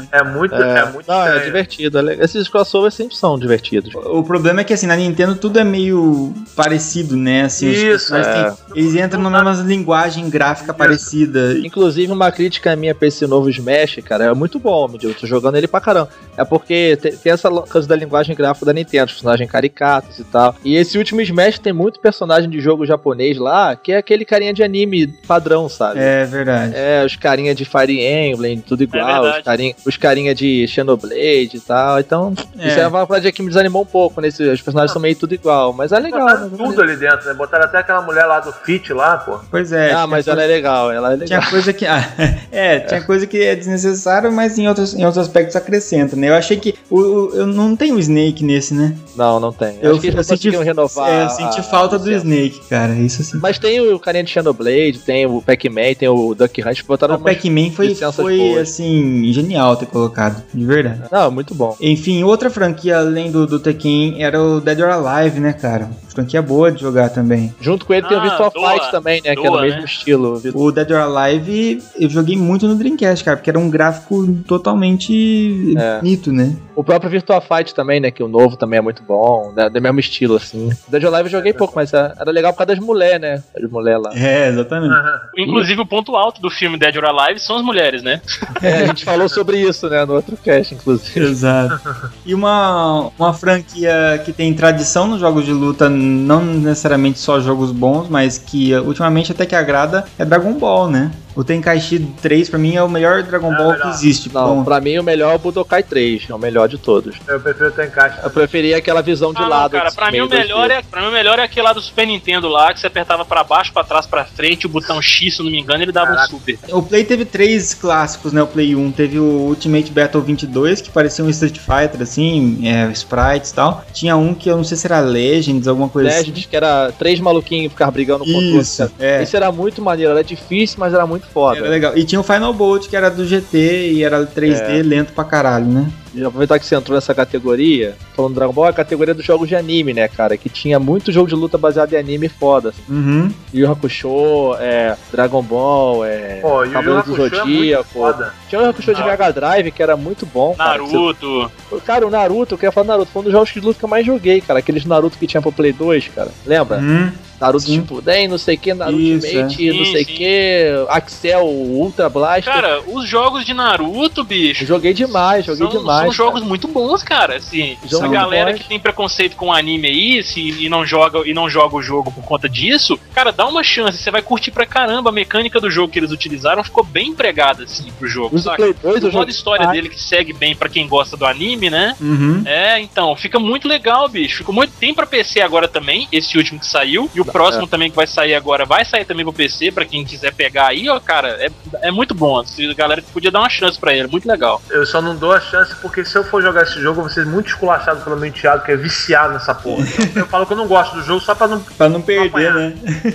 [0.00, 0.08] Né?
[0.12, 1.98] É muito, é, É, muito não, é divertido.
[1.98, 2.24] é legal.
[2.24, 3.94] Esses crossovers sempre são divertidos.
[3.94, 7.44] O problema é que assim, na Nintendo tudo é meio parecido, né?
[7.44, 8.78] Assim, os Isso, personagens é.
[8.78, 10.78] eles entram numa mesma linguagem gráfica Isso.
[10.78, 11.54] parecida.
[11.58, 15.20] Inclusive, uma crítica minha pra esse novo Smash, cara, é muito bom, meu Deus, eu
[15.20, 16.10] tô jogando ele pra caramba.
[16.36, 20.24] É porque te- tem essa coisa da linguagem gráfica da Nintendo, os personagens caricatos e
[20.24, 20.54] tal.
[20.64, 24.52] E esse último Smash tem muito personagem de jogo japonês lá, que é aquele carinha
[24.52, 26.00] de anime padrão, sabe?
[26.00, 26.72] É verdade.
[26.76, 29.38] É, os carinha de Fire Emblem, tudo igual, verdade.
[29.38, 31.98] os carinha, os carinha de Xenoblade e tal.
[32.00, 32.68] Então, É.
[32.68, 34.28] isso é uma coisa que me desanimou um pouco, né?
[34.28, 36.20] Os personagens são meio tudo igual, mas é legal.
[36.20, 36.56] Botaram né?
[36.56, 37.34] tudo ali dentro, né?
[37.34, 39.38] Botaram até aquela mulher lá do Fit lá, pô.
[39.50, 39.92] Pois é.
[39.92, 41.26] Ah, mas coisa- ela é legal, ela é legal.
[41.26, 41.86] Tinha coisa que.
[41.86, 42.02] ah,
[42.52, 46.28] é, tinha coisa que é desnecessário, mas em outros, em outros aspectos acrescenta, né?
[46.28, 46.63] Eu achei que.
[46.90, 48.96] O, o- eu não tenho o Snake nesse, né?
[49.16, 49.76] Não, não tem.
[49.82, 51.10] Eu, Acho que eles eu senti, renovar.
[51.10, 52.10] é, eu senti a- falta a do.
[52.12, 52.94] Snake, cara.
[52.94, 53.38] Isso assim.
[53.40, 57.18] Mas tem o carinha de Xenoblade, tem o Pac-Man, tem o Duck Hunt, botaram O
[57.18, 58.62] Pac-Man foi, foi boas.
[58.68, 61.02] assim, genial ter colocado, de verdade.
[61.10, 61.76] Não, muito bom.
[61.80, 65.90] Enfim, outra franquia além do, do Tekken era o Dead or Alive, né, cara?
[66.08, 67.52] Franquia boa de jogar também.
[67.60, 69.34] Junto com ele tem o Ah, Virtual doa, Fight também, né?
[69.34, 69.84] que é doa, mesmo né?
[69.84, 70.40] estilo.
[70.54, 75.74] O Dead or Alive eu joguei muito no Dreamcast, cara, porque era um gráfico totalmente
[75.76, 75.98] É.
[75.98, 76.53] bonito, né?
[76.74, 78.10] O próprio Virtual Fight também, né?
[78.10, 80.70] Que o novo também é muito bom, né, do mesmo estilo, assim.
[80.88, 83.42] Dead or Alive eu joguei pouco, mas era legal por causa das mulheres, né?
[83.56, 84.10] As mulheres lá.
[84.14, 84.94] É, exatamente.
[85.36, 88.20] Inclusive, o ponto alto do filme Dead or Alive são as mulheres, né?
[88.62, 90.04] É, a gente falou sobre isso, né?
[90.04, 91.20] No outro cast, inclusive.
[91.20, 91.80] Exato.
[92.24, 97.70] E uma, uma franquia que tem tradição nos jogos de luta, não necessariamente só jogos
[97.72, 101.10] bons, mas que ultimamente até que agrada, é Dragon Ball, né?
[101.34, 103.82] O Tenkaichi 3 pra mim é o melhor Dragon É Ball melhor.
[103.82, 104.30] que existe.
[104.32, 107.16] Não, Bom, pra mim o melhor é o Budokai 3, é o melhor de todos.
[107.26, 108.18] Eu prefiro ter encaixe.
[108.22, 109.72] Eu preferia aquela visão de Ah, não, lado.
[109.72, 110.72] cara, assim, pra mim, o melhor 2D.
[110.72, 113.24] é, pra mim o melhor é aquele lá do Super Nintendo lá, que você apertava
[113.24, 115.92] pra baixo, pra trás, pra frente, o botão X, se eu não me engano, ele
[115.92, 116.26] dava Caraca.
[116.34, 116.58] um super.
[116.70, 118.42] O Play teve três clássicos, né?
[118.42, 122.90] O Play 1 teve o Ultimate Battle 22, que parecia um Street Fighter, assim, é,
[122.92, 123.84] sprites e tal.
[123.92, 127.18] Tinha um que eu não sei se era Legends, alguma coisa Legends, que era três
[127.18, 128.32] maluquinhos ficar brigando assim.
[128.32, 128.62] contra o outro.
[128.62, 129.22] Isso, é.
[129.22, 131.58] Esse era muito maneiro, era difícil, mas era muito muito foda.
[131.58, 131.96] Era legal.
[131.96, 134.82] E tinha o Final Bolt, que era do GT e era 3D, É.
[134.82, 135.90] lento pra caralho, né?
[136.14, 139.48] E aproveitar que você entrou nessa categoria, falando Dragon Ball, é a categoria dos jogos
[139.48, 140.36] de anime, né, cara?
[140.36, 142.68] Que tinha muito jogo de luta baseado em anime foda.
[142.68, 142.82] Assim.
[142.88, 143.32] Uhum.
[143.52, 147.84] Yu Hakusho, é, Dragon Ball, é, Pô, Cavaleiro do é muito Zodíaco.
[147.92, 148.32] foda.
[148.48, 149.02] tinha o Yu Hakusho de.
[149.02, 150.54] Mega Drive, que era muito bom.
[150.54, 150.78] cara.
[150.78, 151.50] Naruto.
[151.70, 153.78] Você- Cara, o Naruto, eu queria falar do Naruto, foi um dos jogos de luta
[153.80, 154.60] que eu mais joguei, cara.
[154.60, 156.30] Aqueles Naruto que tinha pro Play 2, cara.
[156.46, 156.78] Lembra?
[156.78, 157.10] Uhum.
[157.44, 157.74] Naruto Sim.
[157.80, 159.72] Shippuden, não sei o que, Naruto Isso, Ultimate, é.
[159.72, 162.44] não Sim, sei o que, Axel, Ultra Blast.
[162.44, 164.62] Cara, os jogos de Naruto, bicho.
[164.62, 165.98] Eu joguei demais, joguei são, demais.
[165.98, 166.12] São cara.
[166.12, 167.36] jogos muito bons, cara.
[167.36, 168.62] Assim, a galera bons.
[168.62, 172.10] que tem preconceito com anime aí se, e, não joga, e não joga o jogo
[172.10, 173.98] por conta disso, cara, dá uma chance.
[173.98, 175.10] Você vai curtir pra caramba.
[175.10, 178.34] A mecânica do jogo que eles utilizaram ficou bem empregada, assim, pro jogo.
[178.34, 178.56] Os do saca?
[178.56, 181.94] Play 2 O modo história dele que segue bem pra quem gosta do anime, né?
[182.00, 182.42] Uhum.
[182.46, 184.38] É, então, fica muito legal, bicho.
[184.38, 184.72] Ficou muito.
[184.78, 187.10] Tem pra PC agora também, esse último que saiu.
[187.14, 190.04] E o próximo também que vai sair agora vai sair também pro PC, pra quem
[190.04, 191.50] quiser pegar aí, ó, cara, é,
[191.82, 192.38] é muito bom.
[192.38, 194.62] A galera podia dar uma chance pra ele, muito legal.
[194.70, 197.10] Eu só não dou a chance porque se eu for jogar esse jogo, eu vou
[197.10, 199.84] ser muito esculachado pelo meu enteado, que é viciado nessa porra.
[200.14, 201.60] Eu, eu falo que eu não gosto do jogo só pra não.
[201.60, 202.54] Pra não perder, apanhar.
[202.54, 202.74] né?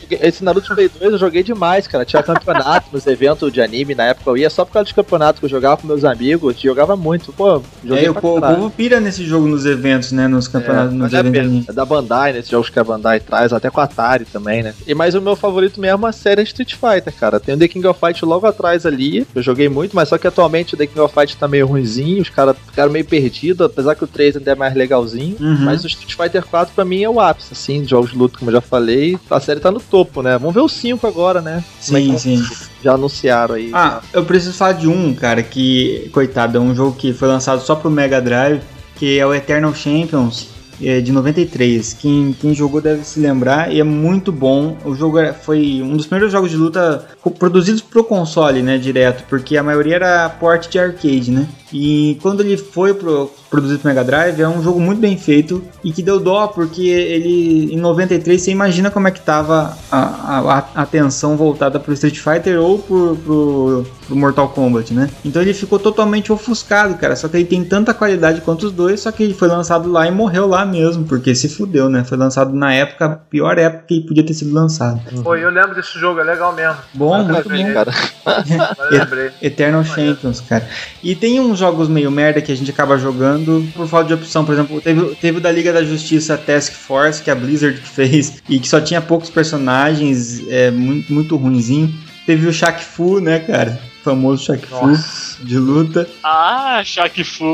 [0.00, 2.04] Joguei- esse Naruto Play 2 eu joguei demais, cara.
[2.04, 4.30] Tinha campeonato nos eventos de anime na época.
[4.30, 6.60] Eu ia só por causa dos campeonatos que eu jogava com meus amigos.
[6.60, 7.32] Jogava muito.
[7.32, 10.28] Pô, joguei É, o, pra po- o povo pira nesse jogo nos eventos, né?
[10.28, 11.68] Nos campeonatos, É, nos é, eventos.
[11.68, 14.74] É da Bandai, nesses jogos que a Bandai traz, até com a Atari também, né?
[14.86, 17.40] E mais o meu favorito mesmo é a série Street Fighter, cara.
[17.40, 19.26] Tem o The King of Fight logo atrás ali.
[19.34, 22.22] Eu joguei muito, mas só que atualmente o The King of Fight tá meio ruimzinho.
[22.22, 25.36] Os caras ficaram meio perdidos, apesar que o 3 ainda é mais legalzinho.
[25.40, 25.58] Uhum.
[25.60, 28.38] Mas o Street Fighter 4 pra mim é o ápice, assim, de jogos de luta,
[28.38, 29.18] como eu já falei.
[29.30, 30.38] A série tá no topo, né?
[30.38, 31.64] Vamos ver o 5 agora, né?
[31.78, 32.44] É Sim, sim.
[32.82, 33.70] Já anunciaram aí.
[33.72, 37.60] Ah, eu preciso falar de um, cara, que, coitado, é um jogo que foi lançado
[37.60, 38.60] só pro Mega Drive,
[38.96, 41.92] que é o Eternal Champions é, de 93.
[41.94, 44.76] Quem, quem jogou deve se lembrar e é muito bom.
[44.84, 47.04] O jogo era- foi um dos primeiros jogos de luta
[47.38, 51.46] produzidos pro console, né, direto, porque a maioria era port de arcade, né?
[51.72, 55.62] E quando ele foi pro, produzido pro Mega Drive, é um jogo muito bem feito
[55.82, 60.38] e que deu dó, porque ele em 93 você imagina como é que tava a,
[60.38, 65.10] a, atenção voltada pro Street Fighter ou pro, pro, pro Mortal Kombat, né?
[65.24, 67.16] Então ele ficou totalmente ofuscado, cara.
[67.16, 70.06] Só que ele tem tanta qualidade quanto os dois, só que ele foi lançado lá
[70.06, 72.04] e morreu lá mesmo, porque se fudeu, né?
[72.04, 75.00] Foi lançado na época, pior época que podia ter sido lançado.
[75.22, 76.76] Pô, eu lembro desse jogo, é legal mesmo.
[76.94, 77.72] Bom, muito bom.
[77.72, 77.92] cara.
[79.42, 80.68] Eternal Champions, cara.
[81.02, 84.44] E tem jogos meio merda que a gente acaba jogando por falta de opção.
[84.44, 88.42] Por exemplo, teve, teve o da Liga da Justiça Task Force, que a Blizzard fez,
[88.48, 91.92] e que só tinha poucos personagens, é muito, muito ruinzinho.
[92.26, 93.80] Teve o Shaq Fu, né, cara?
[94.06, 96.08] Famoso Shaq Fu de luta.
[96.22, 97.44] Ah, Shaq Fu,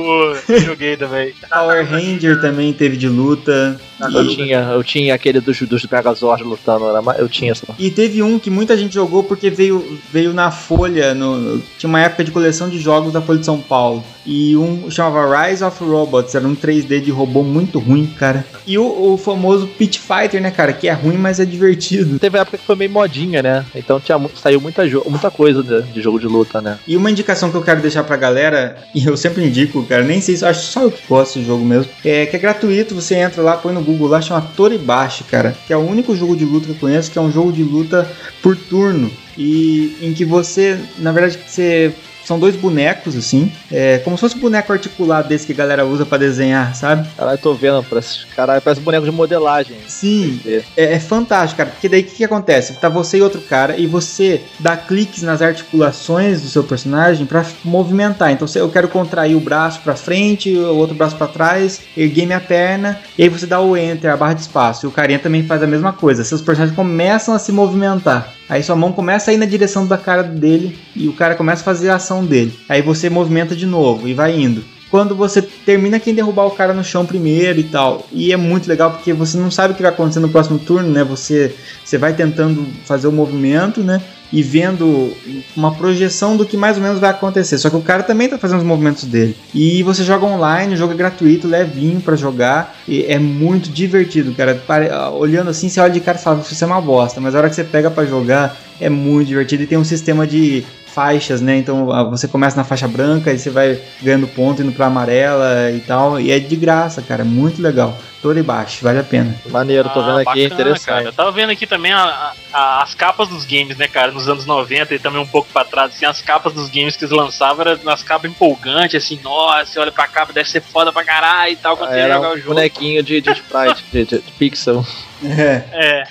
[0.65, 1.33] joguei também.
[1.51, 3.81] Power Ranger também teve de luta.
[4.01, 6.85] Eu E, tinha, eu tinha aquele dos, dos Megazord lutando,
[7.19, 7.67] eu tinha essa.
[7.79, 12.01] e teve um que muita gente jogou porque veio, veio na Folha, no, tinha uma
[12.01, 14.03] época de coleção de jogos da Folha de São Paulo.
[14.27, 18.45] E um chamava Rise of Robots, era um 3D de robô muito ruim, cara.
[18.67, 22.19] E o, o famoso Pit Fighter, né, cara, que é ruim, mas é divertido.
[22.19, 23.65] Teve época que foi meio modinha, né?
[23.75, 26.79] Então tinha, saiu muita, muita coisa de, de jogo de luta, né?
[26.87, 30.21] E uma indicação que eu quero deixar pra galera, e eu sempre indico, cara, nem
[30.21, 33.17] sei se acho só eu que gosto desse jogo mesmo, é que é gratuito, você
[33.17, 36.45] entra lá, põe no Google lá, chama Toribashi, cara, que é o único jogo de
[36.45, 38.11] luta que eu conheço, que é um jogo de luta
[38.43, 41.93] por turno, e em que você, na verdade, você
[42.25, 45.85] são dois bonecos, assim, é como se fosse um boneco articulado desse que a galera
[45.85, 47.09] usa pra desenhar, sabe?
[47.17, 49.77] Caralho, tô vendo, parece, caralho, parece boneco de modelagem.
[49.87, 50.63] Sim, 3D.
[50.77, 51.71] é, é fantástico, cara.
[51.71, 52.75] Porque daí o que, que acontece?
[52.75, 57.45] Tá você e outro cara e você dá cliques nas articulações do seu personagem pra
[57.65, 58.31] movimentar.
[58.33, 62.27] Então se eu quero contrair o braço pra frente, o outro braço pra trás, erguer
[62.27, 64.87] minha perna, e aí você dá o enter, a barra de espaço.
[64.87, 66.25] E o carinha também faz a mesma coisa.
[66.25, 68.33] Seus personagens começam a se movimentar.
[68.49, 71.63] Aí sua mão começa a ir na direção da cara dele e o cara começa
[71.63, 72.53] a fazer a ação dele.
[72.69, 76.75] Aí você movimenta de novo e vai indo quando você termina quem derrubar o cara
[76.75, 78.07] no chão primeiro e tal.
[78.13, 80.91] E é muito legal porque você não sabe o que vai acontecer no próximo turno,
[80.91, 81.03] né?
[81.03, 84.03] Você, você vai tentando fazer o movimento, né?
[84.31, 85.11] E vendo
[85.57, 87.57] uma projeção do que mais ou menos vai acontecer.
[87.57, 89.35] Só que o cara também tá fazendo os movimentos dele.
[89.55, 92.77] E você joga online, o jogo é gratuito, levinho pra jogar.
[92.87, 94.55] E é muito divertido, cara.
[94.67, 97.19] Pare- Olhando assim, você olha de cara e fala, isso é uma bosta.
[97.19, 99.63] Mas a hora que você pega pra jogar, é muito divertido.
[99.63, 101.57] E tem um sistema de faixas, né?
[101.57, 105.81] Então você começa na faixa branca e você vai ganhando ponto indo pra amarela e
[105.81, 106.21] tal.
[106.21, 107.25] E é de graça, cara.
[107.25, 107.97] Muito legal.
[108.21, 109.35] Toribashi, vale a pena.
[109.47, 110.87] Maneiro, tô vendo Ah, aqui, é bacana, interessante.
[110.87, 111.05] Cara.
[111.07, 114.47] Eu tava vendo aqui também a- a- as capas dos games, né, cara, nos anos
[114.47, 117.67] 90 e também um pouco pra trás, assim, as capas dos games que eles lançavam
[117.67, 121.53] eram umas capas empolgantes, assim, nossa, você olha pra capa, deve ser foda pra caralho
[121.55, 122.49] e tal, quando você Era jogar o um jogo.
[122.55, 124.87] bonequinho de, de sprite, de, de- de pixel.
[125.25, 125.65] É.
[125.73, 126.05] É.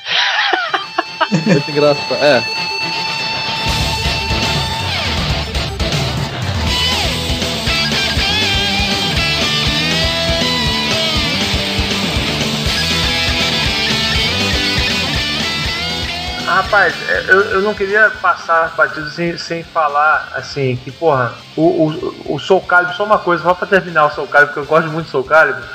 [1.48, 2.14] Muito engraçado.
[2.16, 2.44] É.
[16.72, 21.64] Rapaz, é, eu, eu não queria passar batido sem, sem falar assim que, porra, o,
[21.64, 24.69] o, o Soul Calibur, só uma coisa, só pra terminar o Soul Calibur, porque eu
[24.73, 25.65] gosto muito do Soul Calibur.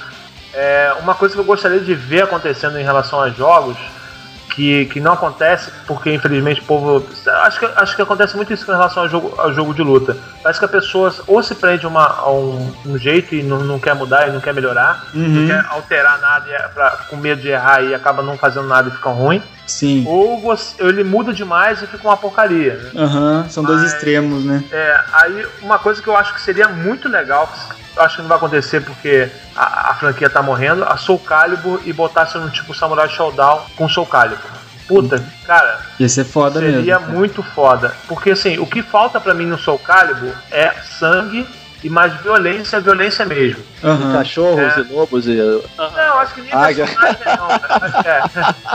[0.54, 3.76] É, uma coisa que eu gostaria de ver acontecendo em relação a jogos
[4.56, 7.06] que, que não acontece, porque infelizmente o povo.
[7.44, 10.16] Acho que, acho que acontece muito isso em relação ao jogo, ao jogo de luta.
[10.42, 13.78] Parece que a pessoa ou se prende uma, a um, um jeito e não, não
[13.78, 15.28] quer mudar e não quer melhorar, Uhum.
[15.28, 18.66] não quer alterar nada e é pra, com medo de errar e acaba não fazendo
[18.66, 19.42] nada e fica ruim.
[19.66, 20.04] Sim.
[20.06, 22.74] Ou você, ele muda demais e fica uma porcaria.
[22.76, 22.90] né?
[23.02, 24.64] Aham, são dois extremos, né?
[24.72, 27.52] É, aí uma coisa que eu acho que seria muito legal,
[27.96, 31.92] acho que não vai acontecer porque a, a franquia tá morrendo, a Soul Calibur e
[31.92, 34.50] botasse no tipo Samurai Showdown com Soul Calibur.
[34.88, 37.14] Puta, cara, Ia ser foda seria mesmo.
[37.14, 37.92] muito foda.
[38.06, 41.44] Porque assim, o que falta pra mim no Soul Calibur é sangue
[41.82, 43.62] e mais violência, violência mesmo.
[43.82, 44.12] Aham.
[44.12, 44.80] Cachorros É.
[44.80, 45.34] e lobos e.
[45.76, 46.86] Não, acho que nem Águia.
[46.86, 47.50] personagem não.
[48.04, 48.22] É.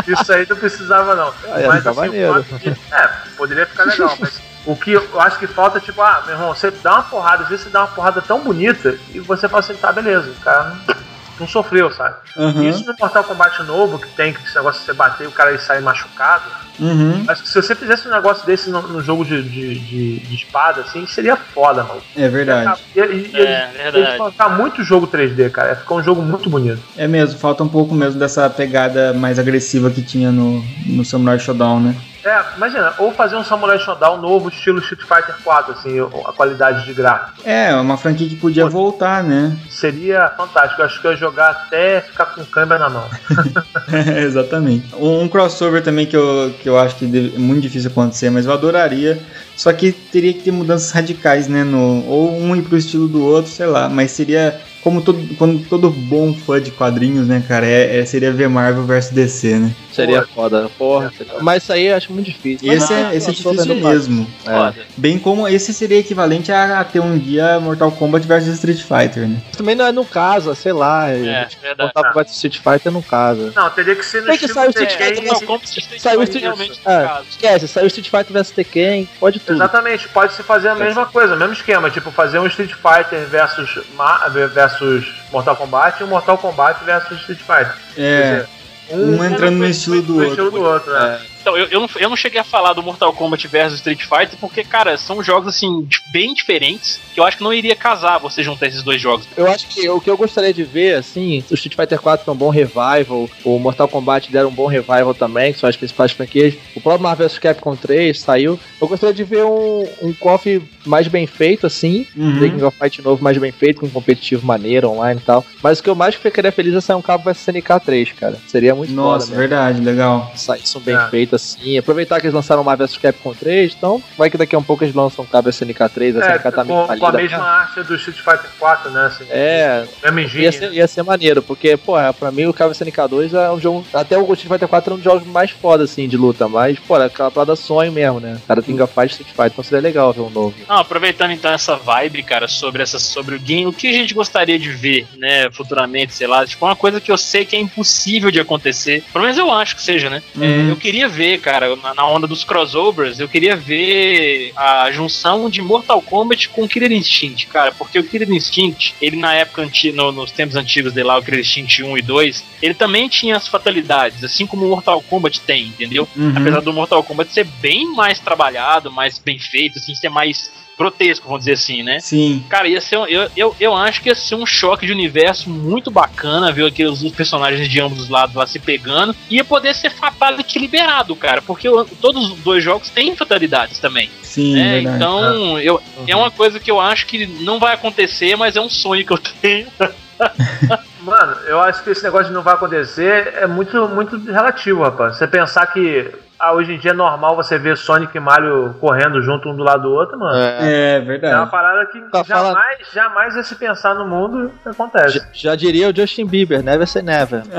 [0.22, 1.34] Isso aí não precisava não.
[1.54, 2.44] Ah, ia ficar assim, maneiro.
[2.44, 6.24] de- é, poderia ficar legal, mas o que eu acho que falta é tipo, ah,
[6.26, 9.20] meu irmão, você dá uma porrada, às vezes você dá uma porrada tão bonita e
[9.20, 10.96] você fala assim, tá, beleza, o cara não,
[11.42, 12.16] não sofreu, sabe?
[12.38, 12.64] Aham.
[12.64, 15.50] Isso no Mortal Kombat novo, que tem esse negócio de você bater e o cara
[15.52, 17.26] aí sai machucado, Uhum.
[17.28, 20.36] acho que se você fizesse um negócio desse no, no jogo de, de, de- de
[20.36, 22.02] espada, assim, seria foda, mano.
[22.16, 22.82] É verdade.
[22.96, 23.98] E, e, e É, eles, verdade.
[23.98, 25.70] eles colocar muito jogo 3D, cara.
[25.70, 26.82] Ia ficar um jogo muito bonito.
[26.98, 31.38] É mesmo, falta um pouco mesmo dessa pegada mais agressiva que tinha no, no Samurai
[31.38, 31.96] Shodown, né?
[32.24, 36.86] É, imagina, ou fazer um Samurai Shodown novo, estilo Street Fighter 4, assim, a qualidade
[36.86, 37.42] de gráfico.
[37.44, 39.58] É, uma franquia que podia voltar, né?
[39.70, 40.82] Seria fantástico.
[40.82, 43.10] Eu acho que eu ia jogar até ficar com câmera na mão.
[44.18, 44.94] Exatamente.
[44.96, 48.54] Um, crossover também que eu, que eu acho que é muito difícil acontecer, mas eu
[48.54, 49.20] adoraria.
[49.56, 51.64] Só que teria que ter mudanças radicais, né?
[51.64, 53.90] No, ou um ir pro estilo do outro, sei lá.
[53.90, 57.66] Mas seria como todo, quando todo bom fã de quadrinhos, né, cara?
[57.66, 59.72] É, é- seria ver Marvel versus DC, né?
[59.92, 61.12] Seria foda, porra.
[61.18, 62.72] seria- Mas isso aí eu acho muito difícil.
[62.72, 64.28] Esse, Mas, é, esse é crossover difícil não mesmo.
[64.48, 64.74] É.
[64.98, 69.28] Bem como esse seria equivalente a, a ter um dia Mortal Kombat versus Street Fighter,
[69.28, 69.42] né?
[69.58, 71.10] Também não é no casa, sei lá.
[71.10, 71.58] É, verdade.
[71.80, 73.52] Mortal Kombat Street Fighter não casa.
[73.56, 75.16] Não, teria que ser no Tem que sair o Street Tekken.
[75.24, 77.26] Fighter, Kombat Street Saiu o Fighter Street é, no caso.
[77.30, 79.56] Esquece, saiu Street Fighter vs Tekken, pode tudo.
[79.58, 83.28] Exatamente, pode se fazer a mesma coisa, o mesmo esquema, tipo fazer um Street Fighter
[83.28, 84.28] versus, Ma-
[84.72, 87.76] versus Mortal Kombat e um Mortal Kombat versus Street Fighter.
[87.98, 88.50] É, dizer,
[88.92, 90.30] um entrando no estilo do no outro.
[90.32, 91.20] estilo do outro, né?
[91.42, 94.38] Então, eu, eu, não, eu não cheguei a falar do Mortal Kombat versus Street Fighter,
[94.40, 98.44] porque, cara, são jogos, assim, bem diferentes, que eu acho que não iria casar você
[98.44, 99.28] juntar esses dois jogos.
[99.36, 102.34] Eu acho que o que eu gostaria de ver, assim, o Street Fighter 4 foi
[102.34, 106.12] um bom revival, o Mortal Kombat deram um bom revival também, que são as principais
[106.12, 106.54] franquias.
[106.76, 108.60] O próprio Marvel vs Capcom 3 saiu.
[108.80, 112.40] Eu gostaria de ver um, um KOF mais bem feito, assim, Uhum.
[112.40, 115.46] King of Fight novo mais bem feito, com competitivo maneiro, online e tal.
[115.64, 118.38] Mas o que eu mais ficaria feliz é sair um cabo vs SNK 3, cara.
[118.48, 120.32] Seria muito Nossa, foda, verdade, legal.
[120.36, 121.08] Saísse um bem É.
[121.10, 121.78] feito assim.
[121.78, 124.64] Aproveitar que eles lançaram o Marvel vs Capcom 3, então vai que daqui a um
[124.64, 127.38] pouco eles lançam cabo SNK 3, a É, SNK tá meio com, com a mesma
[127.44, 129.06] arte do Street Fighter 4, né?
[129.06, 130.44] Assim, É, Mesmo engine.
[130.44, 133.60] Ia ser, ia ser maneiro, porque, pô, pra mim o Cabo SNK 2 é um
[133.60, 133.86] jogo.
[133.94, 136.48] Até o Street Fighter 4 é um dos jogos mais foda, assim, de luta.
[136.48, 138.38] Mas, pô, é aquela parada sonho mesmo, né?
[138.48, 140.54] Cara, King of Fight Street Fighter, então seria legal ver um novo.
[140.68, 144.14] Não, aproveitando então essa vibe, cara, sobre essa, sobre o game, o que a gente
[144.14, 147.60] gostaria de ver, né, futuramente, sei lá, tipo, uma coisa que eu sei que é
[147.60, 150.22] impossível de acontecer, pelo menos eu acho que seja, né?
[150.40, 150.70] É, Uhum.
[150.70, 156.02] eu queria ver, cara, na, onda dos crossovers, eu queria ver a junção de Mortal
[156.02, 160.56] Kombat com Killer Instinct, cara, porque o Killer Instinct, ele na época, no- nos tempos
[160.56, 164.46] antigos dele lá, o Killer Instinct 1 e 2, ele também tinha as fatalidades, assim
[164.46, 166.08] como o Mortal Kombat tem, entendeu?
[166.16, 166.34] Uhum.
[166.36, 170.52] Apesar do Mortal Kombat ser bem mais trabalhado, mais bem feito, assim, ser mais
[170.82, 172.00] grotesco, vamos dizer assim, né?
[172.00, 172.44] Sim.
[172.50, 175.50] Cara, ia ser, um- eu, eu, eu acho que ia ser um choque de universo
[175.50, 179.16] muito bacana ver aqueles os personagens de ambos os lados lá se pegando.
[179.30, 183.80] E ia poder ser fatality liberado, cara, porque o- todos os dois jogos têm fatalidades
[183.80, 184.10] também.
[184.22, 184.72] Sim, né?
[184.76, 184.96] verdade.
[184.98, 188.70] Então, eu, é uma coisa que eu acho que não vai acontecer, mas é um
[188.70, 189.68] sonho que eu tenho.
[191.02, 195.18] Mano, eu acho que esse negócio de não vai acontecer é muito, muito relativo, rapaz.
[195.18, 199.22] Você pensar que ah, hoje em dia é normal você ver Sonic e Mario correndo
[199.22, 200.36] junto um do lado do outro, mano.
[200.38, 201.52] É, É É uma verdade.
[201.52, 205.20] parada que Tá falando- jamais, jamais ia se pensar no mundo acontece.
[205.20, 207.44] já, já diria o Justin Bieber, never say never.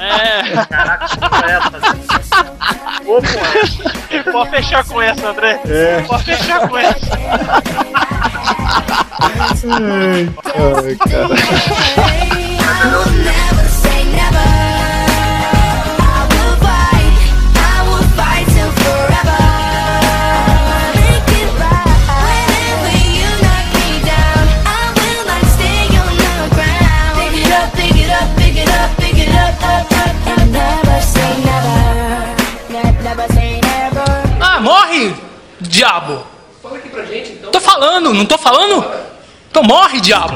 [0.00, 1.06] É, Caraca,
[1.48, 1.58] é?
[3.08, 4.32] Ô, porra.
[4.32, 5.60] pode fechar com essa, André.
[5.68, 6.02] É.
[6.02, 7.06] Pode fechar com essa.
[9.66, 11.28] Ai, cara.
[38.18, 38.84] não tô falando?
[39.48, 40.34] Então morre, diabo!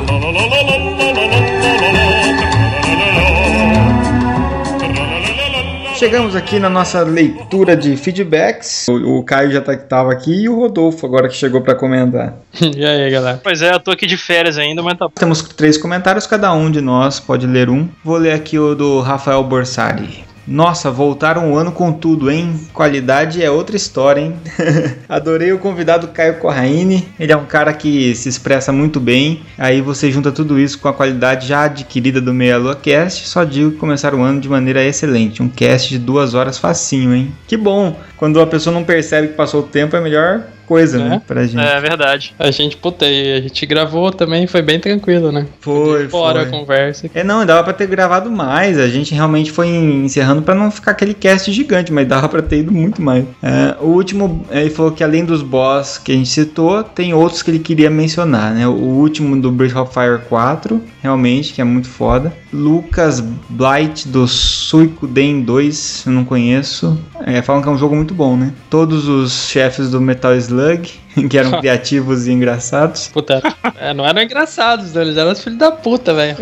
[5.96, 8.88] Chegamos aqui na nossa leitura de feedbacks.
[8.88, 12.34] O, o Caio já tá, tava aqui e o Rodolfo agora que chegou pra comentar.
[12.60, 13.40] e aí, galera?
[13.42, 16.70] Pois é, eu tô aqui de férias ainda, mas tá Temos três comentários, cada um
[16.70, 17.88] de nós pode ler um.
[18.04, 20.24] Vou ler aqui o do Rafael Borsari.
[20.46, 22.58] Nossa, voltaram um ano com tudo, hein?
[22.72, 24.34] Qualidade é outra história, hein?
[25.08, 27.08] Adorei o convidado Caio Corraine.
[27.18, 29.42] Ele é um cara que se expressa muito bem.
[29.56, 33.28] Aí você junta tudo isso com a qualidade já adquirida do Meia Lua Cast.
[33.28, 35.42] Só digo que começaram o ano de maneira excelente.
[35.42, 37.32] Um cast de duas horas facinho, hein?
[37.46, 37.96] Que bom!
[38.16, 41.22] Quando a pessoa não percebe que passou o tempo, é melhor coisa, né?
[41.26, 41.60] Pra gente.
[41.60, 42.34] É verdade.
[42.38, 45.46] A gente, puta, e a gente gravou também, foi bem tranquilo, né?
[45.60, 47.10] Foi, Fora a conversa.
[47.14, 48.78] É, não, dava pra ter gravado mais.
[48.78, 52.58] A gente realmente foi encerrando pra não ficar aquele cast gigante, mas dava pra ter
[52.60, 53.24] ido muito mais.
[53.42, 57.42] É, o último, ele falou que além dos boss que a gente citou, tem outros
[57.42, 58.66] que ele queria mencionar, né?
[58.66, 62.32] O último do Breath of Fire 4, realmente, que é muito foda.
[62.52, 66.98] Lucas Blight do Suicoden 2, eu não conheço.
[67.24, 68.52] É, falam que é um jogo muito bom, né?
[68.68, 70.92] Todos os chefes do Metal Slug,
[71.30, 73.08] que eram criativos e engraçados.
[73.08, 73.42] Puta,
[73.78, 75.02] é, não eram engraçados, né?
[75.02, 76.36] eles eram os filhos da puta, velho.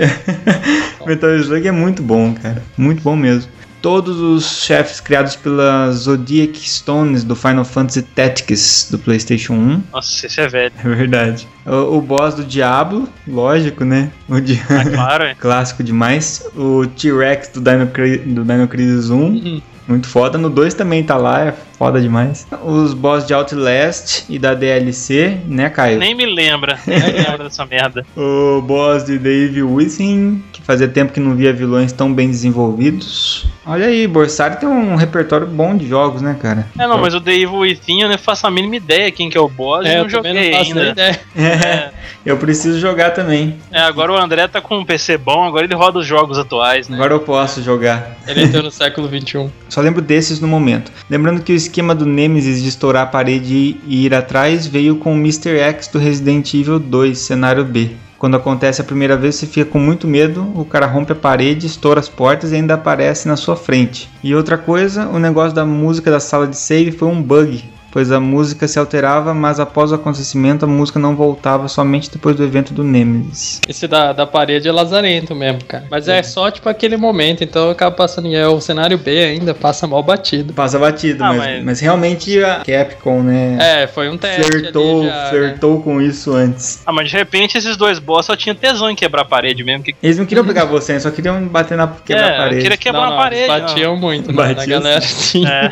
[1.07, 2.63] Metal Slug é muito bom, cara.
[2.77, 3.51] Muito bom mesmo.
[3.83, 9.83] Todos os chefes criados pela Zodiac Stones do Final Fantasy Tactics do PlayStation 1.
[9.93, 10.73] Nossa, esse é velho.
[10.85, 11.49] É verdade.
[11.65, 14.11] O, o boss do Diablo, lógico, né?
[14.29, 14.61] O di...
[14.69, 15.35] É claro, é.
[15.41, 16.47] Clássico demais.
[16.55, 19.63] O T-Rex do Dino, do Dino Crisis 1.
[19.89, 20.37] Muito foda.
[20.37, 22.47] No 2 também tá lá, é foda demais.
[22.63, 25.99] Os boss de Outlast e da DLC, né, Caio?
[25.99, 26.79] Nem me lembra.
[26.87, 28.05] Nem me lembra dessa merda.
[28.21, 33.47] O boss de Dave Wissing, que fazia tempo que não via vilões tão bem desenvolvidos.
[33.65, 36.67] Olha aí, Borsari tem um repertório bom de jogos, né, cara?
[36.79, 39.41] É, não, mas o Evil Within eu não faço a mínima ideia quem que é
[39.41, 40.89] o boss É, e eu não joguei não ainda.
[40.89, 41.21] ideia.
[41.41, 41.91] É,
[42.27, 43.57] eu preciso jogar também.
[43.71, 46.89] É, agora o André tá com um PC bom, agora ele roda os jogos atuais,
[46.89, 46.97] né?
[46.97, 48.17] Agora eu posso jogar.
[48.27, 49.49] Ele entrou no século XXI.
[49.69, 50.91] Só lembro desses no momento.
[51.09, 55.15] Lembrando que o esquema do Nemesis de estourar a parede e ir atrás veio com
[55.15, 55.57] o Mr.
[55.57, 57.93] X do Resident Evil 2, cenário B.
[58.19, 61.69] Quando acontece a primeira vez, você fica com muito medo, o cara rompe a parede,
[61.69, 64.11] estoura as portas e ainda aparece na sua frente.
[64.23, 68.11] E outra coisa, o negócio da música da sala de save foi um bug, pois
[68.13, 72.45] a música se alterava, mas após o acontecimento a música não voltava somente depois do
[72.45, 73.61] evento do Nemesis.
[73.69, 75.85] Esse da, da parede é lazarento mesmo, cara.
[75.91, 78.29] Mas é só, tipo, aquele momento, então acaba passando.
[78.29, 80.53] E é o cenário B ainda passa mal batido.
[80.53, 84.43] Passa batido, Ah, mas, mas- mas realmente a Capcom, né, É, foi um teste.
[84.51, 85.29] flertou, ali já, né?
[85.31, 86.83] flertou com isso antes.
[86.87, 89.83] Ah, mas de repente esses dois boss só tinham tesão em quebrar a parede mesmo.
[89.85, 89.95] Que...
[90.03, 92.63] Eles não queriam pegar você, só queriam bater na quebrar é, a parede.
[92.63, 93.47] queria quebrar não, não, parede.
[93.49, 95.01] batiam muito né, na Batiam galera.
[95.01, 95.43] Sim.
[95.45, 95.51] não.
[95.51, 95.71] É.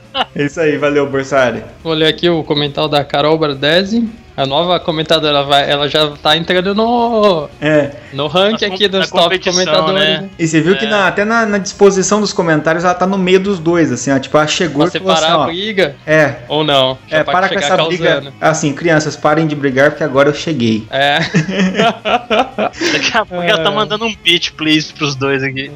[0.34, 1.62] É isso aí, valeu, Borsari.
[1.82, 4.08] Vou ler aqui o comentário da Carol Bardesi.
[4.36, 8.86] A nova comentadora, ela, vai, ela já tá entrando no, É, no ranking Na aqui
[8.86, 9.98] dos top comentadores.
[9.98, 10.28] né?
[10.38, 10.88] e você viu que É.
[10.90, 14.18] na- até na, na disposição dos comentários ela tá no meio dos dois, assim, ó,
[14.18, 16.98] tipo, ela chegou Pra falou separar assim, a ó, briga, é, ou não.
[17.10, 17.88] É, para com essa causando.
[17.88, 20.86] briga, assim, crianças, parem de brigar porque agora eu cheguei.
[20.90, 21.18] É.
[22.92, 25.70] Daqui a pouco ela tá mandando um pitch, please, pros dois aqui.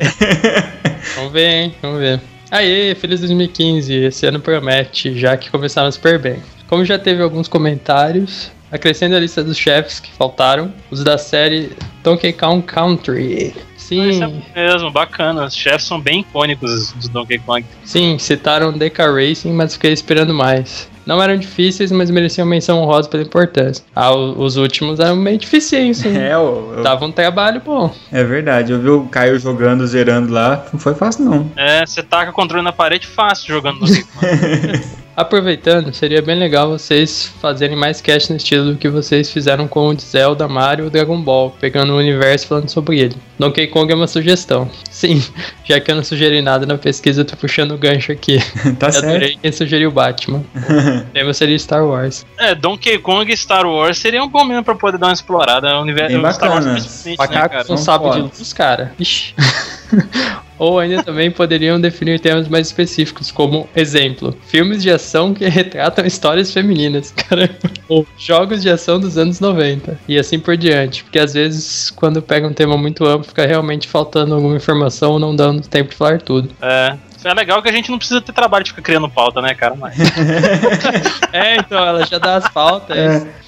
[1.17, 1.75] Vamos ver, hein?
[1.81, 2.21] Vamos ver.
[2.51, 3.95] Aê, feliz 2015.
[3.95, 6.43] Esse ano promete, já que começaram super bem.
[6.67, 11.73] Como já teve alguns comentários, acrescendo a lista dos chefes que faltaram, os da série
[12.03, 13.55] Donkey Kong Country.
[13.77, 15.47] Isso Sim, é mesmo, bacana.
[15.47, 17.65] Os chefes são bem icônicos dos Donkey Kong.
[17.85, 20.89] sim, citaram DK Racing, mas fiquei esperando mais.
[21.11, 23.85] Não eram difíceis, mas mereciam menção honrosa pela importância.
[23.97, 26.17] Ah, os últimos eram meio dificinhos, sim.
[26.17, 27.93] É, eu- eu- Dava um trabalho bom.
[28.13, 31.51] é verdade, eu vi o Caio jogando, zerando lá, não foi fácil não.
[31.57, 34.05] É, você taca o controle na parede fácil jogando Kong.
[35.17, 39.89] Aproveitando, seria bem legal vocês fazerem mais cast no estilo do que vocês fizeram com
[39.89, 43.17] o de Zelda, Mario ou Dragon Ball, pegando o universo e falando sobre ele.
[43.39, 44.71] Donkey Kong é uma sugestão.
[44.91, 45.23] Sim,
[45.65, 48.39] já que eu não sugeri nada na pesquisa, eu tô puxando o gancho aqui.
[48.79, 49.09] tá Eu certo.
[49.09, 50.43] adorei quem sugeriu Batman.
[50.55, 52.25] O tema seria Star Wars.
[52.39, 55.77] é, Donkey Kong e Star Wars seria um bom mesmo pra poder dar uma explorada.
[55.79, 57.17] O universo Bem o Star Wars bacana.
[57.17, 57.65] Pra né, cara?
[57.65, 58.93] com São sabre de luz, cara.
[58.99, 59.35] Ixi.
[60.61, 66.05] Ou ainda também poderiam definir temas mais específicos, como exemplo, filmes de ação que retratam
[66.05, 67.57] histórias femininas, caramba.
[67.89, 69.99] Ou jogos de ação dos anos 90.
[70.07, 71.03] E assim por diante.
[71.03, 75.19] Porque às vezes, quando pega um tema muito amplo, fica realmente faltando alguma informação ou
[75.19, 76.51] não dando tempo de falar tudo.
[76.61, 76.95] É,
[77.25, 79.75] É legal que a gente não precisa ter trabalho de ficar criando pauta, né, cara?
[79.75, 79.95] Mas...
[81.33, 82.97] É, então, ela já dá as pautas.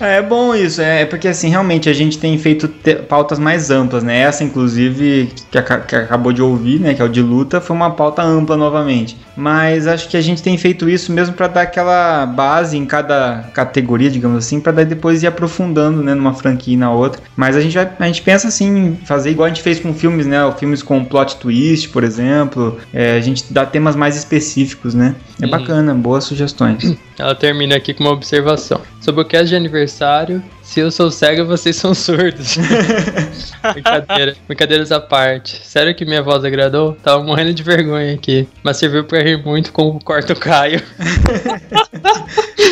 [0.00, 3.70] É, é bom isso, é porque assim, realmente a gente tem feito te- pautas mais
[3.70, 4.20] amplas, né?
[4.20, 6.94] Essa, inclusive, que, que acabou de ouvir, né?
[6.94, 9.16] Que é o de luta, foi uma pauta ampla novamente.
[9.36, 13.50] Mas acho que a gente tem feito isso mesmo pra dar aquela base em cada
[13.52, 16.14] categoria, digamos assim, pra daí depois ir aprofundando, né?
[16.14, 17.20] Numa franquia e na outra.
[17.34, 19.92] Mas a gente, vai, a gente pensa assim, em fazer igual a gente fez com
[19.92, 20.38] filmes, né?
[20.58, 22.78] Filmes com plot twist, por exemplo.
[22.92, 25.14] É, a gente dá temas mais específicos, né?
[25.40, 25.50] É Uhum.
[25.50, 26.96] bacana, boas sugestões.
[27.18, 28.80] Ela termina aqui com uma observação.
[29.00, 32.56] Sobre o cast de aniversário, se eu sou cega, vocês são surdos.
[33.72, 35.60] Brincadeira, brincadeiras à parte.
[35.64, 36.96] Sério que minha voz agradou?
[37.02, 38.48] Tava morrendo de vergonha aqui.
[38.62, 40.82] Mas serviu pra rir muito com o Corto Caio.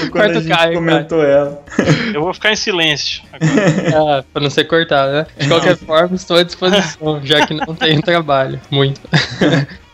[0.00, 1.62] Quando a Quarto gente Caio, comentou ela.
[2.12, 3.22] Eu vou ficar em silêncio.
[3.32, 4.18] agora.
[4.18, 5.26] Ah, pra não ser cortado, né?
[5.38, 8.60] De qualquer forma, estou à disposição, já que não tenho trabalho.
[8.70, 9.00] Muito.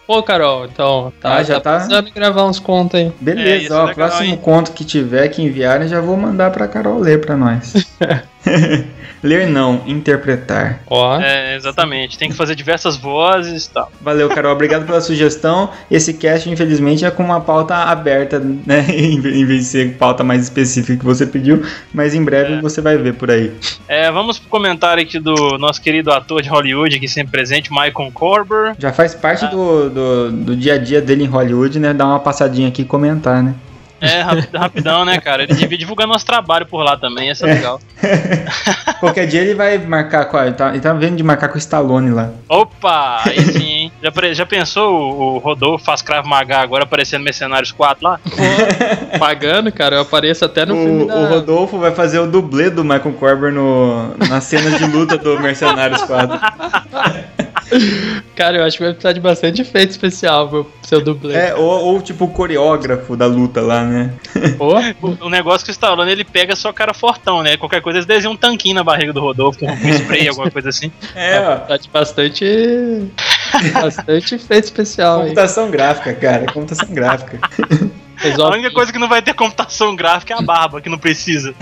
[0.07, 1.73] Pô, Carol, então, tá, Ah, já tá?
[1.73, 3.07] tá precisando gravar uns contos aí.
[3.07, 4.39] É, Beleza, isso ó, é o legal, próximo hein?
[4.41, 7.73] conto que tiver que enviarem, já vou mandar pra Carol ler pra nós.
[9.23, 10.81] ler não, interpretar.
[10.89, 12.17] Ó, É, exatamente.
[12.19, 13.91] Tem que fazer diversas vozes e tal.
[14.01, 15.71] Valeu, Carol, obrigado pela sugestão.
[15.91, 18.85] Esse cast, infelizmente, é com uma pauta aberta, né?
[18.97, 22.61] Em vez de ser pauta mais específica que você pediu, mas em breve É.
[22.61, 23.53] você vai ver por aí.
[23.89, 28.11] É, vamos pro comentário aqui do nosso querido ator de Hollywood, aqui sempre presente, Michael
[28.13, 28.75] Corber.
[28.79, 29.49] Já faz parte Ah.
[29.49, 31.93] do, do, do dia a dia dele em Hollywood, né?
[31.93, 33.55] Dar uma passadinha aqui e comentar, né?
[34.07, 35.43] É, rapi- rapidão, né, cara?
[35.43, 37.81] Ele devia divulgar nosso trabalho por lá também, ia ser legal.
[39.01, 41.55] Qualquer dia ele vai marcar com a, ele, tá, ele tá vendo de marcar com
[41.57, 42.31] o Stallone lá.
[42.49, 43.93] Opa, aí sim, hein?
[44.03, 48.21] Já, já pensou o, o Rodolfo faz Krav Maga agora aparecendo Mercenários 4 lá?
[49.19, 51.17] pagando, cara, eu apareço até no filme O, da...
[51.17, 55.39] o Rodolfo vai fazer o dublê do Michael Corber no, na cena de luta do
[55.41, 56.39] Mercenários 4.
[58.35, 61.35] Cara, eu acho que vai precisar de bastante efeito especial pro seu dublê.
[61.35, 64.15] É, ou, ou tipo o coreógrafo da luta lá, né?
[64.59, 67.57] O, o negócio que o Stallone, ele pega só cara fortão, né?
[67.57, 70.69] Qualquer coisa, eles desenham um tanquinho na barriga do Rodolfo, com um spray, alguma coisa
[70.69, 70.91] assim.
[71.15, 71.57] É, ó.
[71.57, 73.11] tá de bastante...
[73.73, 75.29] bastante efeito especial aí.
[75.29, 76.47] Computação gráfica, cara.
[76.53, 77.39] Computação gráfica.
[78.23, 80.99] Mas, A única coisa que não vai ter computação gráfica é a barba, que não
[80.99, 81.55] precisa.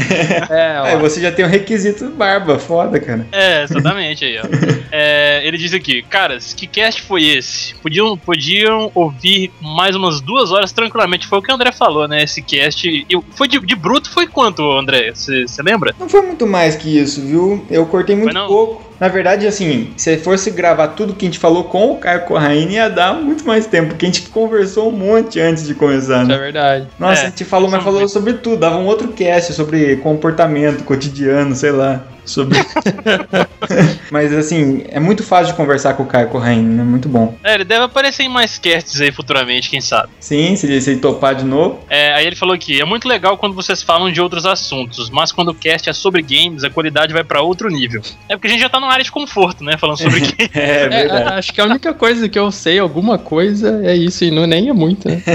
[0.50, 0.86] É, ó.
[0.86, 3.26] É, você já tem um requisito barba, foda, cara.
[3.32, 4.44] É, exatamente aí, ó.
[4.92, 7.74] É, ele diz aqui, caras, que cast foi esse?
[7.76, 11.26] Podiam, podiam ouvir mais umas duas horas tranquilamente.
[11.26, 12.22] Foi o que o André falou, né?
[12.22, 13.06] Esse cast.
[13.10, 15.12] Eu, foi de, de bruto foi quanto, André?
[15.12, 15.94] Você lembra?
[15.98, 17.64] Não foi muito mais que isso, viu?
[17.70, 18.93] Eu cortei muito pouco.
[19.00, 22.74] Na verdade, assim, se fosse gravar tudo que a gente falou com o Caio Corraine,
[22.74, 26.30] ia dar muito mais tempo, porque a gente conversou um monte antes de começar, Isso
[26.32, 26.38] é né?
[26.38, 26.88] verdade.
[26.98, 28.12] Nossa, É, a gente falou, mas falou muito.
[28.12, 28.58] sobre tudo.
[28.58, 32.02] Dava um outro cast sobre comportamento cotidiano, sei lá.
[32.24, 32.58] Sobre.
[34.10, 36.82] mas assim, é muito fácil de conversar com o Caio Corraine, né?
[36.82, 37.36] Muito bom.
[37.42, 40.08] É, ele deve aparecer em mais casts aí futuramente, quem sabe.
[40.20, 41.80] Sim, se ele, se ele topar de novo.
[41.88, 45.32] É, aí ele falou aqui: é muito legal quando vocês falam de outros assuntos, mas
[45.32, 48.02] quando o cast é sobre games, a qualidade vai pra outro nível.
[48.28, 49.76] É porque a gente já tá numa área de conforto, né?
[49.76, 50.50] Falando sobre games.
[50.54, 51.32] É, É, verdade.
[51.38, 54.68] acho que a única coisa que eu sei, alguma coisa, é isso, e não, nem
[54.68, 55.22] é muito, né?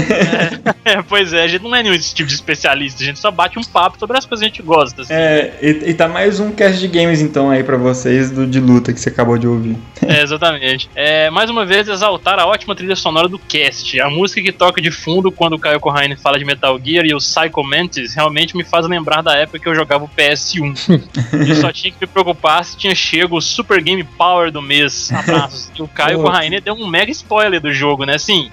[0.84, 3.58] É, pois é, a gente não é nenhum tipo de especialista, a gente só bate
[3.58, 5.02] um papo sobre as coisas que a gente gosta.
[5.02, 5.12] assim.
[5.12, 8.58] É, e, e tá mais um cast de games então aí pra vocês do de
[8.60, 9.76] luta que você acabou de ouvir.
[10.10, 10.90] É, exatamente.
[10.94, 14.00] É, mais uma vez, exaltar a ótima trilha sonora do cast.
[14.00, 17.14] A música que toca de fundo quando o Caio Corraine fala de Metal Gear e
[17.14, 21.08] o Psycho Mantis realmente me faz lembrar da época que eu jogava o PS1.
[21.48, 25.12] e só tinha que me preocupar se tinha chego o Super Game Power do mês.
[25.12, 25.70] Abraços.
[25.78, 26.24] E o Caio Pô.
[26.24, 28.14] Corraine deu um mega spoiler do jogo, né?
[28.14, 28.50] Assim,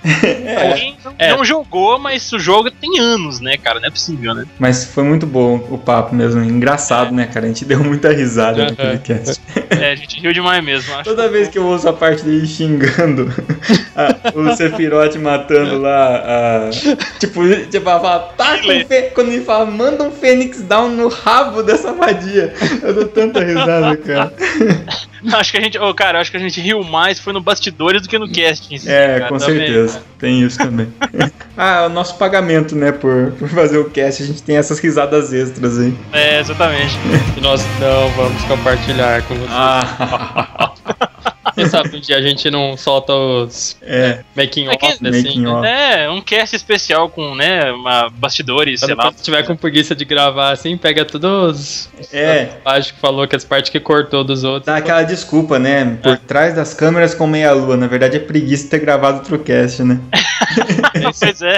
[0.77, 1.35] quem não, É.
[1.35, 3.79] não jogou, mas o jogo tem anos, né, cara?
[3.79, 4.45] Não é possível, né?
[4.59, 6.43] Mas foi muito bom o papo mesmo.
[6.43, 7.45] Engraçado, né, cara?
[7.45, 8.69] A gente deu muita risada Aham.
[8.71, 9.41] naquele cast.
[9.69, 10.93] É, a gente riu demais mesmo.
[10.95, 13.31] Acho Toda vez que eu ouço a parte dele xingando
[13.95, 16.69] a- o Sephiroth matando lá a.
[17.19, 21.63] Tipo, tipo ela fala, taca um quando ele fala, manda um Fênix Down no rabo
[21.63, 22.53] dessa vadia.
[22.81, 24.33] Eu dou tanta risada, cara.
[25.33, 28.01] Acho que a gente, ô, cara, acho que a gente riu mais foi no bastidores
[28.01, 29.57] do que no cast em si, É, cara, com também.
[29.57, 30.01] certeza.
[30.19, 30.87] Tem isso também.
[31.57, 35.33] ah, o nosso pagamento, né, por, por fazer o cast, a gente tem essas risadas
[35.33, 35.93] extras aí.
[36.13, 36.97] É, exatamente.
[37.37, 39.51] E nós não vamos compartilhar com vocês.
[39.51, 40.71] Ah,
[41.57, 44.19] Quem sabe um dia a gente não solta os é.
[44.35, 45.23] making É que- off, assim.
[45.23, 45.67] Making off.
[45.67, 49.11] É, um cast especial com, né, uma bastidores, sei Quando lá.
[49.11, 52.13] você tiver com preguiça de gravar assim, pega todos os.
[52.13, 52.49] É.
[52.63, 54.67] Acho que falou que as partes que cortou dos outros.
[54.67, 55.97] Dá aquela desculpa, né?
[56.03, 57.75] Por trás das câmeras com meia lua.
[57.75, 59.99] Na verdade é preguiça ter gravado outro cast, né?
[61.19, 61.57] pois é.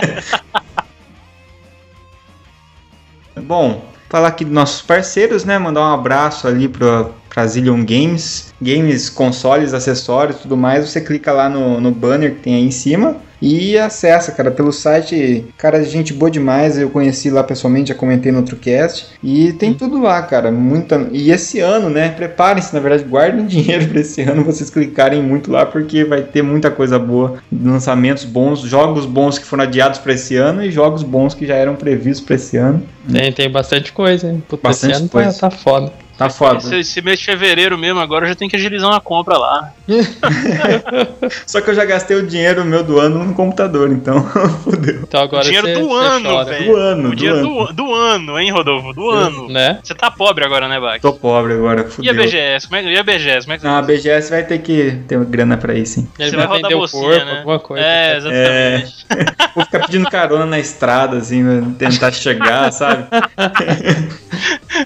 [3.42, 5.58] Bom, falar aqui dos nossos parceiros, né?
[5.58, 10.90] Mandar um abraço ali pro pra Games, games, consoles, acessórios tudo mais.
[10.90, 14.72] Você clica lá no, no banner que tem aí em cima E acessa, cara, pelo
[14.72, 15.46] site.
[15.58, 16.78] Cara, gente boa demais.
[16.78, 19.08] Eu conheci lá pessoalmente, já comentei no outro cast.
[19.24, 20.52] E tem tudo lá, cara.
[20.52, 21.08] Muita.
[21.12, 22.10] E esse ano, né?
[22.10, 26.42] Preparem-se, na verdade, guardem dinheiro pra esse ano vocês clicarem muito lá, porque vai ter
[26.42, 27.42] muita coisa boa.
[27.52, 31.56] Lançamentos bons, jogos bons que foram adiados pra esse ano e jogos bons que já
[31.56, 32.84] eram previstos pra esse ano.
[33.12, 34.44] Tem, tem bastante coisa, hein?
[34.48, 35.40] Puta, Bastante esse ano coisa.
[35.40, 35.94] Tá, tá foda.
[36.18, 36.58] Tá foda.
[36.58, 39.74] Esse, esse mês de fevereiro mesmo, agora eu já tenho que agilizar uma compra lá.
[41.46, 44.24] Só que eu já gastei o dinheiro meu do ano no computador, então
[44.64, 45.02] fodeu.
[45.04, 46.66] Então agora o dinheiro você- do você ano, velho.
[46.66, 47.68] Do ano, O do dinheiro ano.
[47.68, 48.94] do, do ano, hein, Rodolfo?
[48.94, 49.48] Do ano.
[49.50, 49.80] Né?
[49.84, 51.00] Você tá pobre agora, né, Bach?
[51.02, 52.14] Tô pobre agora, E a fodeu.
[52.16, 52.68] BGS?
[52.68, 53.46] Como é, que- e a BGS?
[53.46, 56.08] Como é que Não, a BGS vai ter que ter grana pra isso, sim.
[56.20, 57.38] Ele Você vai, vai rodar vender o mocinha, corpo, né?
[57.40, 57.86] alguma coisa.
[57.86, 59.06] É, exatamente.
[59.56, 63.06] Vou ficar pedindo carona na estrada, assim, pra tentar chegar, sabe?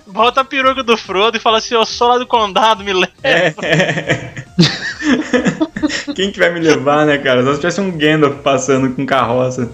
[0.08, 3.14] Volta a peruca do Frodo e fala assim: Eu sou lá do condado, me leva.
[6.16, 7.44] Quem que vai me levar, né, cara?
[7.44, 9.70] Só se tivesse um Gandalf passando com carroça.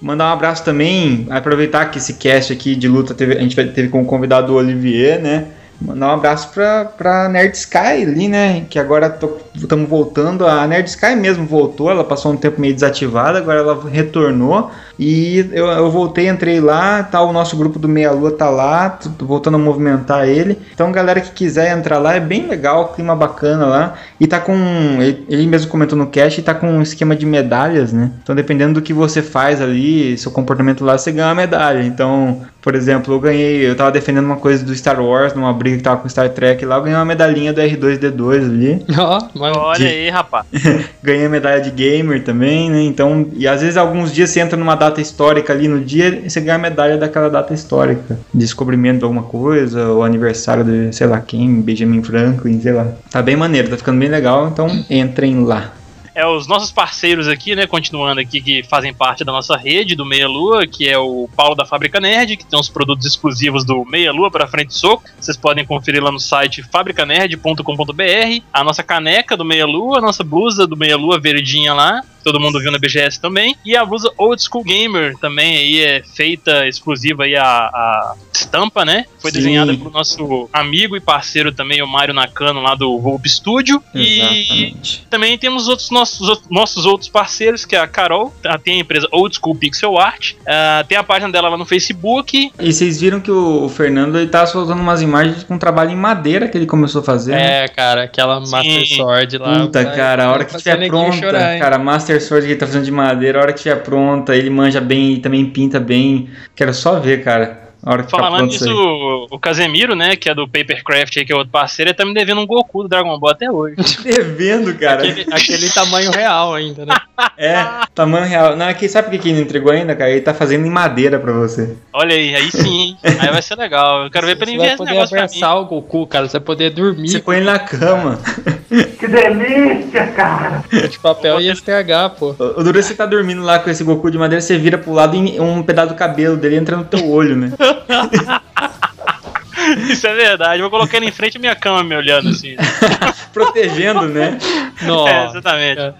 [0.00, 3.88] Mandar um abraço também, aproveitar que esse cast aqui de luta teve, a gente teve
[3.88, 5.46] como convidado o Olivier, né?
[5.80, 8.64] Mandar um abraço pra, pra Nerd Sky ali, né?
[8.68, 9.18] Que agora
[9.54, 10.46] estamos voltando.
[10.46, 14.70] A Nerd Sky mesmo voltou, ela passou um tempo meio desativada, agora ela retornou.
[14.98, 18.88] E eu, eu voltei, entrei lá, tá o nosso grupo do Meia Lua tá lá,
[18.90, 20.58] tô tô voltando a movimentar ele.
[20.72, 23.94] Então, galera que quiser entrar lá, é bem legal, clima bacana lá.
[24.18, 24.54] E tá com.
[25.00, 28.10] Ele, ele mesmo comentou no cast, tá com um esquema de medalhas, né?
[28.22, 31.82] Então, dependendo do que você faz ali, seu comportamento lá, você ganha uma medalha.
[31.82, 35.76] Então, por exemplo, eu ganhei, eu tava defendendo uma coisa do Star Wars, numa briga
[35.76, 38.84] que tava com Star Trek lá, eu ganhei uma medalhinha do R2D2 ali.
[38.98, 40.46] Ó, mas Olha De- aí, rapaz.
[41.02, 42.80] ganhei a medalha de gamer também, né?
[42.82, 46.40] Então, e às vezes alguns dias você entra numa data histórica ali no dia você
[46.40, 48.18] ganha a medalha daquela data histórica.
[48.32, 52.92] Descobrimento de alguma coisa, ou aniversário de sei lá quem, Benjamin Franklin, sei lá.
[53.10, 55.72] Tá bem maneiro, tá ficando bem legal, então entrem lá.
[56.16, 57.66] É os nossos parceiros aqui, né?
[57.66, 61.54] Continuando aqui, que fazem parte da nossa rede do Meia Lua, que é o Paulo
[61.54, 65.04] da Fábrica Nerd, que tem os produtos exclusivos do Meia Lua para frente soco.
[65.20, 68.42] Vocês podem conferir lá no site fabricanerd.com.br.
[68.50, 72.00] A nossa caneca do Meia Lua, a nossa blusa do Meia Lua verdinha lá.
[72.26, 73.54] Todo mundo viu na BGS também.
[73.64, 78.84] E a blusa Old School Gamer também aí é feita exclusiva aí a, a estampa,
[78.84, 79.04] né?
[79.20, 79.36] Foi Sim.
[79.38, 83.80] desenhada pelo nosso amigo e parceiro também, o Mário Nakano, lá do Volpe Studio.
[83.94, 85.06] E Exatamente.
[85.08, 88.80] também temos outros nossos, outros- nossos outros parceiros, que é a Carol, ela tem a
[88.80, 92.50] empresa Old School Pixel Art, ah, tem a página dela lá no Facebook.
[92.58, 95.96] E vocês viram que o, Fernando ele tá soltando umas imagens com um trabalho em
[95.96, 97.32] madeira que ele começou a fazer.
[97.36, 97.64] né?
[97.64, 99.60] É, cara, aquela Master Sword lá.
[99.60, 103.38] Puta, cara, a hora que estiver pronta, chorar, cara, Master Ele tá fazendo de madeira,
[103.38, 106.28] a hora que estiver pronta, ele manja bem e também pinta bem.
[106.54, 107.65] Quero só ver, cara.
[107.86, 111.32] A hora que Falando nisso, o, o Casemiro, né, que é do Papercraft aí, que
[111.32, 113.76] é outro parceiro, ele tá me devendo um Goku do Dragon Ball até hoje.
[114.02, 115.08] Devendo, cara.
[115.08, 116.96] Aquele, aquele tamanho real ainda, né?
[117.38, 117.56] É,
[117.94, 118.56] tamanho real.
[118.56, 120.10] Não, aqui, sabe o que que ele não entregou ainda, cara?
[120.10, 121.76] Ele tá fazendo em madeira pra você.
[121.92, 122.98] Olha aí, aí sim, hein?
[123.02, 124.04] aí vai ser legal.
[124.04, 125.26] Eu quero ver pra ele Você vai enviar esse poder negócio pra mim.
[125.26, 126.28] abraçar o Goku, cara.
[126.28, 128.18] Você vai poder dormir Você põe ele na cama.
[128.98, 130.64] Que delícia, cara!
[130.70, 132.30] de papel e estragar, pô.
[132.38, 134.92] O duro é você tá dormindo lá com esse Goku de madeira, você vira pro
[134.92, 137.52] lado e um pedaço do cabelo dele entra no teu olho, né?
[139.90, 140.60] Isso é verdade.
[140.60, 142.56] Vou colocar ele em frente à minha cama me olhando assim.
[143.32, 144.38] Protegendo, né?
[144.80, 145.38] É, Nossa.
[145.38, 145.76] exatamente.
[145.76, 145.94] cara.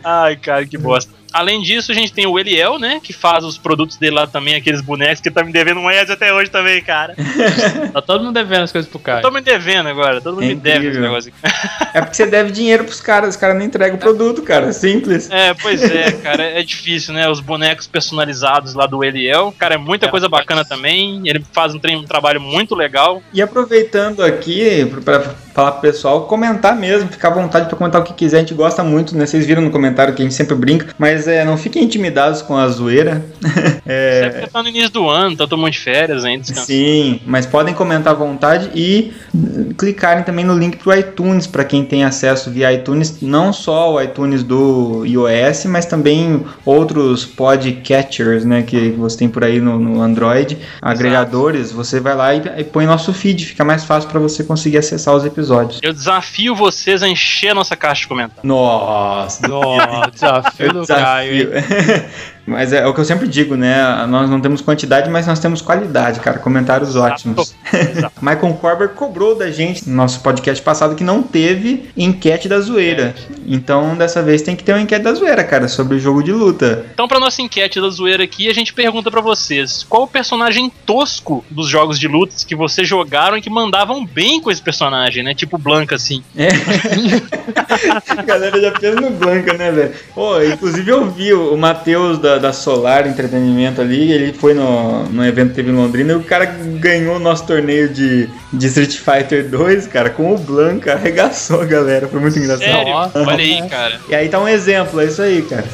[0.02, 1.12] Ai, cara, que bosta.
[1.32, 3.00] Além disso, a gente tem o Eliel, né?
[3.02, 6.10] Que faz os produtos dele lá também, aqueles bonecos que tá me devendo um Eds
[6.10, 7.14] até hoje também, cara.
[7.92, 9.22] Tá todo mundo devendo as coisas pro Caio.
[9.22, 11.02] Tô me devendo agora, todo mundo É me deve esse incrível.
[11.08, 11.54] negócio aqui.
[11.92, 14.72] É porque você deve dinheiro pros caras, os caras não entregam o produto, cara.
[14.72, 15.28] Simples.
[15.30, 17.28] É, pois é, cara, é difícil, né?
[17.28, 19.52] Os bonecos personalizados lá do Eliel.
[19.58, 21.20] Cara, é muita É, coisa bacana também.
[21.24, 23.20] Ele faz um, um trabalho muito legal.
[23.32, 25.20] E aproveitando aqui pra
[25.52, 28.54] falar pro pessoal, comentar mesmo, ficar à vontade pra comentar o que quiser, a gente
[28.54, 29.26] gosta muito, né?
[29.26, 32.56] Vocês viram no comentário que a gente sempre brinca, mas é, não fiquem intimidados com
[32.56, 33.24] a zoeira.
[33.86, 34.20] É.
[34.20, 36.66] É, porque tá no início do ano, tá todo mundo de férias ainda, descansando.
[36.66, 41.64] Sim, mas podem comentar à vontade e hum, clicarem também no link pro iTunes para
[41.64, 48.44] quem tem acesso via iTunes, não só o iTunes do iOS, mas também outros podcatchers,
[48.44, 51.72] né, que você tem por aí no, no Android, agregadores.
[51.72, 55.14] Você vai lá e, e põe nosso feed, fica mais fácil para você conseguir acessar
[55.14, 55.80] os episódios.
[55.82, 58.44] Eu desafio vocês a encher a nossa caixa de comentários.
[58.44, 60.72] Nossa, Nossa, desafio eu
[61.10, 61.62] do Caio, hein?
[61.62, 62.04] desafio.
[62.46, 64.06] Mas é o que eu sempre digo, né?
[64.06, 66.38] Nós não temos quantidade, mas nós temos qualidade, cara.
[66.38, 67.54] Comentários ótimos.
[67.72, 68.14] Exato.
[68.20, 73.14] Michael Corber cobrou da gente no nosso podcast passado que não teve enquete da zoeira.
[73.46, 76.32] Então, dessa vez tem que ter uma enquete da zoeira, cara, sobre o jogo de
[76.32, 76.86] luta.
[76.92, 80.72] Então, pra nossa enquete da zoeira aqui, a gente pergunta pra vocês: qual o personagem
[80.84, 85.22] tosco dos jogos de lutas que vocês jogaram e que mandavam bem com esse personagem,
[85.22, 85.34] né?
[85.34, 86.22] Tipo Blanca, assim.
[86.36, 86.48] É.
[88.16, 89.92] A galera já fez no Blanca, né, velho?
[90.14, 95.24] Pô, inclusive eu vi o Matheus da, da Solar Entretenimento ali, ele foi no, no
[95.24, 96.46] evento que teve em Londrina e o cara
[96.78, 101.64] ganhou o nosso torneio de, de Street Fighter 2, cara, com o Blanca, arregaçou a
[101.64, 102.68] galera, foi muito engraçado.
[102.68, 102.92] Sério?
[102.94, 104.00] Olha aí, cara.
[104.08, 105.64] E aí tá um exemplo, é isso aí, cara.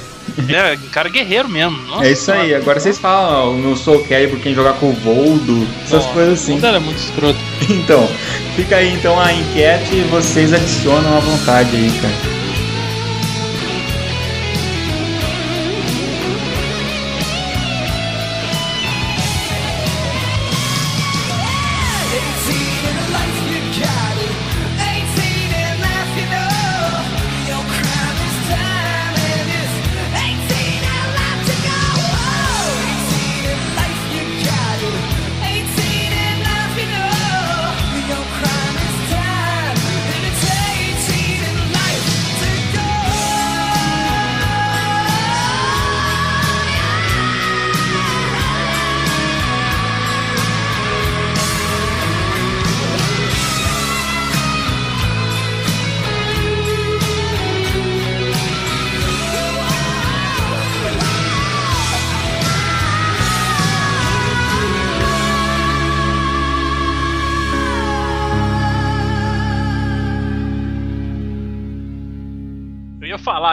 [0.49, 1.81] É, cara guerreiro mesmo.
[1.85, 4.93] Nossa É isso aí, agora vocês falam, ó, no Soul Calibur quem jogar com o
[4.93, 6.59] Voldo, essas Nossa, coisas assim.
[6.59, 7.39] Não era muito escroto.
[7.69, 8.09] Então,
[8.55, 12.36] fica aí então a enquete e vocês adicionam à vontade aí, cara.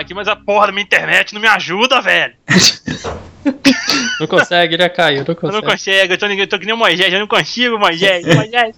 [0.03, 2.33] Aqui, mas a porra da minha internet não me ajuda, velho.
[4.19, 5.61] Não consegue, ele caiu, não Eu consegue.
[5.61, 8.75] não consigo, eu tô, eu tô que nem o Moisés, eu não consigo, Moisés, Moisés.